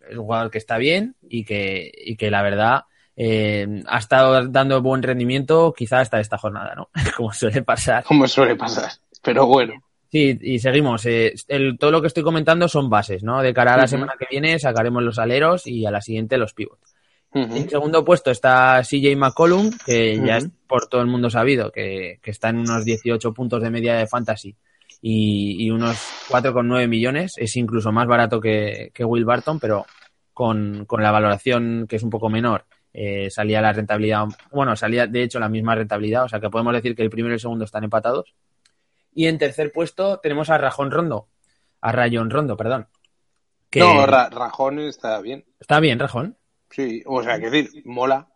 Es 0.09 0.17
un 0.17 0.25
jugador 0.25 0.51
que 0.51 0.57
está 0.57 0.77
bien 0.77 1.15
y 1.21 1.45
que, 1.45 1.91
y 1.95 2.17
que 2.17 2.29
la 2.29 2.43
verdad 2.43 2.83
eh, 3.17 3.83
ha 3.87 3.97
estado 3.97 4.47
dando 4.47 4.81
buen 4.81 5.01
rendimiento 5.03 5.73
quizá 5.75 5.99
hasta 5.99 6.19
esta 6.19 6.37
jornada, 6.37 6.75
¿no? 6.75 6.89
Como 7.17 7.31
suele 7.33 7.61
pasar. 7.63 8.03
Como 8.03 8.27
suele 8.27 8.55
pasar. 8.55 8.91
Pero 9.21 9.45
bueno. 9.45 9.73
Sí, 10.11 10.37
y 10.41 10.59
seguimos. 10.59 11.05
Eh, 11.05 11.33
el- 11.47 11.77
todo 11.77 11.91
lo 11.91 12.01
que 12.01 12.07
estoy 12.07 12.23
comentando 12.23 12.67
son 12.67 12.89
bases, 12.89 13.23
¿no? 13.23 13.41
De 13.41 13.53
cara 13.53 13.73
a 13.73 13.77
la 13.77 13.87
semana 13.87 14.13
que 14.17 14.27
viene 14.29 14.57
sacaremos 14.59 15.03
los 15.03 15.19
aleros 15.19 15.67
y 15.67 15.85
a 15.85 15.91
la 15.91 16.01
siguiente 16.01 16.37
los 16.37 16.53
pivots. 16.53 16.93
En 17.33 17.69
segundo 17.69 18.05
puesto 18.05 18.31
está 18.31 18.81
CJ 18.81 19.17
McCollum, 19.17 19.69
que 19.85 20.17
ya 20.25 20.37
es 20.37 20.47
por 20.67 20.87
todo 20.87 21.01
el 21.01 21.07
mundo 21.07 21.29
sabido, 21.29 21.69
que, 21.69 22.17
que 22.21 22.31
está 22.31 22.47
en 22.47 22.59
unos 22.59 22.85
18 22.85 23.33
puntos 23.33 23.61
de 23.61 23.69
media 23.69 23.95
de 23.95 24.07
fantasy 24.07 24.55
y, 25.01 25.65
y 25.65 25.69
unos 25.69 25.97
4,9 26.29 26.87
millones. 26.87 27.33
Es 27.35 27.57
incluso 27.57 27.91
más 27.91 28.07
barato 28.07 28.39
que, 28.39 28.89
que 28.93 29.03
Will 29.03 29.25
Barton, 29.25 29.59
pero 29.59 29.85
con, 30.31 30.85
con 30.85 31.03
la 31.03 31.11
valoración 31.11 31.87
que 31.89 31.97
es 31.97 32.03
un 32.03 32.09
poco 32.09 32.29
menor, 32.29 32.63
eh, 32.97 33.29
salía 33.29 33.61
la 33.61 33.73
rentabilidad, 33.73 34.23
bueno, 34.51 34.75
salía 34.77 35.05
de 35.05 35.21
hecho 35.23 35.37
la 35.39 35.49
misma 35.49 35.75
rentabilidad, 35.75 36.23
o 36.23 36.29
sea 36.29 36.39
que 36.39 36.49
podemos 36.49 36.73
decir 36.73 36.95
que 36.95 37.03
el 37.03 37.09
primero 37.09 37.33
y 37.33 37.35
el 37.35 37.39
segundo 37.41 37.65
están 37.65 37.83
empatados. 37.83 38.33
Y 39.13 39.27
en 39.27 39.37
tercer 39.37 39.71
puesto 39.73 40.19
tenemos 40.21 40.49
a 40.49 40.57
Rajón 40.57 40.91
Rondo, 40.91 41.27
a 41.81 41.91
Rayón 41.91 42.29
Rondo, 42.29 42.55
perdón. 42.55 42.87
Que 43.69 43.79
No, 43.81 44.05
Ra- 44.05 44.29
Rajón 44.29 44.79
está 44.79 45.19
bien. 45.21 45.43
está 45.59 45.79
bien, 45.81 45.99
Rajón. 45.99 46.37
Sí, 46.69 47.03
o 47.05 47.21
sea, 47.21 47.37
que 47.39 47.49
decir, 47.49 47.81
mola. 47.85 48.27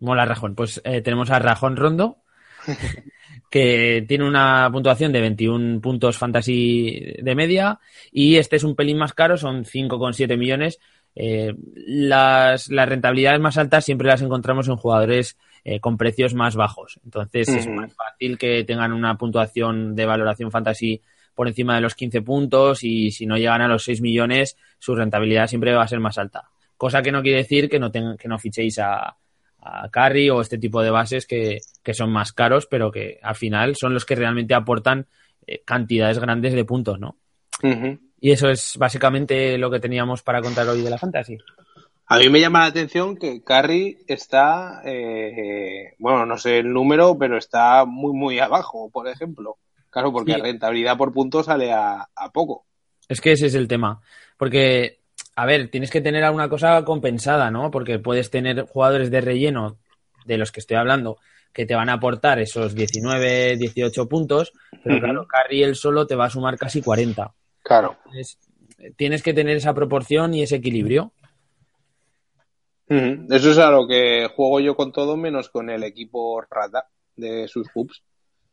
Mola 0.00 0.24
Rajón. 0.24 0.54
Pues 0.54 0.80
eh, 0.84 1.00
tenemos 1.00 1.30
a 1.30 1.38
Rajón 1.38 1.76
Rondo, 1.76 2.18
que 3.50 4.04
tiene 4.06 4.26
una 4.26 4.68
puntuación 4.72 5.12
de 5.12 5.20
21 5.20 5.80
puntos 5.80 6.16
fantasy 6.18 7.14
de 7.20 7.34
media 7.34 7.78
y 8.12 8.36
este 8.36 8.56
es 8.56 8.64
un 8.64 8.76
pelín 8.76 8.98
más 8.98 9.14
caro, 9.14 9.36
son 9.36 9.64
5,7 9.64 10.36
millones. 10.36 10.78
Eh, 11.20 11.52
las, 11.74 12.68
las 12.70 12.88
rentabilidades 12.88 13.40
más 13.40 13.58
altas 13.58 13.84
siempre 13.84 14.06
las 14.06 14.22
encontramos 14.22 14.68
en 14.68 14.76
jugadores 14.76 15.36
eh, 15.64 15.80
con 15.80 15.96
precios 15.96 16.32
más 16.34 16.54
bajos. 16.54 17.00
Entonces 17.04 17.48
es 17.58 17.66
más 17.74 17.92
fácil 17.94 18.38
que 18.38 18.62
tengan 18.64 18.92
una 18.92 19.16
puntuación 19.18 19.96
de 19.96 20.06
valoración 20.06 20.50
fantasy 20.52 21.02
por 21.34 21.48
encima 21.48 21.74
de 21.74 21.80
los 21.80 21.94
15 21.96 22.22
puntos 22.22 22.84
y 22.84 23.10
si 23.10 23.26
no 23.26 23.36
llegan 23.36 23.62
a 23.62 23.68
los 23.68 23.82
6 23.82 24.00
millones, 24.00 24.56
su 24.78 24.94
rentabilidad 24.94 25.48
siempre 25.48 25.72
va 25.74 25.82
a 25.82 25.88
ser 25.88 25.98
más 26.00 26.18
alta. 26.18 26.44
Cosa 26.76 27.02
que 27.02 27.10
no 27.10 27.22
quiere 27.22 27.38
decir 27.38 27.68
que 27.68 27.80
no, 27.80 27.90
ten- 27.90 28.16
que 28.16 28.28
no 28.28 28.38
fichéis 28.38 28.78
a, 28.78 29.16
a 29.60 29.88
Carry 29.90 30.30
o 30.30 30.40
este 30.40 30.58
tipo 30.58 30.82
de 30.82 30.90
bases 30.90 31.26
que, 31.26 31.58
que 31.82 31.94
son 31.94 32.10
más 32.12 32.32
caros, 32.32 32.66
pero 32.70 32.92
que 32.92 33.18
al 33.22 33.34
final 33.34 33.74
son 33.74 33.92
los 33.94 34.04
que 34.04 34.14
realmente 34.14 34.54
aportan 34.54 35.06
eh, 35.46 35.62
cantidades 35.64 36.20
grandes 36.20 36.52
de 36.54 36.64
puntos, 36.64 37.00
¿no? 37.00 37.16
Ujú. 37.62 37.98
Y 38.20 38.32
eso 38.32 38.48
es 38.48 38.76
básicamente 38.78 39.56
lo 39.58 39.70
que 39.70 39.80
teníamos 39.80 40.22
para 40.22 40.40
contar 40.42 40.68
hoy 40.68 40.82
de 40.82 40.90
la 40.90 40.98
fantasy. 40.98 41.38
A 42.06 42.18
mí 42.18 42.28
me 42.30 42.40
llama 42.40 42.60
la 42.60 42.66
atención 42.66 43.16
que 43.16 43.42
Carry 43.44 43.98
está, 44.06 44.80
eh, 44.84 45.94
bueno, 45.98 46.24
no 46.24 46.38
sé 46.38 46.58
el 46.58 46.72
número, 46.72 47.18
pero 47.18 47.36
está 47.36 47.84
muy, 47.84 48.14
muy 48.14 48.38
abajo, 48.38 48.90
por 48.90 49.08
ejemplo. 49.08 49.56
Claro, 49.90 50.10
porque 50.12 50.34
Sí. 50.34 50.40
rentabilidad 50.40 50.96
por 50.96 51.12
punto 51.12 51.42
sale 51.42 51.70
a, 51.72 52.08
a 52.14 52.30
poco. 52.32 52.64
Es 53.08 53.20
que 53.20 53.32
ese 53.32 53.46
es 53.46 53.54
el 53.54 53.68
tema. 53.68 54.00
Porque, 54.38 55.00
a 55.36 55.44
ver, 55.46 55.70
tienes 55.70 55.90
que 55.90 56.00
tener 56.00 56.24
alguna 56.24 56.48
cosa 56.48 56.82
compensada, 56.84 57.50
¿no? 57.50 57.70
Porque 57.70 57.98
puedes 57.98 58.30
tener 58.30 58.62
jugadores 58.66 59.10
de 59.10 59.20
relleno 59.20 59.76
de 60.24 60.38
los 60.38 60.50
que 60.50 60.60
estoy 60.60 60.76
hablando 60.76 61.18
que 61.52 61.66
te 61.66 61.74
van 61.74 61.88
a 61.88 61.94
aportar 61.94 62.38
esos 62.38 62.74
19, 62.74 63.56
18 63.56 64.08
puntos, 64.08 64.52
pero 64.84 65.00
claro, 65.00 65.26
Carry 65.26 65.62
él 65.62 65.74
solo 65.74 66.06
te 66.06 66.14
va 66.14 66.26
a 66.26 66.30
sumar 66.30 66.56
casi 66.58 66.82
40. 66.82 67.32
Claro. 67.62 67.96
Tienes 68.96 69.22
que 69.22 69.34
tener 69.34 69.56
esa 69.56 69.74
proporción 69.74 70.34
y 70.34 70.42
ese 70.42 70.56
equilibrio. 70.56 71.12
Eso 72.88 73.50
es 73.50 73.58
a 73.58 73.70
lo 73.70 73.86
que 73.86 74.28
juego 74.34 74.60
yo 74.60 74.74
con 74.74 74.92
todo, 74.92 75.16
menos 75.16 75.50
con 75.50 75.68
el 75.68 75.84
equipo 75.84 76.40
rata 76.42 76.88
de 77.16 77.46
sus 77.46 77.68
hoops. 77.74 78.02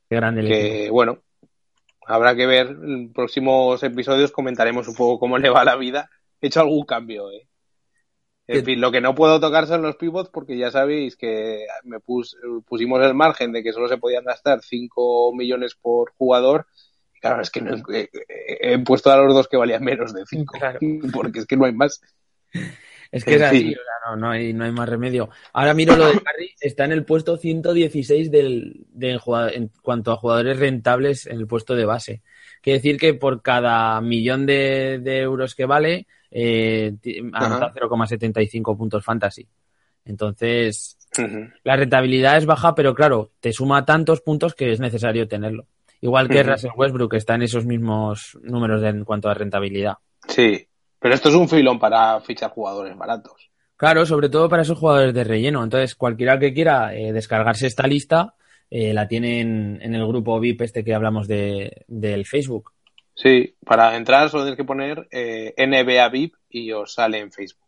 Qué 0.10 0.16
grande 0.18 0.42
el 0.42 0.52
equipo. 0.52 0.62
Que 0.84 0.90
bueno, 0.90 1.20
habrá 2.06 2.36
que 2.36 2.46
ver. 2.46 2.68
En 2.68 3.14
próximos 3.14 3.82
episodios 3.84 4.32
comentaremos 4.32 4.88
un 4.90 4.96
poco 4.96 5.20
cómo 5.20 5.38
le 5.38 5.50
va 5.50 5.64
la 5.64 5.78
vida. 5.78 6.10
He 6.42 6.48
hecho 6.48 6.60
algún 6.60 6.86
cambio, 6.86 7.32
¿eh? 7.32 7.48
En 8.48 8.60
¿Qué? 8.60 8.64
fin, 8.64 8.82
lo 8.82 8.92
que 8.92 9.02
no 9.02 9.16
puedo 9.16 9.40
tocar 9.40 9.66
son 9.68 9.82
los 9.82 9.96
pivots 9.96 10.30
porque 10.30 10.58
ya 10.58 10.70
sabéis 10.70 11.16
que 11.16 11.66
me 11.84 12.00
pus- 12.00 12.38
pusimos 12.68 13.02
el 13.04 13.16
margen 13.16 13.52
de 13.54 13.64
que 13.64 13.74
solo 13.74 13.88
se 13.88 13.98
podían 13.98 14.26
gastar 14.26 14.62
5 14.62 15.34
millones 15.34 15.76
por 15.82 16.12
jugador. 16.18 16.68
Claro, 17.22 17.42
es 17.42 17.50
que 17.50 17.62
no, 17.62 17.76
he, 17.92 18.10
he 18.62 18.80
puesto 18.80 19.10
a 19.12 19.18
los 19.18 19.34
dos 19.34 19.48
que 19.48 19.58
valían 19.58 19.84
menos 19.84 20.14
de 20.14 20.24
5, 20.26 20.58
Claro. 20.60 20.80
porque 21.14 21.40
es 21.40 21.46
que 21.46 21.58
no 21.58 21.66
hay 21.66 21.74
más. 21.74 22.02
Es 23.12 23.24
que 23.24 23.36
En 23.36 23.42
es 23.42 23.42
así, 23.44 23.60
fin. 23.64 23.70
o 23.70 23.74
sea, 23.76 24.10
no, 24.12 24.16
no, 24.18 24.30
hay, 24.32 24.54
no 24.54 24.66
hay 24.66 24.72
más 24.72 24.90
remedio. 24.90 25.30
Ahora 25.54 25.74
miro 25.74 25.96
lo 25.96 26.08
de 26.08 26.20
Carry, 26.22 26.52
está 26.60 26.86
en 26.86 26.92
el 26.92 27.06
puesto 27.06 27.38
116 27.38 28.30
del, 28.32 28.86
de 28.90 29.18
jugad- 29.18 29.54
en 29.54 29.72
cuanto 29.82 30.12
a 30.12 30.18
jugadores 30.18 30.60
rentables 30.60 31.26
en 31.28 31.38
el 31.38 31.48
puesto 31.48 31.76
de 31.76 31.86
base. 31.86 32.22
Quiere 32.62 32.80
decir 32.80 32.98
que 32.98 33.14
por 33.14 33.42
cada 33.42 34.02
millón 34.02 34.46
de, 34.46 35.00
de 35.02 35.20
euros 35.20 35.56
que 35.56 35.66
vale, 35.66 36.08
eh, 36.32 36.94
anota 37.34 37.72
0,75 37.74 38.76
puntos 38.78 39.04
fantasy. 39.06 39.48
Entonces, 40.04 40.98
la 41.64 41.76
rentabilidad 41.76 42.38
es 42.38 42.46
baja, 42.46 42.76
pero 42.76 42.94
claro, 42.94 43.32
te 43.40 43.54
suma 43.54 43.86
tantos 43.86 44.22
puntos 44.22 44.54
que 44.54 44.72
es 44.72 44.80
necesario 44.80 45.28
tenerlo. 45.28 45.68
Igual 46.02 46.30
que. 46.30 46.44
Russell 46.44 46.72
Westbrook 46.76 47.12
que 47.12 47.18
está 47.18 47.36
en 47.36 47.44
esos 47.44 47.66
mismos 47.66 48.38
números 48.42 48.82
de- 48.82 48.90
en 48.90 49.04
cuanto 49.04 49.30
a 49.30 49.34
rentabilidad. 49.34 49.96
Sí, 50.28 50.68
pero 51.00 51.14
esto 51.14 51.30
es 51.30 51.36
un 51.36 51.50
filón 51.50 51.80
para 51.80 52.20
fichar 52.22 52.52
jugadores 52.52 52.98
baratos. 52.98 53.50
Claro, 53.78 54.06
sobre 54.06 54.30
todo 54.30 54.48
para 54.48 54.62
esos 54.62 54.78
jugadores 54.78 55.14
de 55.14 55.24
relleno. 55.24 55.64
Entonces, 55.64 55.96
cualquiera 55.96 56.40
que 56.40 56.54
quiera 56.54 56.96
eh, 56.96 57.12
descargarse 57.12 57.68
esta 57.68 57.88
lista, 57.88 58.36
eh, 58.70 58.94
la 58.94 59.08
tiene 59.08 59.42
en, 59.42 59.82
el 59.82 60.08
grupo 60.08 60.40
VIP 60.40 60.62
este 60.62 60.84
que 60.84 60.94
hablamos 60.94 61.28
de, 61.28 61.84
del 61.88 62.26
Facebook. 62.26 62.72
Sí, 63.14 63.56
para 63.66 63.96
entrar 63.96 64.30
solo 64.30 64.44
tienes 64.44 64.58
que 64.58 64.64
poner 64.64 65.08
eh, 65.12 65.54
NBA 65.58 66.10
VIP 66.10 66.36
y 66.50 66.72
os 66.72 66.94
sale 66.94 67.20
en 67.20 67.32
Facebook. 67.32 67.68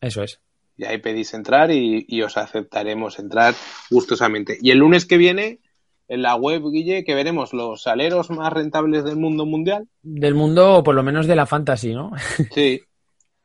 Eso 0.00 0.22
es. 0.22 0.40
Y 0.76 0.84
ahí 0.84 0.98
pedís 0.98 1.32
entrar 1.32 1.70
y, 1.70 2.04
y 2.06 2.22
os 2.22 2.36
aceptaremos 2.36 3.18
entrar 3.18 3.54
gustosamente. 3.90 4.58
Y 4.60 4.70
el 4.70 4.78
lunes 4.78 5.06
que 5.06 5.16
viene, 5.16 5.60
en 6.08 6.22
la 6.22 6.36
web, 6.36 6.62
Guille, 6.70 7.04
que 7.04 7.14
veremos 7.14 7.52
los 7.52 7.82
saleros 7.82 8.30
más 8.30 8.52
rentables 8.52 9.04
del 9.04 9.16
mundo 9.16 9.44
mundial. 9.46 9.88
Del 10.02 10.34
mundo, 10.34 10.76
o 10.76 10.82
por 10.82 10.94
lo 10.94 11.02
menos 11.02 11.26
de 11.26 11.36
la 11.36 11.46
fantasy, 11.46 11.94
¿no? 11.94 12.12
Sí, 12.54 12.80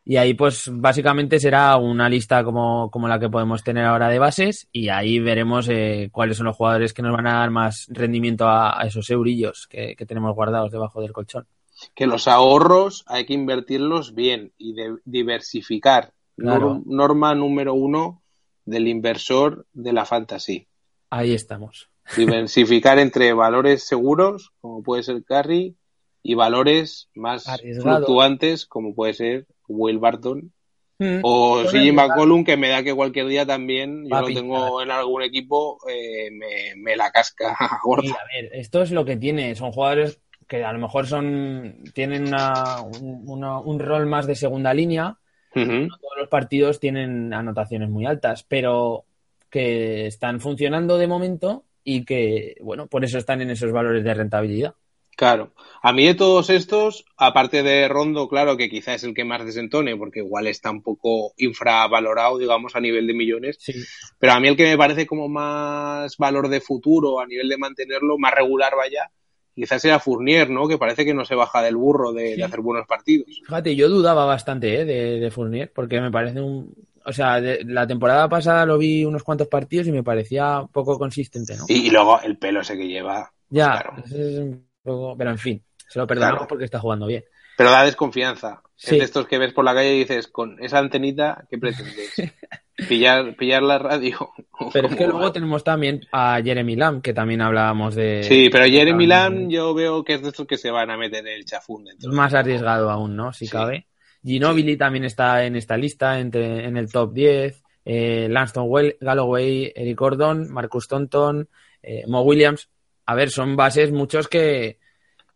Y 0.03 0.17
ahí, 0.17 0.33
pues, 0.33 0.69
básicamente 0.71 1.39
será 1.39 1.77
una 1.77 2.09
lista 2.09 2.43
como, 2.43 2.89
como 2.91 3.07
la 3.07 3.19
que 3.19 3.29
podemos 3.29 3.63
tener 3.63 3.85
ahora 3.85 4.09
de 4.09 4.19
bases 4.19 4.67
y 4.71 4.89
ahí 4.89 5.19
veremos 5.19 5.67
eh, 5.69 6.09
cuáles 6.11 6.37
son 6.37 6.47
los 6.47 6.55
jugadores 6.57 6.93
que 6.93 7.01
nos 7.03 7.13
van 7.15 7.27
a 7.27 7.39
dar 7.39 7.51
más 7.51 7.87
rendimiento 7.89 8.45
a, 8.47 8.81
a 8.81 8.87
esos 8.87 9.09
eurillos 9.11 9.67
que, 9.67 9.95
que 9.95 10.05
tenemos 10.07 10.33
guardados 10.35 10.71
debajo 10.71 11.01
del 11.01 11.13
colchón. 11.13 11.45
que 11.93 12.07
los 12.07 12.27
ahorros 12.27 13.03
hay 13.07 13.25
que 13.25 13.33
invertirlos 13.33 14.13
bien 14.15 14.51
y 14.57 14.73
de- 14.73 14.97
diversificar. 15.05 16.13
Claro. 16.35 16.81
Norma 16.85 17.35
número 17.35 17.73
uno 17.75 18.21
del 18.65 18.87
inversor 18.87 19.67
de 19.73 19.93
la 19.93 20.05
fantasy. 20.05 20.67
Ahí 21.11 21.33
estamos. 21.33 21.89
Diversificar 22.17 22.99
entre 22.99 23.33
valores 23.33 23.83
seguros, 23.85 24.51
como 24.61 24.83
puede 24.83 25.03
ser 25.03 25.23
Carry, 25.23 25.75
y 26.23 26.33
valores 26.35 27.09
más 27.15 27.45
fluctuantes, 27.81 28.65
como 28.65 28.93
puede 28.93 29.13
ser 29.13 29.47
Will 29.67 29.97
Barton 29.99 30.51
Mm. 30.99 31.21
o 31.23 31.63
CJ. 31.63 31.93
McCollum, 31.93 32.43
que 32.43 32.57
me 32.57 32.69
da 32.69 32.83
que 32.83 32.93
cualquier 32.93 33.25
día 33.25 33.43
también, 33.43 34.03
yo 34.07 34.21
lo 34.21 34.27
tengo 34.27 34.83
en 34.83 34.91
algún 34.91 35.23
equipo, 35.23 35.79
eh, 35.89 36.29
me, 36.29 36.75
me 36.77 36.95
la 36.95 37.09
casca 37.09 37.57
gorda. 37.83 38.03
Sí, 38.03 38.09
a 38.11 38.25
ver, 38.39 38.51
esto 38.53 38.83
es 38.83 38.91
lo 38.91 39.03
que 39.03 39.17
tiene. 39.17 39.55
Son 39.55 39.71
jugadores 39.71 40.19
que 40.47 40.63
a 40.63 40.71
lo 40.71 40.77
mejor 40.77 41.07
son 41.07 41.85
tienen 41.95 42.27
una- 42.27 42.81
un, 42.83 43.23
una- 43.25 43.59
un 43.59 43.79
rol 43.79 44.05
más 44.05 44.27
de 44.27 44.35
segunda 44.35 44.75
línea. 44.75 45.17
No 45.55 45.65
todos 45.97 46.17
los 46.19 46.27
partidos 46.29 46.79
tienen 46.79 47.33
anotaciones 47.33 47.89
muy 47.89 48.05
altas, 48.05 48.43
pero 48.47 49.05
que 49.49 50.05
están 50.05 50.39
funcionando 50.39 50.99
de 50.99 51.07
momento 51.07 51.63
y 51.83 52.05
que, 52.05 52.55
bueno, 52.61 52.87
por 52.87 53.03
eso 53.03 53.17
están 53.17 53.41
en 53.41 53.51
esos 53.51 53.71
valores 53.71 54.03
de 54.03 54.13
rentabilidad. 54.13 54.75
Claro. 55.17 55.53
A 55.83 55.93
mí 55.93 56.07
de 56.07 56.15
todos 56.15 56.49
estos, 56.49 57.05
aparte 57.17 57.63
de 57.63 57.87
Rondo, 57.87 58.27
claro, 58.27 58.57
que 58.57 58.69
quizá 58.69 58.93
es 58.93 59.03
el 59.03 59.13
que 59.13 59.25
más 59.25 59.45
desentone, 59.45 59.95
porque 59.95 60.19
igual 60.19 60.47
está 60.47 60.71
un 60.71 60.81
poco 60.81 61.33
infravalorado, 61.37 62.37
digamos, 62.37 62.75
a 62.75 62.79
nivel 62.79 63.05
de 63.05 63.13
millones. 63.13 63.57
Sí. 63.59 63.73
Pero 64.17 64.33
a 64.33 64.39
mí 64.39 64.47
el 64.47 64.55
que 64.55 64.63
me 64.63 64.77
parece 64.77 65.05
como 65.05 65.27
más 65.27 66.17
valor 66.17 66.47
de 66.47 66.61
futuro, 66.61 67.19
a 67.19 67.27
nivel 67.27 67.49
de 67.49 67.57
mantenerlo, 67.57 68.17
más 68.17 68.33
regular 68.33 68.73
vaya, 68.75 69.11
quizás 69.53 69.81
sea 69.81 69.99
Fournier, 69.99 70.49
¿no? 70.49 70.67
Que 70.67 70.77
parece 70.77 71.05
que 71.05 71.13
no 71.13 71.25
se 71.25 71.35
baja 71.35 71.61
del 71.61 71.75
burro 71.75 72.13
de, 72.13 72.31
Sí. 72.31 72.35
de 72.37 72.43
hacer 72.43 72.61
buenos 72.61 72.87
partidos. 72.87 73.27
Fíjate, 73.45 73.75
yo 73.75 73.89
dudaba 73.89 74.25
bastante 74.25 74.81
¿eh? 74.81 74.85
de, 74.85 75.19
de 75.19 75.31
Fournier, 75.31 75.71
porque 75.71 76.01
me 76.01 76.09
parece 76.09 76.41
un... 76.41 76.73
O 77.05 77.11
sea, 77.13 77.39
de- 77.41 77.63
la 77.65 77.85
temporada 77.87 78.27
pasada 78.29 78.65
lo 78.65 78.77
vi 78.77 79.03
unos 79.05 79.23
cuantos 79.23 79.47
partidos 79.47 79.87
y 79.87 79.91
me 79.91 80.03
parecía 80.03 80.63
poco 80.71 80.97
consistente, 80.99 81.55
¿no? 81.57 81.65
Y, 81.67 81.87
y 81.87 81.89
luego 81.89 82.19
el 82.21 82.37
pelo 82.37 82.61
ese 82.61 82.77
que 82.77 82.87
lleva. 82.87 83.31
ya, 83.49 83.71
claro. 83.71 83.93
ese 84.05 84.33
es 84.33 84.39
un 84.39 84.65
poco... 84.83 85.15
Pero 85.17 85.31
en 85.31 85.37
fin, 85.37 85.63
se 85.87 85.99
lo 85.99 86.07
perdonamos 86.07 86.37
Claro. 86.39 86.47
porque 86.47 86.65
está 86.65 86.79
jugando 86.79 87.07
bien. 87.07 87.23
Pero 87.57 87.71
da 87.71 87.83
desconfianza. 87.83 88.61
Sí. 88.75 88.95
Es 88.95 88.99
de 88.99 89.05
estos 89.05 89.27
que 89.27 89.37
ves 89.37 89.53
por 89.53 89.63
la 89.65 89.73
calle 89.75 89.93
y 89.95 89.99
dices, 89.99 90.27
con 90.27 90.57
esa 90.63 90.79
antenita, 90.79 91.45
¿qué 91.49 91.57
pretendes? 91.59 92.13
pillar, 92.89 93.35
pillar 93.35 93.61
la 93.61 93.77
radio. 93.77 94.29
Pero 94.73 94.87
es 94.87 94.95
que 94.95 94.99
¿Cómo 95.05 95.11
luego 95.11 95.27
va? 95.27 95.33
tenemos 95.33 95.63
también 95.63 96.01
a 96.11 96.39
Jeremy 96.43 96.75
Lamb, 96.75 97.01
que 97.01 97.13
también 97.13 97.41
hablábamos 97.41 97.93
de... 97.95 98.23
Sí, 98.23 98.49
pero 98.51 98.65
Jeremy 98.65 99.05
Lamb 99.05 99.49
yo 99.49 99.73
veo 99.73 100.03
que 100.03 100.15
es 100.15 100.21
de 100.23 100.29
estos 100.29 100.47
que 100.47 100.57
se 100.57 100.71
van 100.71 100.89
a 100.89 100.97
meter 100.97 101.27
el 101.27 101.45
chafún 101.45 101.87
Es 101.87 101.99
dentro. 101.99 102.13
más 102.13 102.33
arriesgado 102.33 102.89
aún, 102.89 103.15
¿no? 103.15 103.33
Si 103.33 103.45
Sí. 103.45 103.51
cabe. 103.51 103.85
Ginobili 104.23 104.77
también 104.77 105.03
está 105.05 105.45
en 105.45 105.55
esta 105.55 105.77
lista, 105.77 106.19
entre, 106.19 106.65
en 106.65 106.77
el 106.77 106.91
top 106.91 107.13
10. 107.13 107.63
Eh, 107.83 108.27
Lanston 108.29 108.65
Well- 108.67 108.97
Galloway, 109.01 109.71
Eric 109.75 109.97
Gordon, 109.97 110.51
Marcus 110.51 110.87
Tonton, 110.87 111.49
eh, 111.81 112.03
Mo 112.07 112.21
Williams. 112.21 112.69
A 113.07 113.15
ver, 113.15 113.31
son 113.31 113.55
bases 113.55 113.91
muchos 113.91 114.27
que, 114.27 114.77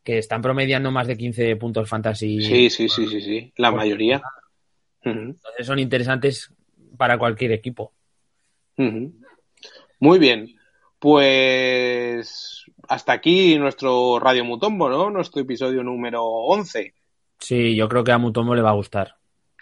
que 0.04 0.20
están 0.20 0.42
promediando 0.42 0.92
más 0.92 1.08
de 1.08 1.18
15 1.18 1.56
puntos 1.56 1.90
fantasy. 1.90 2.42
Sí, 2.42 2.70
sí, 2.70 2.88
sí, 2.88 3.08
sí, 3.08 3.22
sí. 3.22 3.54
La 3.58 3.72
mayoría. 3.72 4.22
Entonces 5.04 5.66
son 5.66 5.80
interesantes 5.80 6.54
para 6.98 7.18
cualquier 7.18 7.52
equipo. 7.52 7.92
Muy 8.78 10.20
bien. 10.20 10.56
Pues 11.00 12.66
hasta 12.88 13.14
aquí 13.14 13.58
nuestro 13.58 14.20
Radio 14.20 14.46
Mutombo, 14.46 14.90
¿no? 14.90 15.10
Nuestro 15.10 15.42
episodio 15.42 15.84
número 15.84 16.24
11. 16.24 16.94
Sí, 17.40 17.76
yo 17.76 17.88
creo 17.90 18.04
que 18.04 18.12
a 18.12 18.18
Mutombo 18.18 18.56
le 18.56 18.62
va 18.62 18.72
a 18.72 18.76
gustar. 18.76 19.16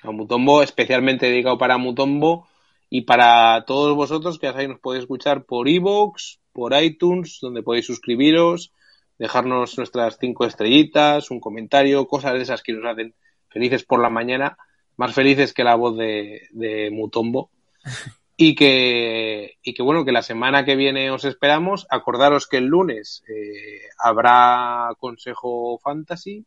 A 0.04 0.12
Mutombo, 0.12 0.62
especialmente 0.62 1.28
dedicado 1.28 1.58
para 1.58 1.78
Mutombo 1.78 2.48
y 2.90 3.02
para 3.02 3.66
todos 3.66 3.96
vosotros 3.96 4.38
que 4.38 4.48
ya 4.48 4.52
sabéis, 4.52 4.70
nos 4.70 4.80
podéis 4.80 5.04
escuchar 5.04 5.46
por 5.46 5.68
iVoox, 5.68 6.38
por 6.52 6.74
iTunes, 6.82 7.40
donde 7.42 7.64
podéis 7.64 7.88
suscribiros, 7.88 8.72
dejarnos 9.18 9.78
nuestras 9.78 10.18
cinco 10.20 10.46
estrellitas, 10.46 11.32
un 11.32 11.40
comentario, 11.40 12.08
cosas 12.08 12.34
de 12.34 12.42
esas 12.42 12.62
que 12.62 12.74
nos 12.74 12.86
hacen 12.86 13.16
felices 13.50 13.84
por 13.84 14.02
la 14.02 14.10
mañana, 14.10 14.58
más 14.98 15.14
felices 15.14 15.54
que 15.54 15.64
la 15.64 15.76
voz 15.76 15.98
de, 15.98 16.48
de 16.52 16.90
Mutombo. 16.92 17.50
Y 18.36 18.56
que, 18.56 19.58
y 19.62 19.76
que 19.76 19.84
bueno, 19.84 20.04
que 20.04 20.12
la 20.12 20.24
semana 20.24 20.66
que 20.66 20.76
viene 20.76 21.12
os 21.12 21.24
esperamos. 21.24 21.86
Acordaros 21.90 22.48
que 22.48 22.58
el 22.58 22.66
lunes 22.66 23.24
eh, 23.30 23.90
habrá 24.00 24.90
Consejo 25.00 25.78
Fantasy, 25.78 26.44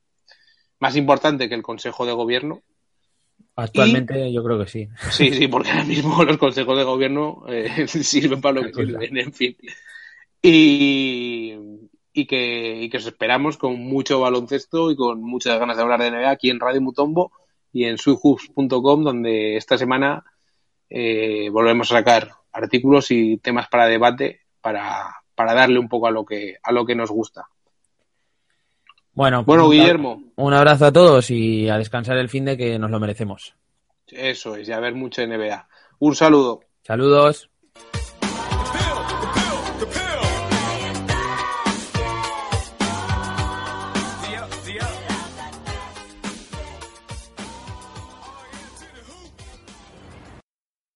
más 0.78 0.96
importante 0.96 1.48
que 1.48 1.54
el 1.54 1.62
Consejo 1.62 2.06
de 2.06 2.12
Gobierno, 2.12 2.62
Actualmente 3.58 4.30
yo 4.30 4.44
creo 4.44 4.58
que 4.58 4.66
sí. 4.66 4.88
Sí, 5.10 5.32
sí, 5.32 5.48
porque 5.48 5.70
ahora 5.70 5.84
mismo 5.84 6.22
los 6.24 6.36
consejos 6.36 6.76
de 6.76 6.84
gobierno 6.84 7.44
eh, 7.48 7.88
sirven 7.88 8.40
para 8.40 8.60
lo 8.60 8.62
que 8.62 8.74
sirven, 8.74 9.16
en 9.16 9.32
fin. 9.32 9.56
Y, 10.42 11.54
y, 12.12 12.26
que, 12.26 12.82
y 12.82 12.90
que 12.90 12.96
os 12.98 13.06
esperamos 13.06 13.56
con 13.56 13.80
mucho 13.80 14.20
baloncesto 14.20 14.90
y 14.90 14.96
con 14.96 15.22
muchas 15.22 15.58
ganas 15.58 15.76
de 15.76 15.82
hablar 15.82 16.02
de 16.02 16.10
NBA 16.10 16.30
aquí 16.30 16.50
en 16.50 16.60
Radio 16.60 16.82
Mutombo 16.82 17.32
y 17.72 17.84
en 17.84 17.96
suihoops.com, 17.96 19.02
donde 19.02 19.56
esta 19.56 19.78
semana 19.78 20.22
eh, 20.90 21.48
volvemos 21.50 21.90
a 21.90 21.96
sacar 21.96 22.30
artículos 22.52 23.10
y 23.10 23.38
temas 23.38 23.68
para 23.68 23.86
debate 23.86 24.42
para, 24.60 25.22
para 25.34 25.54
darle 25.54 25.78
un 25.78 25.88
poco 25.88 26.08
a 26.08 26.10
lo 26.10 26.26
que, 26.26 26.56
a 26.62 26.72
lo 26.72 26.84
que 26.84 26.94
nos 26.94 27.10
gusta. 27.10 27.48
Bueno, 29.16 29.42
Bueno, 29.44 29.64
un- 29.66 29.72
Guillermo, 29.72 30.22
Un 30.36 30.52
abrazo 30.52 30.84
a 30.86 30.92
todos 30.92 31.30
y 31.30 31.68
a 31.68 31.78
descansar 31.78 32.18
el 32.18 32.28
fin 32.28 32.44
de 32.44 32.56
que 32.56 32.78
nos 32.78 32.90
lo 32.90 33.00
merecemos. 33.00 33.54
eso 34.08 34.54
es, 34.54 34.68
y 34.68 34.72
a 34.72 34.78
ver 34.78 34.94
mucho 34.94 35.22
NBA. 35.22 35.66
Un 35.98 36.14
saludo. 36.14 36.60
Saludos. 36.82 37.50